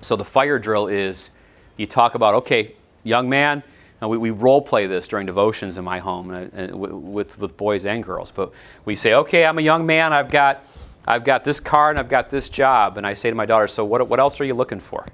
So 0.00 0.16
the 0.16 0.24
fire 0.24 0.58
drill 0.58 0.88
is 0.88 1.30
you 1.76 1.86
talk 1.86 2.14
about, 2.14 2.34
okay, 2.34 2.74
young 3.04 3.28
man, 3.28 3.62
we, 4.00 4.18
we 4.18 4.30
role 4.30 4.60
play 4.60 4.86
this 4.88 5.06
during 5.06 5.26
devotions 5.26 5.78
in 5.78 5.84
my 5.84 6.00
home 6.00 6.30
uh, 6.30 6.76
with, 6.76 7.38
with 7.38 7.56
boys 7.56 7.86
and 7.86 8.02
girls, 8.02 8.32
but 8.32 8.52
we 8.84 8.96
say, 8.96 9.14
okay, 9.14 9.44
I'm 9.44 9.58
a 9.58 9.62
young 9.62 9.86
man, 9.86 10.12
I've 10.12 10.30
got 10.30 10.64
I've 11.06 11.24
got 11.24 11.42
this 11.42 11.58
car 11.60 11.90
and 11.90 11.98
I've 11.98 12.08
got 12.08 12.30
this 12.30 12.48
job. 12.48 12.96
And 12.96 13.06
I 13.06 13.14
say 13.14 13.30
to 13.30 13.36
my 13.36 13.46
daughter, 13.46 13.66
So 13.66 13.84
what, 13.84 14.06
what 14.08 14.20
else 14.20 14.40
are 14.40 14.44
you 14.44 14.54
looking 14.54 14.80
for? 14.80 15.06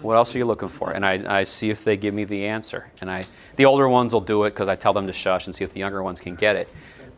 What 0.00 0.14
else 0.14 0.34
are 0.34 0.38
you 0.38 0.44
looking 0.44 0.68
for? 0.68 0.92
And 0.92 1.04
I, 1.04 1.40
I 1.40 1.44
see 1.44 1.70
if 1.70 1.82
they 1.82 1.96
give 1.96 2.14
me 2.14 2.24
the 2.24 2.46
answer. 2.46 2.88
And 3.00 3.10
I, 3.10 3.24
the 3.56 3.64
older 3.64 3.88
ones 3.88 4.12
will 4.12 4.20
do 4.20 4.44
it 4.44 4.50
because 4.50 4.68
I 4.68 4.76
tell 4.76 4.92
them 4.92 5.06
to 5.08 5.12
shush 5.12 5.46
and 5.46 5.54
see 5.54 5.64
if 5.64 5.72
the 5.72 5.80
younger 5.80 6.02
ones 6.02 6.20
can 6.20 6.36
get 6.36 6.54
it. 6.54 6.68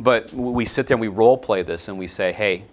But 0.00 0.32
we 0.32 0.64
sit 0.64 0.86
there 0.86 0.94
and 0.94 1.00
we 1.00 1.08
role 1.08 1.36
play 1.36 1.62
this 1.62 1.88
and 1.88 1.98
we 1.98 2.06
say, 2.06 2.32
Hey, 2.32 2.64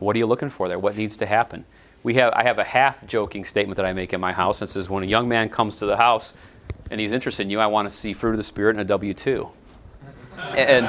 what 0.00 0.16
are 0.16 0.18
you 0.18 0.26
looking 0.26 0.48
for 0.48 0.68
there? 0.68 0.78
What 0.78 0.96
needs 0.96 1.16
to 1.18 1.26
happen? 1.26 1.64
We 2.02 2.14
have, 2.14 2.32
I 2.34 2.42
have 2.42 2.58
a 2.58 2.64
half 2.64 3.04
joking 3.06 3.44
statement 3.44 3.76
that 3.76 3.86
I 3.86 3.92
make 3.92 4.12
in 4.12 4.20
my 4.20 4.32
house. 4.32 4.60
And 4.60 4.68
says, 4.68 4.90
When 4.90 5.04
a 5.04 5.06
young 5.06 5.28
man 5.28 5.48
comes 5.48 5.78
to 5.78 5.86
the 5.86 5.96
house 5.96 6.34
and 6.90 7.00
he's 7.00 7.12
interested 7.12 7.42
in 7.42 7.50
you, 7.50 7.60
I 7.60 7.66
want 7.66 7.88
to 7.88 7.94
see 7.94 8.12
fruit 8.12 8.32
of 8.32 8.38
the 8.38 8.42
Spirit 8.42 8.70
and 8.70 8.80
a 8.80 8.84
W 8.84 9.14
2 9.14 9.48
and, 10.56 10.86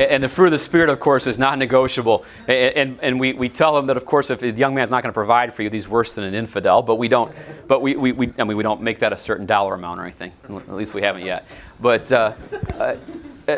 and 0.00 0.22
the 0.22 0.28
fruit 0.28 0.46
of 0.46 0.52
the 0.52 0.58
Spirit, 0.58 0.88
of 0.88 1.00
course, 1.00 1.26
is 1.26 1.38
not 1.38 1.58
negotiable. 1.58 2.24
And, 2.48 2.76
and, 2.76 2.98
and 3.02 3.20
we, 3.20 3.32
we 3.32 3.48
tell 3.48 3.74
them 3.74 3.86
that, 3.86 3.96
of 3.96 4.04
course, 4.04 4.30
if 4.30 4.40
the 4.40 4.50
young 4.50 4.74
man's 4.74 4.90
not 4.90 5.02
going 5.02 5.10
to 5.10 5.14
provide 5.14 5.52
for 5.52 5.62
you, 5.62 5.70
he's 5.70 5.88
worse 5.88 6.14
than 6.14 6.24
an 6.24 6.34
infidel. 6.34 6.82
But 6.82 6.96
we 6.96 7.08
don't, 7.08 7.34
but 7.66 7.82
we, 7.82 7.96
we, 7.96 8.12
we, 8.12 8.32
I 8.38 8.44
mean, 8.44 8.56
we 8.56 8.62
don't 8.62 8.80
make 8.80 8.98
that 9.00 9.12
a 9.12 9.16
certain 9.16 9.46
dollar 9.46 9.74
amount 9.74 10.00
or 10.00 10.04
anything. 10.04 10.32
At 10.48 10.74
least 10.74 10.94
we 10.94 11.02
haven't 11.02 11.24
yet. 11.24 11.46
But 11.80 12.10
uh, 12.12 12.32
uh, 12.78 12.96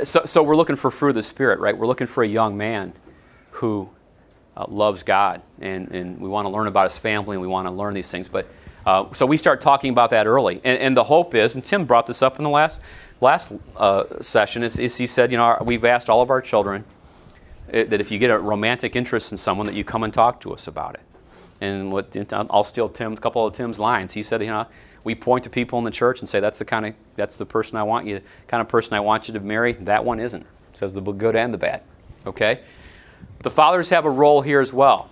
so, 0.04 0.24
so 0.24 0.42
we're 0.42 0.56
looking 0.56 0.76
for 0.76 0.90
fruit 0.90 1.10
of 1.10 1.14
the 1.16 1.22
Spirit, 1.22 1.60
right? 1.60 1.76
We're 1.76 1.86
looking 1.86 2.06
for 2.06 2.22
a 2.22 2.28
young 2.28 2.56
man 2.56 2.92
who 3.50 3.88
uh, 4.56 4.66
loves 4.68 5.02
God, 5.02 5.42
and, 5.60 5.90
and 5.92 6.18
we 6.20 6.28
want 6.28 6.46
to 6.46 6.50
learn 6.50 6.66
about 6.66 6.84
his 6.84 6.98
family, 6.98 7.34
and 7.34 7.40
we 7.40 7.48
want 7.48 7.66
to 7.66 7.72
learn 7.72 7.94
these 7.94 8.10
things. 8.10 8.28
But 8.28 8.46
uh, 8.86 9.12
so 9.12 9.26
we 9.26 9.36
start 9.36 9.60
talking 9.60 9.90
about 9.92 10.10
that 10.10 10.26
early. 10.26 10.60
And, 10.64 10.78
and 10.78 10.96
the 10.96 11.04
hope 11.04 11.34
is, 11.34 11.54
and 11.54 11.64
Tim 11.64 11.84
brought 11.84 12.06
this 12.06 12.22
up 12.22 12.38
in 12.38 12.44
the 12.44 12.50
last 12.50 12.80
last 13.20 13.52
uh, 13.76 14.04
session 14.20 14.62
is, 14.62 14.78
is, 14.78 14.96
he 14.96 15.06
said, 15.06 15.32
you 15.32 15.38
know, 15.38 15.60
we've 15.64 15.84
asked 15.84 16.08
all 16.08 16.22
of 16.22 16.30
our 16.30 16.40
children 16.40 16.84
uh, 17.72 17.84
that 17.84 18.00
if 18.00 18.10
you 18.10 18.18
get 18.18 18.30
a 18.30 18.38
romantic 18.38 18.96
interest 18.96 19.32
in 19.32 19.38
someone, 19.38 19.66
that 19.66 19.74
you 19.74 19.84
come 19.84 20.04
and 20.04 20.12
talk 20.12 20.40
to 20.40 20.52
us 20.52 20.66
about 20.66 20.94
it. 20.94 21.00
And 21.60 21.92
what 21.92 22.16
I'll 22.32 22.64
steal 22.64 22.88
Tim, 22.88 23.14
a 23.14 23.16
couple 23.16 23.44
of 23.44 23.52
Tim's 23.52 23.80
lines. 23.80 24.12
He 24.12 24.22
said, 24.22 24.40
you 24.42 24.48
know, 24.48 24.66
we 25.04 25.14
point 25.14 25.42
to 25.44 25.50
people 25.50 25.78
in 25.78 25.84
the 25.84 25.90
church 25.90 26.20
and 26.20 26.28
say, 26.28 26.38
that's 26.38 26.58
the 26.58 26.64
kind 26.64 26.86
of, 26.86 26.94
that's 27.16 27.36
the 27.36 27.46
person 27.46 27.76
I 27.76 27.82
want 27.82 28.06
you, 28.06 28.20
kind 28.46 28.60
of 28.60 28.68
person 28.68 28.94
I 28.94 29.00
want 29.00 29.26
you 29.26 29.34
to 29.34 29.40
marry. 29.40 29.72
That 29.72 30.04
one 30.04 30.20
isn't. 30.20 30.46
Says 30.72 30.94
the 30.94 31.00
good 31.00 31.34
and 31.34 31.52
the 31.52 31.58
bad. 31.58 31.82
Okay. 32.26 32.60
The 33.42 33.50
fathers 33.50 33.88
have 33.88 34.04
a 34.04 34.10
role 34.10 34.40
here 34.40 34.60
as 34.60 34.72
well. 34.72 35.10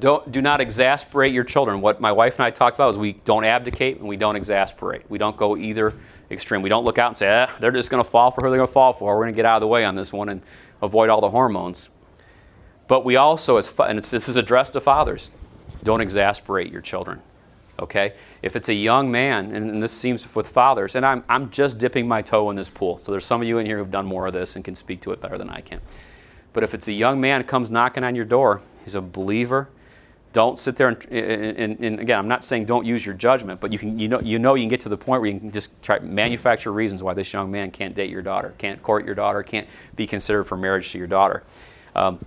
Don't, 0.00 0.30
do 0.32 0.42
not 0.42 0.60
exasperate 0.60 1.32
your 1.32 1.44
children. 1.44 1.80
What 1.80 2.00
my 2.00 2.10
wife 2.12 2.36
and 2.36 2.44
I 2.44 2.50
talked 2.50 2.76
about 2.76 2.90
is 2.90 2.98
we 2.98 3.12
don't 3.12 3.44
abdicate 3.44 3.98
and 3.98 4.08
we 4.08 4.16
don't 4.16 4.36
exasperate. 4.36 5.08
We 5.08 5.16
don't 5.16 5.36
go 5.36 5.56
either 5.56 5.94
extreme. 6.30 6.62
We 6.62 6.68
don't 6.68 6.84
look 6.84 6.98
out 6.98 7.08
and 7.08 7.16
say, 7.16 7.28
eh, 7.28 7.46
they're 7.60 7.70
just 7.70 7.90
going 7.90 8.02
to 8.02 8.08
fall 8.08 8.30
for 8.30 8.42
who 8.42 8.50
they're 8.50 8.58
going 8.58 8.68
to 8.68 8.72
fall 8.72 8.92
for. 8.92 9.16
We're 9.16 9.24
going 9.24 9.34
to 9.34 9.36
get 9.36 9.46
out 9.46 9.56
of 9.56 9.60
the 9.60 9.68
way 9.68 9.84
on 9.84 9.94
this 9.94 10.12
one 10.12 10.28
and 10.28 10.42
avoid 10.82 11.08
all 11.08 11.20
the 11.20 11.30
hormones. 11.30 11.90
But 12.88 13.04
we 13.04 13.16
also, 13.16 13.56
as 13.56 13.72
and 13.80 13.98
this 13.98 14.28
is 14.28 14.36
addressed 14.36 14.74
to 14.74 14.80
fathers, 14.80 15.30
don't 15.84 16.00
exasperate 16.00 16.70
your 16.70 16.80
children. 16.80 17.20
Okay? 17.78 18.14
If 18.42 18.56
it's 18.56 18.68
a 18.68 18.74
young 18.74 19.10
man, 19.10 19.54
and 19.54 19.82
this 19.82 19.92
seems 19.92 20.34
with 20.34 20.48
fathers, 20.48 20.94
and 20.94 21.04
I'm, 21.04 21.22
I'm 21.28 21.50
just 21.50 21.78
dipping 21.78 22.08
my 22.08 22.22
toe 22.22 22.50
in 22.50 22.56
this 22.56 22.68
pool, 22.68 22.98
so 22.98 23.12
there's 23.12 23.24
some 23.24 23.40
of 23.40 23.46
you 23.46 23.58
in 23.58 23.66
here 23.66 23.78
who've 23.78 23.90
done 23.90 24.06
more 24.06 24.26
of 24.26 24.32
this 24.32 24.56
and 24.56 24.64
can 24.64 24.74
speak 24.74 25.00
to 25.02 25.12
it 25.12 25.20
better 25.20 25.36
than 25.36 25.50
I 25.50 25.60
can. 25.60 25.80
But 26.52 26.64
if 26.64 26.72
it's 26.72 26.88
a 26.88 26.92
young 26.92 27.20
man 27.20 27.42
comes 27.44 27.70
knocking 27.70 28.02
on 28.02 28.14
your 28.14 28.24
door, 28.24 28.62
he's 28.84 28.94
a 28.94 29.00
believer, 29.00 29.68
don't 30.32 30.58
sit 30.58 30.76
there 30.76 30.88
and, 30.88 31.02
and, 31.10 31.82
and, 31.82 32.00
again, 32.00 32.18
I'm 32.18 32.28
not 32.28 32.44
saying 32.44 32.66
don't 32.66 32.84
use 32.84 33.06
your 33.06 33.14
judgment, 33.14 33.58
but 33.58 33.72
you 33.72 33.78
can 33.78 33.98
you 33.98 34.08
know 34.08 34.20
you 34.20 34.38
know 34.38 34.54
you 34.54 34.62
can 34.62 34.68
get 34.68 34.80
to 34.80 34.88
the 34.88 34.96
point 34.96 35.22
where 35.22 35.30
you 35.30 35.40
can 35.40 35.50
just 35.50 35.80
try 35.82 35.98
manufacture 36.00 36.72
reasons 36.72 37.02
why 37.02 37.14
this 37.14 37.32
young 37.32 37.50
man 37.50 37.70
can't 37.70 37.94
date 37.94 38.10
your 38.10 38.22
daughter, 38.22 38.54
can't 38.58 38.82
court 38.82 39.06
your 39.06 39.14
daughter, 39.14 39.42
can't 39.42 39.66
be 39.94 40.06
considered 40.06 40.44
for 40.44 40.56
marriage 40.56 40.92
to 40.92 40.98
your 40.98 41.06
daughter. 41.06 41.42
Um, 41.94 42.18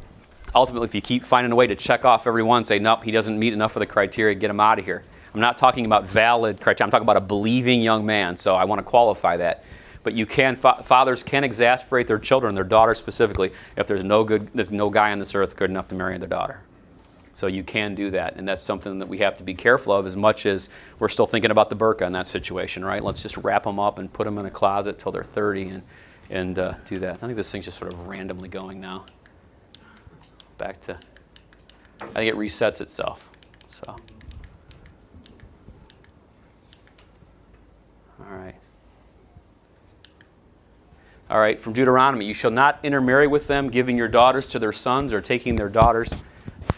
ultimately, 0.56 0.88
if 0.88 0.96
you 0.96 1.02
keep 1.02 1.24
finding 1.24 1.52
a 1.52 1.56
way 1.56 1.68
to 1.68 1.76
check 1.76 2.04
off 2.04 2.26
every 2.26 2.44
one, 2.44 2.66
say 2.66 2.80
nope, 2.80 3.04
he 3.04 3.12
doesn't 3.12 3.38
meet 3.38 3.54
enough 3.54 3.76
of 3.76 3.82
the 3.82 3.86
criteria, 3.86 4.34
get 4.34 4.50
him 4.50 4.60
out 4.60 4.80
of 4.80 4.86
here. 4.86 5.04
I'm 5.34 5.42
not 5.42 5.58
talking 5.58 5.86
about 5.86 6.06
valid 6.06 6.60
criteria. 6.60 6.88
I'm 6.88 6.92
talking 6.92 7.06
about 7.06 7.18
a 7.18 7.22
believing 7.22 7.82
young 7.82 8.06
man. 8.06 8.36
So 8.36 8.56
I 8.56 8.64
want 8.66 8.80
to 8.80 8.84
qualify 8.84 9.38
that. 9.38 9.64
But 10.02 10.14
you 10.14 10.26
can 10.26 10.56
fathers 10.56 11.24
can 11.24 11.44
exasperate 11.44 12.08
their 12.08 12.18
children, 12.18 12.56
their 12.56 12.64
daughters 12.64 12.98
specifically, 12.98 13.52
if 13.76 13.86
there's 13.86 14.04
no 14.04 14.24
good, 14.24 14.50
there's 14.56 14.72
no 14.72 14.90
guy 14.90 15.12
on 15.12 15.20
this 15.20 15.36
earth 15.36 15.56
good 15.56 15.70
enough 15.70 15.88
to 15.90 15.96
marry 15.96 16.18
their 16.18 16.30
daughter. 16.30 16.62
So 17.40 17.48
you 17.48 17.64
can 17.64 17.96
do 17.96 18.12
that, 18.12 18.36
and 18.36 18.46
that's 18.46 18.62
something 18.62 19.00
that 19.00 19.08
we 19.08 19.18
have 19.20 19.38
to 19.38 19.46
be 19.46 19.54
careful 19.54 19.94
of 19.94 20.06
as 20.06 20.18
much 20.18 20.46
as 20.46 20.68
we're 21.00 21.08
still 21.08 21.26
thinking 21.26 21.52
about 21.52 21.70
the 21.70 21.76
burqa 21.78 22.02
in 22.02 22.12
that 22.12 22.28
situation, 22.28 22.84
right? 22.84 23.02
Let's 23.02 23.22
just 23.22 23.38
wrap 23.38 23.64
them 23.64 23.80
up 23.80 23.98
and 23.98 24.12
put 24.12 24.26
them 24.26 24.38
in 24.40 24.46
a 24.46 24.50
closet 24.50 25.00
till 25.00 25.14
they're 25.14 25.24
30 25.24 25.70
and, 25.70 25.84
and 26.32 26.60
uh, 26.60 26.74
do 26.84 26.98
that. 26.98 27.14
I 27.14 27.16
think 27.16 27.38
this 27.38 27.50
thing's 27.50 27.64
just 27.64 27.78
sort 27.78 27.94
of 27.94 28.08
randomly 28.10 28.50
going 28.50 28.82
now. 28.82 29.06
Back 30.58 30.82
to, 30.82 31.00
I 32.02 32.06
think 32.08 32.30
it 32.30 32.36
resets 32.36 32.82
itself. 32.82 33.30
So, 33.68 33.96
all 38.20 38.38
right. 38.38 38.56
All 41.30 41.40
right, 41.40 41.58
from 41.58 41.72
Deuteronomy, 41.72 42.26
you 42.26 42.34
shall 42.34 42.52
not 42.52 42.80
intermarry 42.84 43.28
with 43.28 43.48
them, 43.48 43.70
giving 43.70 43.96
your 43.96 44.10
daughters 44.10 44.46
to 44.50 44.60
their 44.60 44.74
sons 44.74 45.14
or 45.14 45.22
taking 45.22 45.56
their 45.56 45.70
daughters 45.70 46.12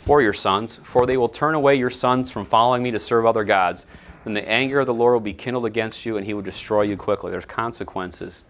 for 0.02 0.22
your 0.22 0.34
sons, 0.34 0.80
for 0.84 1.06
they 1.06 1.18
will 1.18 1.30
turn 1.30 1.54
away 1.54 1.76
your 1.76 1.92
sons 1.92 2.32
from 2.32 2.44
following 2.44 2.82
me 2.82 2.90
to 2.90 3.00
serve 3.00 3.26
other 3.26 3.44
gods. 3.44 3.86
Then 4.24 4.34
the 4.34 4.48
anger 4.50 4.80
of 4.80 4.88
the 4.88 4.94
Lord 4.94 5.14
will 5.14 5.20
be 5.20 5.34
kindled 5.34 5.66
against 5.66 6.06
you, 6.06 6.18
and 6.18 6.26
he 6.26 6.34
will 6.34 6.42
destroy 6.42 6.82
you 6.82 6.98
quickly. 6.98 7.32
There's 7.32 7.46
consequences 7.46 8.46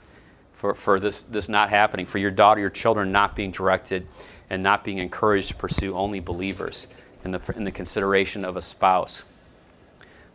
for, 0.54 0.74
for 0.74 1.00
this, 1.00 1.24
this 1.24 1.50
not 1.50 1.70
happening, 1.70 2.06
for 2.06 2.20
your 2.20 2.32
daughter, 2.32 2.62
your 2.62 2.70
children 2.70 3.12
not 3.12 3.36
being 3.36 3.52
directed 3.52 4.08
and 4.50 4.64
not 4.64 4.84
being 4.84 5.00
encouraged 5.00 5.50
to 5.50 5.56
pursue 5.56 5.94
only 5.94 6.22
believers 6.22 6.88
in 7.26 7.32
the, 7.32 7.42
in 7.56 7.66
the 7.66 7.72
consideration 7.72 8.46
of 8.46 8.56
a 8.56 8.62
spouse. 8.62 9.24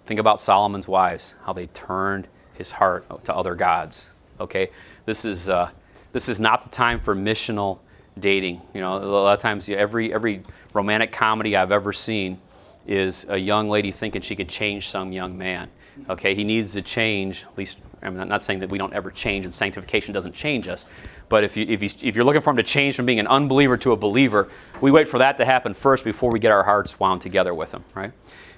Think 0.04 0.20
about 0.20 0.38
Solomon's 0.38 0.86
wives, 0.86 1.34
how 1.44 1.52
they 1.52 1.66
turned 1.68 2.28
his 2.54 2.70
heart 2.70 3.06
to 3.24 3.34
other 3.34 3.54
gods. 3.54 4.10
Okay? 4.38 4.68
This 5.06 5.24
is, 5.24 5.48
uh, 5.48 5.70
this 6.12 6.28
is 6.28 6.40
not 6.40 6.62
the 6.62 6.70
time 6.70 7.00
for 7.00 7.14
missional 7.14 7.78
dating. 8.18 8.60
You 8.74 8.80
know, 8.80 8.96
a 8.96 9.04
lot 9.04 9.34
of 9.34 9.40
times 9.40 9.68
every 9.68 10.12
every 10.12 10.42
romantic 10.76 11.10
comedy 11.10 11.56
I've 11.56 11.72
ever 11.72 11.92
seen 11.92 12.38
is 12.86 13.26
a 13.30 13.36
young 13.36 13.68
lady 13.68 13.90
thinking 13.90 14.22
she 14.22 14.36
could 14.36 14.48
change 14.48 14.88
some 14.88 15.10
young 15.10 15.36
man. 15.36 15.68
Okay, 16.10 16.34
he 16.34 16.44
needs 16.44 16.74
to 16.74 16.82
change. 16.82 17.44
At 17.50 17.58
least 17.58 17.78
I'm 18.02 18.28
not 18.28 18.42
saying 18.42 18.60
that 18.60 18.68
we 18.68 18.76
don't 18.76 18.92
ever 18.92 19.10
change, 19.10 19.46
and 19.46 19.52
sanctification 19.52 20.12
doesn't 20.12 20.34
change 20.34 20.68
us. 20.68 20.86
But 21.30 21.42
if 21.42 21.56
you 21.56 21.64
if 21.66 21.82
you 21.82 21.88
if 22.06 22.14
you're 22.14 22.24
looking 22.24 22.42
for 22.42 22.50
him 22.50 22.56
to 22.56 22.62
change 22.62 22.94
from 22.94 23.06
being 23.06 23.18
an 23.18 23.26
unbeliever 23.26 23.78
to 23.78 23.92
a 23.92 23.96
believer, 23.96 24.48
we 24.82 24.90
wait 24.90 25.08
for 25.08 25.18
that 25.18 25.38
to 25.38 25.44
happen 25.44 25.72
first 25.72 26.04
before 26.04 26.30
we 26.30 26.38
get 26.38 26.52
our 26.52 26.62
hearts 26.62 27.00
wound 27.00 27.22
together 27.22 27.54
with 27.54 27.72
him. 27.72 27.82
Right? 27.94 28.12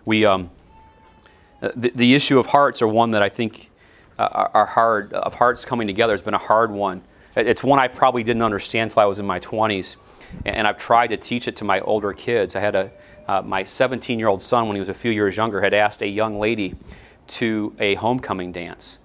We 0.05 0.27
um, 0.27 0.51
the, 1.61 1.93
the 1.95 2.15
issue 2.15 2.39
of 2.41 2.47
hearts 2.47 2.83
are 2.83 2.89
one 2.89 3.13
that 3.13 3.23
I 3.23 3.29
think 3.29 3.71
uh, 4.19 4.49
are 4.53 4.67
hard 4.67 5.13
of 5.13 5.33
hearts 5.35 5.65
coming 5.65 5.87
together 5.87 6.13
has 6.13 6.23
been 6.23 6.35
a 6.35 6.39
hard 6.39 6.73
one 6.73 7.01
it's 7.37 7.63
one 7.63 7.79
I 7.79 7.89
probably 7.89 8.25
didn't 8.25 8.43
understand 8.43 8.91
until 8.91 9.03
I 9.03 9.07
was 9.07 9.19
in 9.19 9.27
my 9.27 9.41
20s, 9.41 9.97
and 10.45 10.67
I've 10.67 10.79
tried 10.79 11.09
to 11.09 11.17
teach 11.17 11.49
it 11.49 11.57
to 11.57 11.65
my 11.65 11.81
older 11.81 12.13
kids. 12.13 12.57
I 12.57 12.61
had 12.61 12.75
a 12.75 12.91
uh, 13.29 13.43
my 13.43 13.63
17 13.63 14.19
year 14.19 14.29
old 14.29 14.41
son, 14.41 14.67
when 14.67 14.75
he 14.75 14.81
was 14.81 14.89
a 14.89 14.95
few 14.95 15.11
years 15.11 15.37
younger, 15.37 15.61
had 15.61 15.75
asked 15.75 16.03
a 16.03 16.09
young 16.09 16.39
lady 16.41 16.75
to 17.27 17.75
a 17.79 17.95
homecoming 17.97 18.53
dance, 18.53 18.99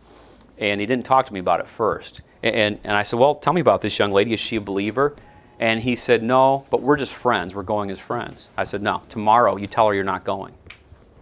and 0.57 0.79
he 0.79 0.87
didn't 0.87 1.05
talk 1.05 1.25
to 1.25 1.33
me 1.33 1.41
about 1.41 1.59
it 1.59 1.67
first. 1.67 2.21
And, 2.41 2.79
and 2.83 2.95
I 2.95 3.03
said, 3.03 3.19
Well, 3.19 3.35
tell 3.35 3.53
me 3.53 3.61
about 3.61 3.81
this 3.81 3.99
young 3.99 4.11
lady. 4.11 4.33
Is 4.33 4.39
she 4.39 4.55
a 4.55 4.61
believer? 4.61 5.13
And 5.59 5.81
he 5.81 5.95
said, 5.95 6.23
No, 6.23 6.65
but 6.69 6.81
we're 6.81 6.95
just 6.95 7.13
friends. 7.13 7.53
We're 7.53 7.63
going 7.63 7.91
as 7.91 7.99
friends. 7.99 8.49
I 8.57 8.63
said, 8.63 8.81
No, 8.81 9.01
tomorrow 9.09 9.57
you 9.57 9.67
tell 9.67 9.87
her 9.89 9.93
you're 9.93 10.03
not 10.03 10.23
going. 10.23 10.53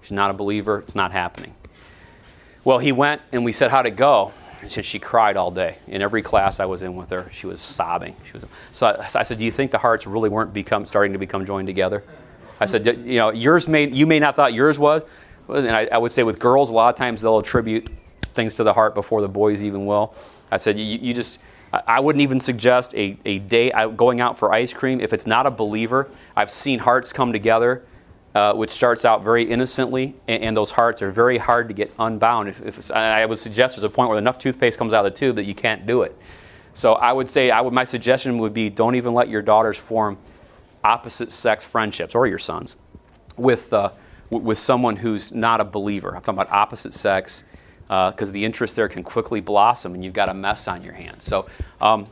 She's 0.01 0.11
not 0.11 0.29
a 0.29 0.33
believer. 0.33 0.79
It's 0.79 0.95
not 0.95 1.11
happening. 1.11 1.55
Well, 2.63 2.77
he 2.77 2.91
went 2.91 3.21
and 3.31 3.43
we 3.43 3.51
said, 3.51 3.71
How'd 3.71 3.87
it 3.87 3.95
go? 3.95 4.31
She, 4.68 4.82
she 4.82 4.99
cried 4.99 5.38
all 5.38 5.51
day. 5.51 5.76
In 5.88 6.01
every 6.01 6.22
class 6.22 6.59
I 6.59 6.66
was 6.66 6.84
in 6.84 6.95
with 6.95 7.09
her, 7.09 7.30
she 7.32 7.47
was 7.47 7.59
sobbing. 7.59 8.16
She 8.26 8.34
was, 8.34 8.45
so 8.72 8.88
I, 8.88 9.20
I 9.20 9.24
said, 9.24 9.38
"Do 9.38 9.45
you 9.45 9.51
think 9.51 9.72
the 9.72 9.78
hearts 9.78 10.05
really 10.07 10.30
weren't 10.30 10.53
become 10.53 10.86
starting 10.86 11.14
to 11.14 11.20
become 11.20 11.45
joined 11.45 11.68
together?" 11.68 12.03
I 12.59 12.66
said, 12.66 12.86
"You 12.86 13.18
know, 13.18 13.32
yours 13.32 13.68
may 13.68 13.88
you 13.89 14.05
may 14.05 14.20
not 14.20 14.36
thought 14.36 14.53
yours 14.53 14.78
was, 14.78 15.03
and 15.49 15.72
I, 15.72 15.88
I 15.91 15.97
would 15.97 16.12
say 16.12 16.24
with 16.24 16.39
girls, 16.39 16.70
a 16.70 16.74
lot 16.74 16.89
of 16.89 16.95
times 16.95 17.22
they'll 17.22 17.39
attribute 17.39 17.89
things 18.34 18.55
to 18.55 18.64
the 18.64 18.74
heart 18.74 18.93
before 18.93 19.22
the 19.22 19.30
boys 19.30 19.64
even 19.64 19.86
will." 19.86 20.14
I 20.51 20.57
said, 20.57 20.78
"You, 20.78 20.86
you 20.86 21.14
just." 21.14 21.39
I- 21.88 22.01
wouldn't 22.01 22.22
even 22.22 22.38
suggest 22.41 22.93
a, 22.95 23.18
a 23.24 23.39
day 23.39 23.72
going 23.95 24.20
out 24.20 24.38
for 24.38 24.51
ice 24.53 24.74
cream 24.74 24.99
if 24.99 25.14
it's 25.14 25.26
not 25.26 25.45
a 25.45 25.49
believer. 25.51 26.09
I've 26.36 26.51
seen 26.51 26.80
hearts 26.80 27.14
come 27.14 27.32
together 27.32 27.86
uh, 28.34 28.53
which 28.53 28.71
starts 28.71 29.03
out 29.03 29.23
very 29.23 29.43
innocently, 29.43 30.15
and, 30.27 30.43
and, 30.43 30.57
those 30.57 30.71
hearts 30.71 31.01
are 31.01 31.11
very 31.11 31.38
hard 31.38 31.67
to 31.67 31.73
get 31.73 31.91
unbound. 31.99 32.47
If, 32.47 32.61
if 32.61 32.91
I 32.91 33.25
would 33.25 33.39
suggest 33.39 33.75
there's 33.75 33.84
a 33.84 33.89
point 33.89 34.07
where 34.09 34.17
enough 34.17 34.38
toothpaste 34.38 34.77
comes 34.77 34.93
out 34.93 35.05
of 35.05 35.13
the 35.13 35.17
tube 35.17 35.36
that 35.36 35.43
you 35.43 35.53
can't 35.53 35.86
do 35.86 36.03
it. 36.03 36.17
So 36.73 36.93
I 36.93 37.11
would 37.11 37.29
say, 37.29 37.51
I 37.51 37.59
would, 37.59 37.73
my 37.73 37.84
suggestion 37.84 38.38
would 38.38 38.53
be 38.53 38.69
don't 38.69 38.95
even 38.95 39.13
let 39.13 39.27
your 39.27 39.41
daughters 39.41 39.77
form 39.77 40.17
opposite 40.84 41.32
sex 41.32 41.65
friendships, 41.65 42.15
or 42.15 42.25
your 42.25 42.39
sons, 42.39 42.77
with, 43.36 43.73
uh, 43.73 43.89
w- 44.29 44.45
with 44.45 44.57
someone 44.57 44.95
who's 44.95 45.34
not 45.34 45.59
a 45.59 45.65
believer. 45.65 46.15
I'm 46.15 46.21
talking 46.21 46.36
about 46.36 46.51
opposite 46.51 46.93
sex, 46.93 47.43
because 47.88 48.32
the 48.32 48.43
interest 48.43 48.77
there 48.77 48.88
can 48.88 49.03
quickly 49.03 49.41
blossom, 49.41 49.93
and 49.93 50.05
you've 50.05 50.13
got 50.13 50.29
a 50.29 50.34
mess 50.34 50.69
on 50.69 50.82
your 50.82 50.93
hands. 50.93 51.25
So 51.25 51.47
um, 51.82 52.07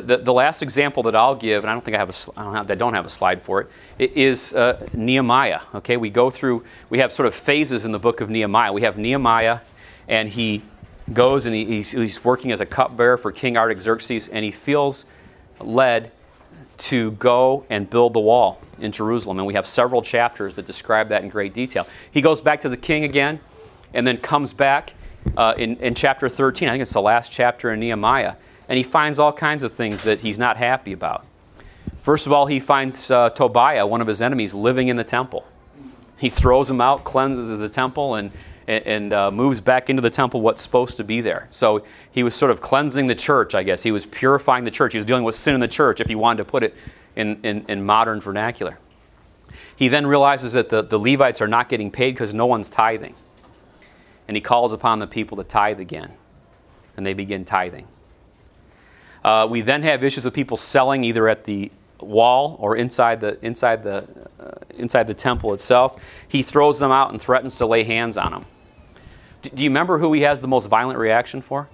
the, 0.00 0.16
the, 0.16 0.32
last 0.32 0.62
example 0.62 1.02
that 1.02 1.14
I'll 1.14 1.34
give, 1.34 1.64
and 1.64 1.70
I 1.70 1.74
don't 1.74 1.84
think 1.84 1.94
I 1.94 1.98
have 1.98 2.08
a, 2.08 2.40
don't 2.40 2.54
have, 2.54 2.70
I 2.70 2.74
don't 2.74 2.94
have 2.94 3.04
a 3.04 3.10
slide 3.10 3.42
for 3.42 3.60
it, 3.60 3.70
is 3.98 4.54
uh, 4.54 4.88
Nehemiah. 4.94 5.60
Okay, 5.74 5.98
we 5.98 6.08
go 6.08 6.30
through, 6.30 6.64
we 6.88 6.96
have 6.98 7.12
sort 7.12 7.26
of 7.26 7.34
phases 7.34 7.84
in 7.84 7.92
the 7.92 7.98
book 7.98 8.22
of 8.22 8.30
Nehemiah. 8.30 8.72
We 8.72 8.80
have 8.82 8.96
Nehemiah, 8.96 9.60
and 10.08 10.30
he 10.30 10.62
goes 11.12 11.44
and 11.44 11.54
he, 11.54 11.66
he's, 11.66 11.92
he's 11.92 12.24
working 12.24 12.52
as 12.52 12.62
a 12.62 12.66
cupbearer 12.66 13.18
for 13.18 13.30
King 13.32 13.58
Artaxerxes, 13.58 14.28
and 14.28 14.42
he 14.42 14.50
feels 14.50 15.04
led 15.60 16.10
to 16.78 17.10
go 17.12 17.66
and 17.68 17.88
build 17.90 18.14
the 18.14 18.20
wall 18.20 18.62
in 18.78 18.92
Jerusalem. 18.92 19.38
And 19.38 19.46
we 19.46 19.52
have 19.52 19.66
several 19.66 20.00
chapters 20.00 20.54
that 20.54 20.66
describe 20.66 21.10
that 21.10 21.22
in 21.22 21.28
great 21.28 21.52
detail. 21.52 21.86
He 22.12 22.22
goes 22.22 22.40
back 22.40 22.62
to 22.62 22.70
the 22.70 22.78
king 22.78 23.04
again, 23.04 23.38
and 23.92 24.06
then 24.06 24.16
comes 24.16 24.54
back 24.54 24.94
uh, 25.36 25.52
in, 25.58 25.76
in 25.76 25.94
chapter 25.94 26.30
13. 26.30 26.68
I 26.68 26.72
think 26.72 26.80
it's 26.80 26.94
the 26.94 27.02
last 27.02 27.30
chapter 27.30 27.72
in 27.72 27.80
Nehemiah 27.80 28.36
and 28.68 28.76
he 28.76 28.82
finds 28.82 29.18
all 29.18 29.32
kinds 29.32 29.62
of 29.62 29.72
things 29.72 30.02
that 30.04 30.20
he's 30.20 30.38
not 30.38 30.56
happy 30.56 30.92
about. 30.92 31.24
First 32.00 32.26
of 32.26 32.32
all, 32.32 32.46
he 32.46 32.58
finds 32.58 33.10
uh, 33.10 33.30
Tobiah, 33.30 33.86
one 33.86 34.00
of 34.00 34.06
his 34.06 34.22
enemies, 34.22 34.54
living 34.54 34.88
in 34.88 34.96
the 34.96 35.04
temple. 35.04 35.46
He 36.18 36.28
throws 36.28 36.70
him 36.70 36.80
out, 36.80 37.04
cleanses 37.04 37.58
the 37.58 37.68
temple, 37.68 38.16
and, 38.16 38.30
and 38.68 39.12
uh, 39.12 39.30
moves 39.30 39.60
back 39.60 39.90
into 39.90 40.02
the 40.02 40.10
temple 40.10 40.40
what's 40.40 40.62
supposed 40.62 40.96
to 40.96 41.04
be 41.04 41.20
there. 41.20 41.48
So 41.50 41.84
he 42.12 42.22
was 42.22 42.34
sort 42.34 42.50
of 42.50 42.60
cleansing 42.60 43.06
the 43.06 43.14
church, 43.14 43.54
I 43.54 43.62
guess. 43.62 43.82
He 43.82 43.90
was 43.90 44.06
purifying 44.06 44.64
the 44.64 44.70
church. 44.70 44.92
He 44.92 44.98
was 44.98 45.04
dealing 45.04 45.24
with 45.24 45.34
sin 45.34 45.54
in 45.54 45.60
the 45.60 45.68
church, 45.68 46.00
if 46.00 46.08
you 46.08 46.18
wanted 46.18 46.38
to 46.38 46.44
put 46.44 46.62
it 46.62 46.74
in, 47.16 47.38
in, 47.42 47.64
in 47.68 47.84
modern 47.84 48.20
vernacular. 48.20 48.78
He 49.76 49.88
then 49.88 50.06
realizes 50.06 50.52
that 50.52 50.68
the, 50.68 50.82
the 50.82 50.98
Levites 50.98 51.40
are 51.40 51.48
not 51.48 51.68
getting 51.68 51.90
paid 51.90 52.14
because 52.14 52.32
no 52.32 52.46
one's 52.46 52.70
tithing. 52.70 53.14
And 54.28 54.36
he 54.36 54.40
calls 54.40 54.72
upon 54.72 54.98
the 54.98 55.06
people 55.06 55.36
to 55.38 55.44
tithe 55.44 55.80
again. 55.80 56.12
And 56.96 57.04
they 57.04 57.14
begin 57.14 57.44
tithing. 57.44 57.86
Uh, 59.24 59.46
we 59.48 59.60
then 59.60 59.82
have 59.82 60.02
issues 60.02 60.24
of 60.24 60.32
people 60.32 60.56
selling 60.56 61.04
either 61.04 61.28
at 61.28 61.44
the 61.44 61.70
wall 62.00 62.56
or 62.58 62.76
inside 62.76 63.20
the 63.20 63.38
inside 63.44 63.82
the 63.82 64.04
uh, 64.40 64.50
inside 64.76 65.06
the 65.06 65.14
temple 65.14 65.52
itself. 65.54 66.02
He 66.28 66.42
throws 66.42 66.78
them 66.78 66.90
out 66.90 67.12
and 67.12 67.20
threatens 67.20 67.56
to 67.58 67.66
lay 67.66 67.84
hands 67.84 68.16
on 68.16 68.32
them. 68.32 68.44
D- 69.42 69.50
do 69.54 69.62
you 69.62 69.70
remember 69.70 69.98
who 69.98 70.12
he 70.12 70.22
has 70.22 70.40
the 70.40 70.48
most 70.48 70.66
violent 70.66 70.98
reaction 70.98 71.40
for? 71.40 71.68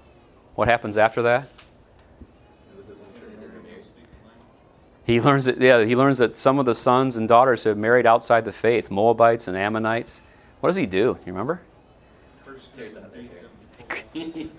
What 0.55 0.69
happens 0.69 0.97
after 0.99 1.23
that? 1.23 1.49
He 5.05 5.23
learns 5.23 5.47
that 5.47 5.59
yeah, 5.59 5.85
he 5.85 5.97
learns 5.97 6.19
that 6.19 6.37
some 6.37 6.59
of 6.59 6.67
the 6.67 6.75
sons 6.75 7.17
and 7.17 7.27
daughters 7.27 7.65
have 7.65 7.79
married 7.79 8.05
outside 8.05 8.45
the 8.45 8.53
faith, 8.53 8.91
Moabites 8.91 9.49
and 9.49 9.57
Ammonites. 9.57 10.21
What 10.61 10.69
does 10.69 10.77
he 10.77 10.85
do? 10.85 11.17
You 11.25 11.33
remember? 11.33 11.63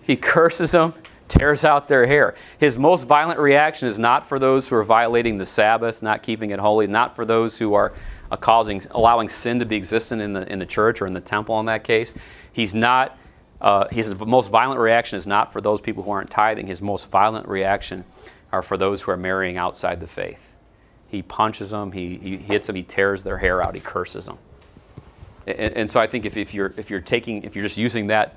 he 0.02 0.16
curses 0.16 0.72
them, 0.72 0.94
tears 1.30 1.64
out 1.64 1.88
their 1.88 2.06
hair. 2.06 2.36
His 2.58 2.78
most 2.78 3.04
violent 3.04 3.40
reaction 3.40 3.88
is 3.88 3.98
not 4.00 4.28
for 4.28 4.40
those 4.40 4.68
who 4.68 4.76
are 4.76 4.84
violating 4.84 5.38
the 5.38 5.46
Sabbath, 5.46 6.02
not 6.02 6.24
keeping 6.24 6.50
it 6.50 6.60
holy, 6.60 6.88
not 6.88 7.16
for 7.16 7.24
those 7.24 7.58
who 7.58 7.74
are 7.74 7.94
uh, 8.32 8.36
causing, 8.36 8.82
allowing 8.92 9.30
sin 9.30 9.60
to 9.60 9.66
be 9.66 9.76
existent 9.76 10.22
in 10.22 10.34
the 10.34 10.52
in 10.52 10.60
the 10.60 10.66
church 10.66 11.02
or 11.02 11.08
in 11.08 11.14
the 11.14 11.22
temple. 11.22 11.60
In 11.60 11.66
that 11.68 11.84
case, 11.84 12.16
he's 12.52 12.74
not. 12.74 13.18
Uh, 13.62 13.88
his 13.90 14.18
most 14.20 14.50
violent 14.50 14.80
reaction 14.80 15.18
is 15.18 15.28
not 15.28 15.52
for 15.52 15.60
those 15.60 15.82
people 15.82 16.02
who 16.02 16.12
aren't 16.12 16.30
tithing. 16.30 16.66
His 16.66 16.82
most 16.82 17.10
violent 17.10 17.46
reaction 17.46 18.06
are 18.54 18.62
for 18.62 18.78
those 18.78 19.02
who 19.02 19.12
are 19.12 19.18
marrying 19.18 19.58
outside 19.58 20.00
the 20.00 20.08
faith. 20.08 20.56
He 21.10 21.24
punches 21.24 21.72
them, 21.72 21.92
he, 21.92 22.16
he 22.18 22.38
hits 22.38 22.68
them, 22.68 22.76
he 22.76 22.84
tears 22.84 23.24
their 23.24 23.38
hair 23.38 23.62
out, 23.62 23.74
he 23.76 23.82
curses 23.82 24.26
them. 24.26 24.38
And, 25.48 25.74
and 25.74 25.90
so 25.90 26.00
I 26.00 26.08
think 26.08 26.26
if, 26.26 26.38
if 26.38 26.54
you're 26.54 26.74
if 26.78 26.90
you're 26.90 27.02
taking 27.02 27.44
if 27.44 27.56
you're 27.56 27.66
just 27.66 27.78
using 27.78 28.08
that 28.08 28.36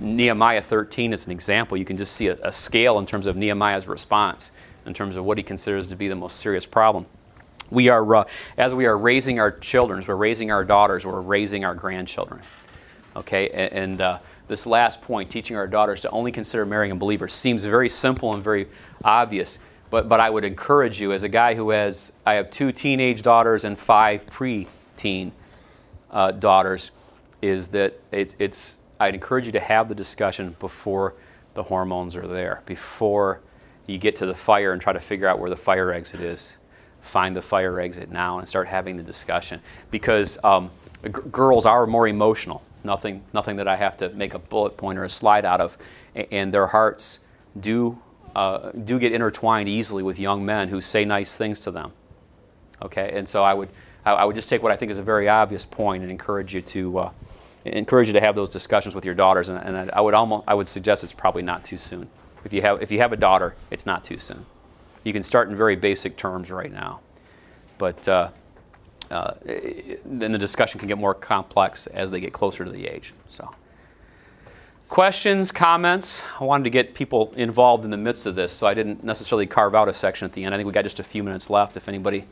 Nehemiah 0.00 0.62
13 0.62 1.12
as 1.12 1.26
an 1.26 1.32
example, 1.32 1.76
you 1.76 1.84
can 1.84 1.96
just 1.96 2.12
see 2.14 2.28
a, 2.28 2.38
a, 2.42 2.50
scale 2.50 2.98
in 2.98 3.06
terms 3.06 3.26
of 3.26 3.36
Nehemiah's 3.36 3.86
response, 3.86 4.52
in 4.86 4.94
terms 4.94 5.16
of 5.16 5.24
what 5.24 5.36
he 5.36 5.44
considers 5.44 5.86
to 5.88 5.96
be 5.96 6.08
the 6.08 6.16
most 6.16 6.38
serious 6.38 6.64
problem. 6.64 7.04
We 7.70 7.88
are, 7.88 8.14
uh, 8.16 8.24
as 8.58 8.74
we 8.74 8.86
are 8.86 8.98
raising 8.98 9.38
our 9.38 9.52
children, 9.52 10.02
we're 10.06 10.16
raising 10.16 10.50
our 10.50 10.64
daughters, 10.64 11.04
we're 11.04 11.20
raising 11.20 11.64
our 11.64 11.74
grandchildren. 11.74 12.40
Okay, 13.14 13.50
and, 13.50 13.72
and 13.72 14.00
uh, 14.00 14.18
this 14.48 14.66
last 14.66 15.02
point, 15.02 15.30
teaching 15.30 15.56
our 15.56 15.66
daughters 15.66 16.00
to 16.00 16.10
only 16.10 16.32
consider 16.32 16.64
marrying 16.64 16.92
a 16.92 16.96
believer, 16.96 17.28
seems 17.28 17.64
very 17.64 17.88
simple 17.88 18.34
and 18.34 18.42
very 18.42 18.66
obvious. 19.04 19.58
But, 19.90 20.08
but 20.08 20.18
I 20.18 20.30
would 20.30 20.44
encourage 20.44 21.00
you, 21.00 21.12
as 21.12 21.24
a 21.24 21.28
guy 21.28 21.54
who 21.54 21.70
has, 21.70 22.12
I 22.24 22.34
have 22.34 22.50
two 22.50 22.72
teenage 22.72 23.22
daughters 23.22 23.64
and 23.64 23.78
five 23.78 24.26
pre-teen 24.26 25.32
uh, 26.10 26.32
daughters, 26.32 26.90
is 27.42 27.68
that 27.68 27.92
it, 28.12 28.34
it's 28.38 28.76
I'd 29.00 29.14
encourage 29.14 29.46
you 29.46 29.52
to 29.52 29.60
have 29.60 29.88
the 29.88 29.94
discussion 29.94 30.54
before 30.60 31.14
the 31.54 31.62
hormones 31.62 32.14
are 32.14 32.26
there, 32.26 32.62
before 32.66 33.40
you 33.86 33.96
get 33.96 34.14
to 34.16 34.26
the 34.26 34.34
fire 34.34 34.72
and 34.72 34.80
try 34.80 34.92
to 34.92 35.00
figure 35.00 35.26
out 35.26 35.38
where 35.38 35.48
the 35.48 35.56
fire 35.56 35.90
exit 35.90 36.20
is. 36.20 36.58
Find 37.00 37.34
the 37.34 37.40
fire 37.40 37.80
exit 37.80 38.10
now 38.10 38.38
and 38.38 38.46
start 38.46 38.68
having 38.68 38.98
the 38.98 39.02
discussion 39.02 39.58
because 39.90 40.38
um, 40.44 40.70
g- 41.02 41.12
girls 41.32 41.64
are 41.64 41.86
more 41.86 42.08
emotional. 42.08 42.62
Nothing, 42.84 43.22
nothing 43.32 43.56
that 43.56 43.66
I 43.66 43.74
have 43.74 43.96
to 43.96 44.10
make 44.10 44.34
a 44.34 44.38
bullet 44.38 44.76
point 44.76 44.98
or 44.98 45.04
a 45.04 45.08
slide 45.08 45.46
out 45.46 45.62
of, 45.62 45.78
and 46.14 46.52
their 46.52 46.66
hearts 46.66 47.20
do 47.60 47.98
uh, 48.36 48.70
do 48.84 48.98
get 48.98 49.12
intertwined 49.12 49.68
easily 49.68 50.02
with 50.02 50.18
young 50.18 50.44
men 50.44 50.68
who 50.68 50.80
say 50.80 51.04
nice 51.04 51.36
things 51.36 51.58
to 51.60 51.70
them. 51.70 51.90
Okay, 52.82 53.10
and 53.16 53.28
so 53.28 53.42
I 53.42 53.54
would 53.54 53.68
I, 54.04 54.12
I 54.12 54.24
would 54.24 54.36
just 54.36 54.48
take 54.48 54.62
what 54.62 54.72
I 54.72 54.76
think 54.76 54.92
is 54.92 54.98
a 54.98 55.02
very 55.02 55.28
obvious 55.28 55.64
point 55.64 56.02
and 56.02 56.12
encourage 56.12 56.54
you 56.54 56.60
to. 56.60 56.98
Uh, 56.98 57.10
encourage 57.64 58.06
you 58.06 58.12
to 58.14 58.20
have 58.20 58.34
those 58.34 58.48
discussions 58.48 58.94
with 58.94 59.04
your 59.04 59.14
daughters, 59.14 59.48
and, 59.48 59.58
and 59.58 59.90
I 59.90 60.00
would 60.00 60.14
almost 60.14 60.44
I 60.48 60.54
would 60.54 60.68
suggest 60.68 61.04
it's 61.04 61.12
probably 61.12 61.42
not 61.42 61.64
too 61.64 61.78
soon. 61.78 62.08
If 62.44 62.52
you 62.52 62.62
have 62.62 62.82
if 62.82 62.90
you 62.90 62.98
have 62.98 63.12
a 63.12 63.16
daughter, 63.16 63.54
it's 63.70 63.86
not 63.86 64.04
too 64.04 64.18
soon. 64.18 64.44
You 65.04 65.12
can 65.12 65.22
start 65.22 65.48
in 65.48 65.56
very 65.56 65.76
basic 65.76 66.16
terms 66.16 66.50
right 66.50 66.72
now, 66.72 67.00
but 67.78 68.06
uh, 68.08 68.30
uh, 69.10 69.34
then 69.44 70.32
the 70.32 70.38
discussion 70.38 70.78
can 70.78 70.88
get 70.88 70.98
more 70.98 71.14
complex 71.14 71.86
as 71.88 72.10
they 72.10 72.20
get 72.20 72.32
closer 72.32 72.64
to 72.64 72.70
the 72.70 72.86
age. 72.86 73.12
So, 73.28 73.50
questions, 74.88 75.50
comments? 75.50 76.22
I 76.38 76.44
wanted 76.44 76.64
to 76.64 76.70
get 76.70 76.94
people 76.94 77.32
involved 77.36 77.84
in 77.84 77.90
the 77.90 77.96
midst 77.96 78.26
of 78.26 78.34
this, 78.34 78.52
so 78.52 78.66
I 78.66 78.74
didn't 78.74 79.02
necessarily 79.02 79.46
carve 79.46 79.74
out 79.74 79.88
a 79.88 79.94
section 79.94 80.26
at 80.26 80.32
the 80.32 80.44
end. 80.44 80.54
I 80.54 80.58
think 80.58 80.66
we 80.66 80.72
got 80.72 80.82
just 80.82 81.00
a 81.00 81.04
few 81.04 81.24
minutes 81.24 81.50
left. 81.50 81.76
If 81.76 81.88
anybody 81.88 82.24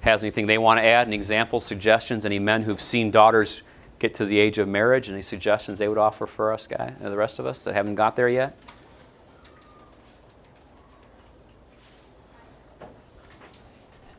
has 0.00 0.24
anything 0.24 0.46
they 0.46 0.58
want 0.58 0.78
to 0.78 0.84
add, 0.84 1.06
any 1.06 1.16
examples, 1.16 1.64
suggestions, 1.64 2.24
any 2.24 2.38
men 2.38 2.62
who've 2.62 2.80
seen 2.80 3.10
daughters 3.10 3.62
get 4.00 4.14
to 4.14 4.26
the 4.26 4.38
age 4.38 4.58
of 4.58 4.66
marriage? 4.66 5.08
Any 5.08 5.22
suggestions 5.22 5.78
they 5.78 5.86
would 5.86 5.98
offer 5.98 6.26
for 6.26 6.52
us, 6.52 6.66
guy, 6.66 6.92
and 7.00 7.12
the 7.12 7.16
rest 7.16 7.38
of 7.38 7.46
us 7.46 7.62
that 7.64 7.74
haven't 7.74 7.94
got 7.94 8.16
there 8.16 8.28
yet? 8.28 8.56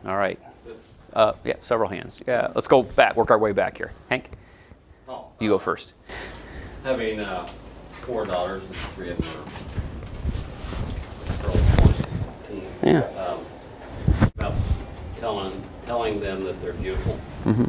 All 0.05 0.17
right. 0.17 0.39
Uh, 1.13 1.34
yeah, 1.43 1.55
several 1.61 1.89
hands. 1.89 2.21
Yeah, 2.25 2.51
let's 2.55 2.67
go 2.67 2.84
back. 2.84 3.15
Work 3.17 3.32
our 3.32 3.38
way 3.38 3.51
back 3.51 3.77
here. 3.77 3.91
Hank, 4.09 4.29
Oh, 5.09 5.25
you 5.39 5.49
go 5.49 5.59
first. 5.59 5.93
having 6.84 7.19
uh, 7.19 7.45
four 7.89 8.25
daughters 8.25 8.63
and 8.65 8.73
three 8.75 9.09
of 9.09 9.17
them 9.17 9.43
are 11.29 11.43
girls. 11.43 12.01
Yeah. 12.82 12.99
Um, 13.21 13.45
about 14.36 14.53
telling 15.17 15.61
telling 15.86 16.19
them 16.21 16.43
that 16.45 16.59
they're 16.61 16.73
beautiful. 16.73 17.19
Mm-hmm. 17.43 17.65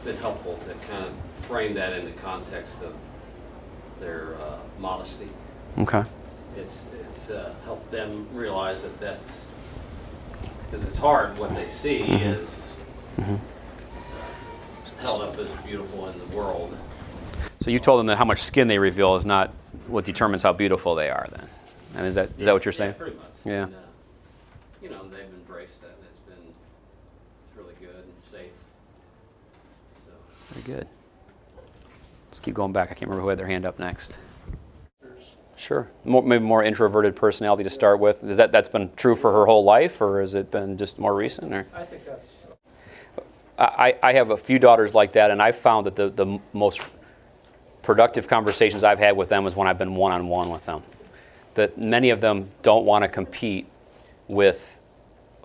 It's 0.00 0.06
been 0.06 0.16
helpful 0.16 0.56
to 0.66 0.74
kind 0.90 1.04
of 1.04 1.12
frame 1.44 1.74
that 1.74 1.92
in 1.92 2.06
the 2.06 2.12
context 2.12 2.80
of 2.82 2.94
their 3.98 4.34
uh, 4.40 4.56
modesty. 4.78 5.28
Okay. 5.76 6.02
It's 6.56 6.86
it's 7.10 7.28
uh, 7.28 7.54
helped 7.66 7.90
them 7.90 8.26
realize 8.32 8.80
that 8.80 8.96
that's 8.96 9.44
because 10.64 10.86
it's 10.86 10.96
hard. 10.96 11.36
What 11.36 11.54
they 11.54 11.66
see 11.68 11.98
is 11.98 12.72
Mhm. 13.18 13.38
held 15.00 15.20
up 15.20 15.36
as 15.38 15.50
beautiful 15.66 16.08
in 16.08 16.18
the 16.18 16.34
world. 16.34 16.74
So 17.60 17.70
you 17.70 17.78
told 17.78 18.00
them 18.00 18.06
that 18.06 18.16
how 18.16 18.24
much 18.24 18.40
skin 18.42 18.68
they 18.68 18.78
reveal 18.78 19.16
is 19.16 19.26
not 19.26 19.50
what 19.86 20.06
determines 20.06 20.42
how 20.42 20.54
beautiful 20.54 20.94
they 20.94 21.10
are. 21.10 21.26
Then, 21.30 21.46
and 21.96 22.06
is 22.06 22.14
that 22.14 22.30
is 22.38 22.46
that 22.46 22.54
what 22.54 22.64
you're 22.64 22.72
saying? 22.72 22.92
Yeah, 22.92 22.96
pretty 22.96 23.16
much. 23.16 23.26
Yeah. 23.44 23.62
And, 23.64 23.74
uh, 23.74 23.78
you 24.82 24.88
know, 24.88 25.06
they've 25.10 25.20
embraced 25.20 25.82
that, 25.82 25.90
and 25.90 26.06
it's 26.08 26.20
been 26.20 26.54
it's 27.50 27.58
really 27.58 27.74
good 27.78 27.94
and 28.02 28.22
safe. 28.22 28.50
So. 30.06 30.49
Very 30.60 30.78
good. 30.78 30.88
Let's 32.28 32.40
keep 32.40 32.54
going 32.54 32.72
back. 32.72 32.90
I 32.90 32.94
can't 32.94 33.02
remember 33.02 33.22
who 33.22 33.28
had 33.28 33.38
their 33.38 33.46
hand 33.46 33.66
up 33.66 33.78
next. 33.78 34.18
Sure. 35.56 35.90
More, 36.04 36.22
maybe 36.22 36.42
more 36.42 36.62
introverted 36.62 37.14
personality 37.14 37.64
to 37.64 37.70
start 37.70 38.00
with. 38.00 38.24
Is 38.24 38.38
that 38.38 38.50
that's 38.50 38.68
been 38.68 38.90
true 38.96 39.14
for 39.14 39.30
her 39.30 39.44
whole 39.44 39.64
life, 39.64 40.00
or 40.00 40.20
has 40.20 40.34
it 40.34 40.50
been 40.50 40.76
just 40.76 40.98
more 40.98 41.14
recent? 41.14 41.52
Or 41.52 41.66
I 41.74 41.84
think 41.84 42.04
that's, 42.06 42.44
I, 43.58 43.94
I 44.02 44.12
have 44.14 44.30
a 44.30 44.36
few 44.36 44.58
daughters 44.58 44.94
like 44.94 45.12
that, 45.12 45.30
and 45.30 45.42
I've 45.42 45.58
found 45.58 45.84
that 45.86 45.96
the, 45.96 46.08
the 46.08 46.38
most 46.54 46.80
productive 47.82 48.26
conversations 48.26 48.84
I've 48.84 48.98
had 48.98 49.16
with 49.16 49.28
them 49.28 49.46
is 49.46 49.54
when 49.54 49.68
I've 49.68 49.78
been 49.78 49.94
one 49.94 50.12
on 50.12 50.28
one 50.28 50.48
with 50.48 50.64
them. 50.64 50.82
That 51.54 51.76
many 51.76 52.08
of 52.10 52.22
them 52.22 52.48
don't 52.62 52.86
want 52.86 53.02
to 53.02 53.08
compete 53.08 53.66
with 54.28 54.80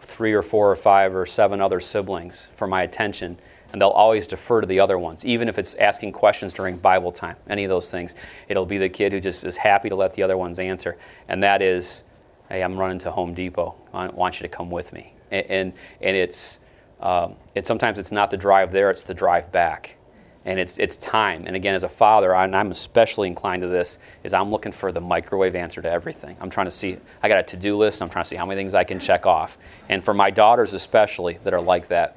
three 0.02 0.34
or 0.34 0.44
four 0.44 0.72
or 0.72 0.76
five 0.76 1.14
or 1.14 1.26
seven 1.26 1.60
other 1.60 1.82
siblings 1.82 2.50
for 2.56 2.68
my 2.68 2.84
attention, 2.84 3.38
and 3.76 3.82
they'll 3.82 3.90
always 3.90 4.26
defer 4.26 4.62
to 4.62 4.68
the 4.68 4.80
other 4.80 4.98
ones, 4.98 5.26
even 5.26 5.50
if 5.50 5.60
it's 5.60 5.74
asking 5.74 6.14
questions 6.14 6.54
during 6.54 6.78
Bible 6.78 7.12
time, 7.12 7.36
any 7.50 7.66
of 7.66 7.70
those 7.70 7.92
things. 7.92 8.16
It'll 8.48 8.66
be 8.66 8.78
the 8.78 8.88
kid 8.88 9.12
who 9.12 9.20
just 9.20 9.44
is 9.44 9.58
happy 9.58 9.90
to 9.90 9.96
let 9.96 10.14
the 10.14 10.24
other 10.24 10.38
ones 10.38 10.60
answer, 10.60 10.98
and 11.28 11.44
that 11.44 11.62
is, 11.62 12.06
hey, 12.48 12.64
I'm 12.64 12.78
running 12.78 13.00
to 13.00 13.12
Home 13.12 13.34
Depot. 13.34 13.76
I 13.94 14.08
want 14.08 14.40
you 14.40 14.48
to 14.48 14.48
come 14.48 14.72
with 14.72 14.94
me. 14.94 15.12
And, 15.32 15.46
and, 15.48 15.74
and 16.00 16.16
it's, 16.16 16.62
um, 17.02 17.36
it, 17.54 17.68
sometimes 17.68 18.00
it's 18.00 18.14
not 18.14 18.32
the 18.32 18.38
drive 18.38 18.72
there, 18.72 18.90
it's 18.90 19.04
the 19.04 19.14
drive 19.14 19.52
back. 19.52 19.98
And 20.46 20.58
it's, 20.58 20.80
it's 20.80 20.96
time. 20.96 21.44
And 21.46 21.58
again, 21.58 21.76
as 21.76 21.84
a 21.84 21.90
father, 21.90 22.34
and 22.34 22.56
I'm 22.56 22.72
especially 22.72 23.28
inclined 23.28 23.62
to 23.64 23.68
this, 23.68 24.00
is 24.24 24.32
I'm 24.32 24.52
looking 24.52 24.72
for 24.72 24.94
the 24.94 25.02
microwave 25.02 25.56
answer 25.56 25.82
to 25.82 25.92
everything. 25.92 26.38
I'm 26.40 26.50
trying 26.50 26.68
to 26.68 26.72
see, 26.72 26.98
I 27.22 27.28
got 27.28 27.40
a 27.40 27.44
to 27.44 27.58
do 27.58 27.76
list, 27.76 28.02
I'm 28.02 28.10
trying 28.10 28.24
to 28.24 28.30
see 28.30 28.38
how 28.38 28.46
many 28.46 28.58
things 28.58 28.74
I 28.74 28.86
can 28.86 29.02
check 29.02 29.26
off. 29.26 29.58
And 29.90 30.02
for 30.02 30.14
my 30.14 30.32
daughters, 30.32 30.74
especially, 30.74 31.40
that 31.44 31.54
are 31.54 31.60
like 31.60 31.90
that, 31.90 32.16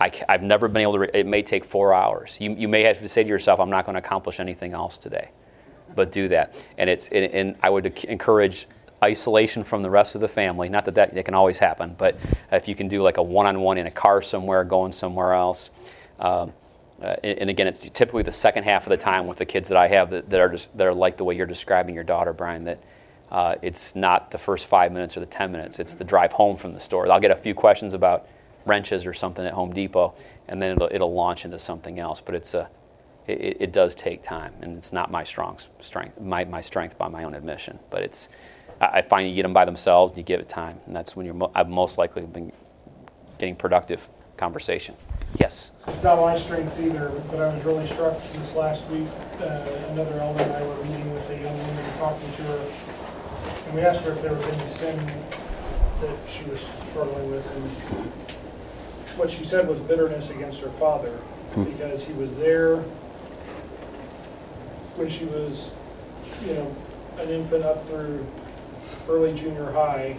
I, 0.00 0.10
have 0.28 0.42
never 0.42 0.66
been 0.66 0.82
able 0.82 0.94
to, 0.94 0.98
re- 1.00 1.10
it 1.12 1.26
may 1.26 1.42
take 1.42 1.64
four 1.64 1.92
hours. 1.92 2.38
You, 2.40 2.54
you 2.54 2.68
may 2.68 2.82
have 2.82 2.98
to 3.00 3.08
say 3.08 3.22
to 3.22 3.28
yourself, 3.28 3.60
I'm 3.60 3.70
not 3.70 3.84
going 3.84 3.94
to 3.94 3.98
accomplish 3.98 4.40
anything 4.40 4.72
else 4.72 4.96
today. 4.96 5.30
But 5.94 6.10
do 6.10 6.28
that. 6.28 6.54
And, 6.78 6.88
it's, 6.88 7.08
and, 7.08 7.32
and 7.32 7.56
I 7.62 7.68
would 7.68 7.86
encourage 8.04 8.66
isolation 9.04 9.64
from 9.64 9.82
the 9.82 9.90
rest 9.90 10.14
of 10.14 10.20
the 10.20 10.28
family. 10.28 10.68
Not 10.68 10.84
that 10.86 10.94
that, 10.94 11.14
that 11.14 11.24
can 11.24 11.34
always 11.34 11.58
happen, 11.58 11.94
but 11.98 12.16
if 12.52 12.68
you 12.68 12.74
can 12.74 12.88
do 12.88 13.02
like 13.02 13.16
a 13.16 13.22
one-on-one 13.22 13.78
in 13.78 13.86
a 13.86 13.90
car 13.90 14.22
somewhere, 14.22 14.64
going 14.64 14.92
somewhere 14.92 15.34
else. 15.34 15.70
Um, 16.18 16.52
uh, 17.02 17.16
and, 17.24 17.38
and 17.40 17.50
again, 17.50 17.66
it's 17.66 17.88
typically 17.90 18.22
the 18.22 18.30
second 18.30 18.64
half 18.64 18.84
of 18.84 18.90
the 18.90 18.96
time 18.96 19.26
with 19.26 19.38
the 19.38 19.46
kids 19.46 19.68
that 19.68 19.78
I 19.78 19.88
have 19.88 20.10
that, 20.10 20.28
that 20.30 20.40
are 20.40 20.50
just 20.50 20.76
that 20.76 20.86
are 20.86 20.94
like 20.94 21.16
the 21.16 21.24
way 21.24 21.34
you're 21.34 21.46
describing 21.46 21.94
your 21.94 22.04
daughter, 22.04 22.34
Brian. 22.34 22.64
That 22.64 22.82
uh, 23.30 23.54
it's 23.62 23.96
not 23.96 24.30
the 24.30 24.36
first 24.36 24.66
five 24.66 24.92
minutes 24.92 25.16
or 25.16 25.20
the 25.20 25.26
ten 25.26 25.50
minutes; 25.50 25.78
it's 25.78 25.94
the 25.94 26.04
drive 26.04 26.30
home 26.30 26.56
from 26.56 26.74
the 26.74 26.80
store. 26.80 27.10
I'll 27.10 27.18
get 27.18 27.30
a 27.30 27.36
few 27.36 27.54
questions 27.54 27.94
about 27.94 28.28
wrenches 28.70 29.04
or 29.04 29.12
something 29.12 29.44
at 29.44 29.52
Home 29.52 29.72
Depot, 29.72 30.14
and 30.48 30.62
then 30.62 30.72
it'll, 30.72 30.88
it'll 30.90 31.12
launch 31.12 31.44
into 31.44 31.58
something 31.58 31.98
else. 31.98 32.20
But 32.20 32.34
it's 32.36 32.54
a 32.54 32.70
it, 33.26 33.56
it 33.60 33.72
does 33.72 33.94
take 33.94 34.22
time, 34.22 34.54
and 34.62 34.76
it's 34.76 34.92
not 34.92 35.10
my 35.10 35.24
strong 35.24 35.58
strength, 35.80 36.20
my, 36.20 36.44
my 36.44 36.60
strength 36.60 36.96
by 36.96 37.08
my 37.08 37.24
own 37.24 37.34
admission. 37.34 37.78
But 37.90 38.02
it's 38.02 38.28
I 38.80 38.86
I 38.98 39.02
find 39.02 39.28
you 39.28 39.34
get 39.34 39.42
them 39.42 39.52
by 39.52 39.64
themselves, 39.64 40.16
you 40.16 40.22
give 40.22 40.40
it 40.40 40.48
time, 40.48 40.80
and 40.86 40.96
that's 40.96 41.14
when 41.16 41.26
you're 41.26 41.34
mo- 41.34 41.52
I've 41.54 41.68
most 41.68 41.98
likely 41.98 42.22
been 42.22 42.52
getting 43.38 43.56
productive 43.56 44.08
conversation. 44.36 44.94
Yes. 45.38 45.72
It's 45.86 46.02
not 46.02 46.20
my 46.20 46.36
strength 46.36 46.78
either, 46.80 47.08
but 47.30 47.40
I 47.40 47.54
was 47.54 47.64
really 47.64 47.86
struck 47.86 48.16
this 48.32 48.54
last 48.54 48.88
week. 48.90 49.06
Uh, 49.40 49.44
another 49.90 50.18
elder 50.18 50.42
and 50.42 50.52
I 50.52 50.62
were 50.66 50.84
meeting 50.84 51.12
with 51.12 51.30
a 51.30 51.38
young 51.38 51.56
woman, 51.58 51.84
talking 51.98 52.32
to 52.38 52.42
her, 52.42 52.62
and 53.66 53.74
we 53.74 53.80
asked 53.82 54.04
her 54.06 54.12
if 54.12 54.22
there 54.22 54.34
was 54.34 54.44
any 54.44 54.68
sin 54.68 54.96
that 56.00 56.16
she 56.28 56.44
was 56.50 56.60
struggling 56.90 57.30
with. 57.30 57.46
And 57.54 58.29
what 59.16 59.30
she 59.30 59.44
said 59.44 59.68
was 59.68 59.78
bitterness 59.80 60.30
against 60.30 60.60
her 60.60 60.70
father 60.70 61.12
hmm. 61.54 61.64
because 61.64 62.04
he 62.04 62.12
was 62.14 62.34
there 62.36 62.76
when 64.96 65.08
she 65.08 65.24
was, 65.26 65.70
you 66.46 66.54
know, 66.54 66.76
an 67.18 67.30
infant 67.30 67.64
up 67.64 67.86
through 67.86 68.24
early 69.08 69.34
junior 69.34 69.70
high, 69.72 70.16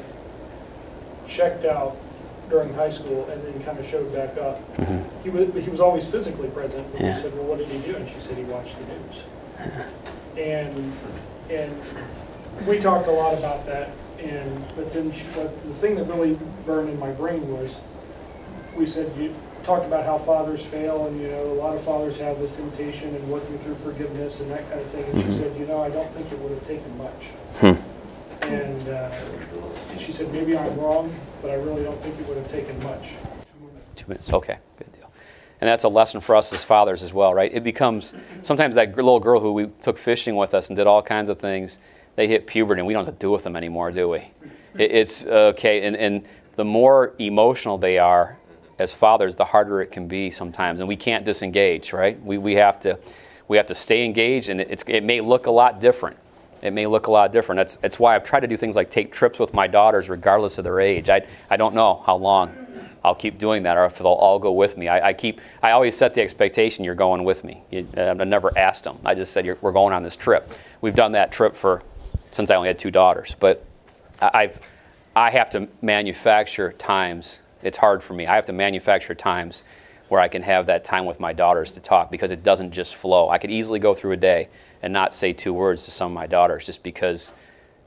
checked 1.27 1.65
out 1.65 1.95
during 2.49 2.73
high 2.73 2.89
school, 2.89 3.27
and 3.29 3.41
then 3.43 3.63
kind 3.63 3.79
of 3.79 3.87
showed 3.87 4.11
back 4.13 4.37
up. 4.37 4.59
Mm-hmm. 4.75 5.23
He 5.23 5.29
was, 5.29 5.63
he 5.63 5.69
was 5.69 5.79
always 5.79 6.05
physically 6.05 6.49
present. 6.49 6.85
But 6.91 7.01
Yeah. 7.01 7.15
we 7.15 7.21
said, 7.21 7.33
well, 7.35 7.45
what 7.45 7.57
did 7.59 7.67
he 7.67 7.79
do? 7.79 7.95
And 7.95 8.09
she 8.09 8.19
said 8.19 8.37
he 8.37 8.43
watched 8.43 8.75
the 8.77 8.85
news. 8.93 9.23
And, 10.37 10.93
and 11.49 12.67
we 12.67 12.79
talked 12.79 13.07
a 13.07 13.11
lot 13.11 13.37
about 13.37 13.65
that, 13.67 13.89
and, 14.19 14.65
but 14.75 14.91
then 14.91 15.11
she, 15.11 15.25
but 15.35 15.63
the 15.63 15.73
thing 15.75 15.95
that 15.95 16.05
really 16.05 16.37
burned 16.65 16.89
in 16.89 16.99
my 16.99 17.11
brain 17.11 17.47
was, 17.51 17.77
we 18.75 18.85
said, 18.85 19.11
you 19.17 19.33
talked 19.63 19.85
about 19.85 20.05
how 20.05 20.17
fathers 20.17 20.63
fail, 20.65 21.05
and, 21.05 21.21
you 21.21 21.27
know, 21.27 21.43
a 21.43 21.53
lot 21.53 21.75
of 21.75 21.83
fathers 21.83 22.17
have 22.17 22.39
this 22.39 22.55
temptation 22.55 23.13
and 23.13 23.29
working 23.29 23.57
through 23.59 23.75
forgiveness 23.75 24.39
and 24.39 24.49
that 24.51 24.67
kind 24.69 24.81
of 24.81 24.87
thing. 24.87 25.03
And 25.05 25.21
she 25.21 25.37
said, 25.37 25.55
you 25.57 25.65
know, 25.65 25.81
I 25.81 25.89
don't 25.89 26.09
think 26.11 26.31
it 26.31 26.39
would 26.39 26.51
have 26.51 26.67
taken 26.67 26.97
much. 26.97 27.27
Hmm. 27.59 27.73
And 28.51 28.89
uh, 28.89 29.97
she 29.97 30.11
said, 30.11 30.31
maybe 30.31 30.57
I'm 30.57 30.79
wrong, 30.79 31.13
but 31.41 31.51
I 31.51 31.55
really 31.55 31.83
don't 31.83 31.99
think 31.99 32.19
it 32.19 32.27
would 32.27 32.37
have 32.37 32.51
taken 32.51 32.81
much. 32.83 33.11
Two 33.95 34.07
minutes. 34.07 34.33
Okay, 34.33 34.57
good 34.77 34.91
deal. 34.93 35.11
And 35.61 35.67
that's 35.67 35.83
a 35.83 35.89
lesson 35.89 36.21
for 36.21 36.35
us 36.35 36.51
as 36.53 36.63
fathers 36.63 37.03
as 37.03 37.13
well, 37.13 37.35
right? 37.35 37.53
It 37.53 37.63
becomes 37.63 38.15
sometimes 38.41 38.75
that 38.75 38.95
little 38.95 39.19
girl 39.19 39.39
who 39.39 39.53
we 39.53 39.67
took 39.81 39.97
fishing 39.97 40.35
with 40.35 40.55
us 40.55 40.69
and 40.69 40.75
did 40.75 40.87
all 40.87 41.03
kinds 41.03 41.29
of 41.29 41.39
things. 41.39 41.77
They 42.15 42.27
hit 42.27 42.47
puberty, 42.47 42.79
and 42.79 42.87
we 42.87 42.93
don't 42.93 43.05
have 43.05 43.13
to 43.13 43.19
do 43.19 43.29
with 43.29 43.43
them 43.43 43.55
anymore, 43.55 43.91
do 43.91 44.09
we? 44.09 44.19
It, 44.77 44.91
it's 44.91 45.23
okay, 45.23 45.83
and, 45.83 45.95
and 45.95 46.25
the 46.55 46.65
more 46.65 47.13
emotional 47.19 47.77
they 47.77 47.99
are 47.99 48.37
as 48.81 48.93
fathers, 48.93 49.35
the 49.35 49.45
harder 49.45 49.81
it 49.81 49.91
can 49.91 50.07
be 50.07 50.31
sometimes, 50.31 50.79
and 50.79 50.89
we 50.89 50.95
can't 50.95 51.23
disengage, 51.23 51.93
right? 51.93 52.21
We, 52.23 52.37
we 52.37 52.55
have 52.55 52.79
to 52.81 52.99
we 53.47 53.57
have 53.57 53.67
to 53.67 53.75
stay 53.75 54.05
engaged, 54.05 54.49
and 54.49 54.61
it's, 54.61 54.83
it 54.87 55.03
may 55.03 55.19
look 55.19 55.45
a 55.47 55.51
lot 55.51 55.81
different. 55.81 56.17
It 56.61 56.71
may 56.71 56.87
look 56.87 57.07
a 57.07 57.11
lot 57.11 57.33
different. 57.33 57.57
That's, 57.57 57.75
that's 57.77 57.99
why 57.99 58.15
I've 58.15 58.23
tried 58.23 58.41
to 58.41 58.47
do 58.47 58.55
things 58.55 58.75
like 58.75 58.89
take 58.89 59.11
trips 59.11 59.39
with 59.39 59.53
my 59.53 59.67
daughters, 59.67 60.07
regardless 60.07 60.57
of 60.57 60.63
their 60.63 60.79
age. 60.79 61.09
I, 61.09 61.25
I 61.49 61.57
don't 61.57 61.75
know 61.75 62.01
how 62.05 62.15
long 62.15 62.55
I'll 63.03 63.15
keep 63.15 63.39
doing 63.39 63.63
that, 63.63 63.77
or 63.77 63.85
if 63.85 63.97
they'll 63.97 64.07
all 64.07 64.39
go 64.39 64.51
with 64.51 64.77
me. 64.77 64.87
I, 64.87 65.09
I 65.09 65.13
keep 65.13 65.41
I 65.63 65.71
always 65.71 65.97
set 65.97 66.13
the 66.13 66.21
expectation 66.21 66.85
you're 66.85 66.95
going 66.95 67.23
with 67.23 67.43
me. 67.43 67.63
You, 67.71 67.87
I 67.97 68.13
never 68.13 68.57
asked 68.57 68.83
them. 68.83 68.97
I 69.03 69.15
just 69.15 69.33
said 69.33 69.45
we're 69.61 69.71
going 69.71 69.93
on 69.93 70.03
this 70.03 70.15
trip. 70.15 70.49
We've 70.81 70.95
done 70.95 71.11
that 71.13 71.31
trip 71.31 71.55
for 71.55 71.81
since 72.31 72.49
I 72.51 72.55
only 72.55 72.69
had 72.69 72.79
two 72.79 72.91
daughters, 72.91 73.35
but 73.39 73.65
I've 74.21 74.59
I 75.15 75.29
have 75.29 75.49
to 75.51 75.67
manufacture 75.81 76.71
times. 76.73 77.41
It's 77.63 77.77
hard 77.77 78.01
for 78.03 78.13
me. 78.13 78.27
I 78.27 78.35
have 78.35 78.45
to 78.47 78.53
manufacture 78.53 79.15
times 79.15 79.63
where 80.09 80.19
I 80.19 80.27
can 80.27 80.41
have 80.41 80.65
that 80.65 80.83
time 80.83 81.05
with 81.05 81.19
my 81.19 81.31
daughters 81.33 81.71
to 81.73 81.79
talk 81.79 82.11
because 82.11 82.31
it 82.31 82.43
doesn't 82.43 82.71
just 82.71 82.95
flow. 82.95 83.29
I 83.29 83.37
could 83.37 83.51
easily 83.51 83.79
go 83.79 83.93
through 83.93 84.11
a 84.11 84.17
day 84.17 84.49
and 84.81 84.91
not 84.91 85.13
say 85.13 85.31
two 85.33 85.53
words 85.53 85.85
to 85.85 85.91
some 85.91 86.11
of 86.11 86.15
my 86.15 86.27
daughters 86.27 86.65
just 86.65 86.83
because. 86.83 87.33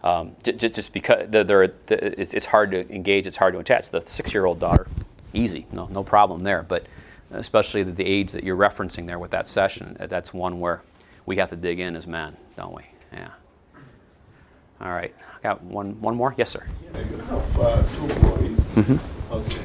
Um, 0.03 0.37
j- 0.43 0.53
j- 0.53 0.69
just 0.69 0.93
because 0.93 1.31
they're, 1.31 1.45
they're, 1.45 1.63
it's, 1.89 2.35
it's 2.35 2.45
hard 2.45 2.71
to 2.73 2.87
engage, 2.95 3.27
it's 3.27 3.39
hard 3.39 3.55
to 3.55 3.59
attach. 3.61 3.89
The 3.89 4.03
six-year-old 4.03 4.61
daughter, 4.61 4.87
easy, 5.33 5.67
no, 5.73 5.87
no 5.87 6.05
problem 6.05 6.43
there. 6.43 6.63
But 6.63 6.85
especially 7.31 7.85
the, 7.85 7.93
the 7.93 8.05
age 8.05 8.31
that 8.33 8.45
you're 8.45 8.55
referencing 8.55 9.07
there 9.07 9.19
with 9.19 9.31
that 9.31 9.47
session, 9.47 9.97
uh, 9.99 10.07
that's 10.07 10.35
one 10.35 10.61
where 10.61 10.83
we 11.25 11.37
have 11.37 11.49
to 11.49 11.57
dig 11.57 11.81
in 11.81 11.97
as 11.97 12.07
men, 12.07 12.37
don't 12.55 12.75
we? 12.75 12.83
Yeah. 13.15 13.29
All 14.83 14.91
right, 14.91 15.15
got 15.43 15.63
one, 15.63 15.99
one 16.03 16.17
more. 16.17 16.35
Yes, 16.37 16.51
sir. 16.51 16.67
Yeah, 16.93 17.01
you 17.11 17.17
have 17.17 17.61
uh, 17.61 17.77
two 17.97 18.07
boys. 18.21 18.75
Mm-hmm. 18.75 19.33
Okay. 19.33 19.64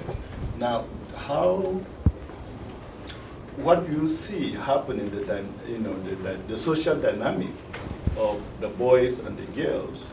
Now, 0.59 0.83
how, 1.15 1.79
what 3.55 3.87
do 3.87 3.93
you 3.93 4.09
see 4.09 4.51
happening, 4.51 5.09
the, 5.09 5.45
you 5.65 5.77
know, 5.77 5.93
the, 6.01 6.15
the, 6.15 6.37
the 6.49 6.57
social 6.57 6.97
dynamic 6.97 7.47
of 8.17 8.41
the 8.59 8.67
boys 8.67 9.19
and 9.19 9.37
the 9.37 9.45
girls? 9.63 10.11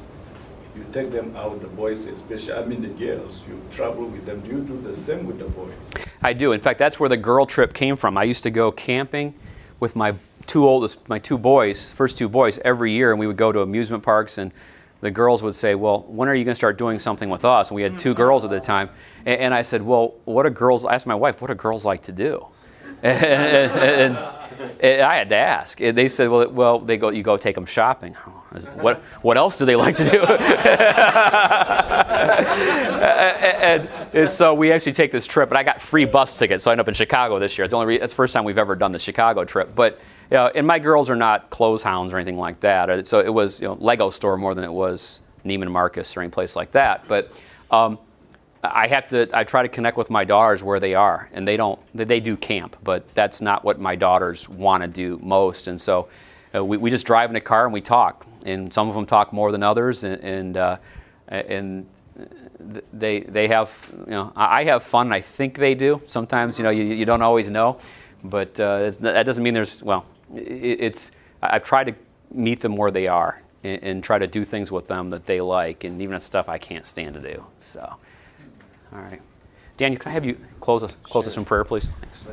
You 0.77 0.87
take 0.93 1.11
them 1.11 1.35
out, 1.35 1.61
the 1.61 1.67
boys 1.67 2.07
especially, 2.07 2.53
I 2.53 2.65
mean 2.65 2.81
the 2.81 3.07
girls, 3.07 3.43
you 3.49 3.61
travel 3.73 4.07
with 4.07 4.25
them. 4.25 4.41
Do 4.43 4.49
you 4.53 4.61
do 4.61 4.81
the 4.83 4.95
same 4.95 5.27
with 5.27 5.41
the 5.41 5.49
boys? 5.49 5.73
I 6.23 6.33
do. 6.33 6.53
In 6.53 6.61
fact, 6.61 6.79
that's 6.79 7.01
where 7.01 7.09
the 7.09 7.17
girl 7.17 7.45
trip 7.45 7.75
came 7.75 7.97
from. 7.97 8.17
I 8.17 8.23
used 8.23 8.45
to 8.45 8.51
go 8.51 8.71
camping 8.71 9.35
with 9.81 9.97
my 9.97 10.15
two 10.47 10.65
oldest, 10.65 11.09
my 11.09 11.19
two 11.19 11.39
boys, 11.39 11.93
first 11.93 12.17
two 12.17 12.29
boys, 12.29 12.61
every 12.65 12.93
year, 12.93 13.11
and 13.11 13.19
we 13.19 13.27
would 13.27 13.37
go 13.37 13.51
to 13.51 13.63
amusement 13.63 14.05
parks, 14.05 14.39
and 14.39 14.53
the 15.07 15.11
girls 15.11 15.43
would 15.43 15.55
say, 15.55 15.75
"Well, 15.75 16.05
when 16.09 16.29
are 16.29 16.35
you 16.35 16.45
going 16.45 16.53
to 16.53 16.57
start 16.57 16.77
doing 16.79 16.99
something 16.99 17.31
with 17.31 17.45
us?" 17.45 17.71
And 17.71 17.77
we 17.77 17.83
had 17.83 17.99
two 17.99 18.11
mm-hmm. 18.11 18.17
girls 18.17 18.45
at 18.45 18.51
the 18.51 18.61
time, 18.61 18.91
and, 19.25 19.41
and 19.41 19.55
I 19.55 19.63
said, 19.63 19.81
"Well, 19.81 20.15
what 20.25 20.43
do 20.43 20.51
girls?" 20.51 20.85
I 20.85 20.95
asked 20.95 21.07
my 21.07 21.15
wife, 21.15 21.41
"What 21.41 21.49
do 21.49 21.55
girls 21.55 21.85
like 21.85 22.03
to 22.03 22.13
do?" 22.13 22.45
and, 23.03 23.73
and- 23.73 24.19
I 24.83 25.17
had 25.17 25.29
to 25.29 25.37
ask. 25.37 25.81
And 25.81 25.97
they 25.97 26.09
said, 26.09 26.29
"Well, 26.31 26.49
well, 26.49 26.79
they 26.79 26.97
go, 26.97 27.11
you 27.11 27.23
go 27.23 27.37
take 27.37 27.55
them 27.55 27.67
shopping." 27.67 28.17
Said, 28.59 28.83
What, 28.83 29.03
what 29.23 29.37
else 29.37 29.57
do 29.57 29.67
they 29.67 29.77
like 29.77 29.97
to 29.97 30.11
do? 30.11 30.25
and, 33.63 33.89
and 34.15 34.31
so 34.31 34.55
we 34.55 34.73
actually 34.73 34.93
take 34.93 35.13
this 35.13 35.27
trip, 35.27 35.51
and 35.51 35.59
I 35.59 35.63
got 35.63 35.81
free 35.81 36.07
bus 36.07 36.39
tickets, 36.39 36.65
so 36.65 36.71
I 36.71 36.73
end 36.73 36.81
up 36.81 36.89
in 36.89 36.95
Chicago 36.95 37.39
this 37.39 37.59
year. 37.59 37.67
It's 37.67 37.73
the 37.73 37.77
only 37.77 37.87
re- 37.87 37.99
that's 37.99 38.13
the 38.13 38.17
first 38.17 38.33
time 38.33 38.45
we've 38.45 38.57
ever 38.57 38.75
done 38.75 38.93
the 38.93 38.99
Chicago 38.99 39.45
trip. 39.45 39.75
But 39.75 40.01
Yeah, 40.31 40.51
and 40.55 40.67
my 40.67 40.79
girls 40.79 41.09
are 41.09 41.17
not 41.17 41.51
clothes 41.51 41.83
hounds 41.83 42.13
or 42.13 42.17
anything 42.17 42.37
like 42.37 42.61
that. 42.61 42.91
Uh, 42.91 43.03
So 43.03 43.21
it 43.21 43.33
was 43.33 43.61
you 43.61 43.69
know, 43.69 43.77
Lego 43.81 44.11
store 44.11 44.37
more 44.37 44.55
than 44.55 44.65
it 44.65 44.73
was 44.73 45.21
Neiman 45.45 45.71
Marcus 45.71 46.17
or 46.17 46.21
any 46.21 46.31
place 46.31 46.57
like 46.57 46.73
that. 46.73 47.07
But 47.07 47.33
um, 47.71 47.99
I 48.63 48.87
have 48.89 49.07
to. 49.09 49.29
I 49.33 49.45
try 49.45 49.63
to 49.63 49.69
connect 49.69 49.97
with 49.97 50.11
my 50.11 50.25
daughters 50.25 50.63
where 50.63 50.81
they 50.81 50.95
are, 50.95 51.29
and 51.33 51.47
they 51.47 51.57
don't. 51.57 51.79
They 51.95 52.21
do 52.21 52.37
camp, 52.37 52.77
but 52.83 53.07
that's 53.15 53.41
not 53.41 53.65
what 53.65 53.79
my 53.79 53.95
daughters 53.95 54.49
want 54.49 54.83
to 54.83 54.89
do 54.89 55.21
most. 55.23 55.69
And 55.69 55.81
so 55.81 56.09
uh, 56.55 56.65
we, 56.65 56.77
we 56.77 56.91
just 56.91 57.07
drive 57.07 57.31
in 57.31 57.37
a 57.37 57.41
car 57.41 57.65
and 57.65 57.73
we 57.73 57.81
talk. 57.81 58.27
And 58.45 58.73
some 58.73 58.89
of 58.89 58.95
them 58.95 59.07
talk 59.07 59.33
more 59.33 59.53
than 59.53 59.63
others, 59.63 60.05
and 60.05 60.23
and, 60.23 60.57
uh, 60.57 60.79
and 61.29 61.87
they 62.93 63.21
they 63.21 63.47
have 63.49 63.71
you 64.07 64.13
know 64.13 64.33
I 64.37 64.61
I 64.61 64.65
have 64.65 64.83
fun. 64.83 65.13
I 65.13 65.21
think 65.21 65.59
they 65.59 65.75
do. 65.75 66.01
Sometimes 66.07 66.59
you 66.59 66.65
know 66.65 66.71
you, 66.71 66.85
you 66.85 67.05
don't 67.05 67.23
always 67.23 67.51
know, 67.51 67.79
but 68.25 68.59
uh, 68.59 68.91
that 69.01 69.27
doesn't 69.27 69.45
mean 69.45 69.55
there's 69.55 69.83
well. 69.83 70.07
It, 70.35 70.81
it's 70.81 71.13
I've 71.43 71.65
tried 71.65 71.89
to 71.89 71.95
meet 72.33 72.61
them 72.61 72.77
where 72.77 72.91
they 72.91 73.07
are 73.07 73.43
and, 73.65 73.83
and 73.83 74.05
try 74.05 74.19
to 74.19 74.27
do 74.27 74.45
things 74.45 74.73
with 74.73 74.87
them 74.89 75.11
that 75.11 75.27
they 75.27 75.41
like, 75.41 75.85
and 75.85 76.01
even 76.01 76.19
stuff 76.21 76.49
I 76.49 76.59
can't 76.59 76.85
stand 76.85 77.15
to 77.15 77.21
do. 77.21 77.45
So, 77.59 77.81
all 78.93 79.01
right, 79.01 79.21
Daniel, 79.77 80.01
can 80.01 80.11
I 80.11 80.13
have 80.13 80.25
you 80.25 80.39
close 80.61 80.83
us 80.83 80.97
close 81.03 81.27
us 81.27 81.37
in 81.37 81.45
prayer, 81.45 81.65
please? 81.65 81.91
Thanks. 82.01 82.27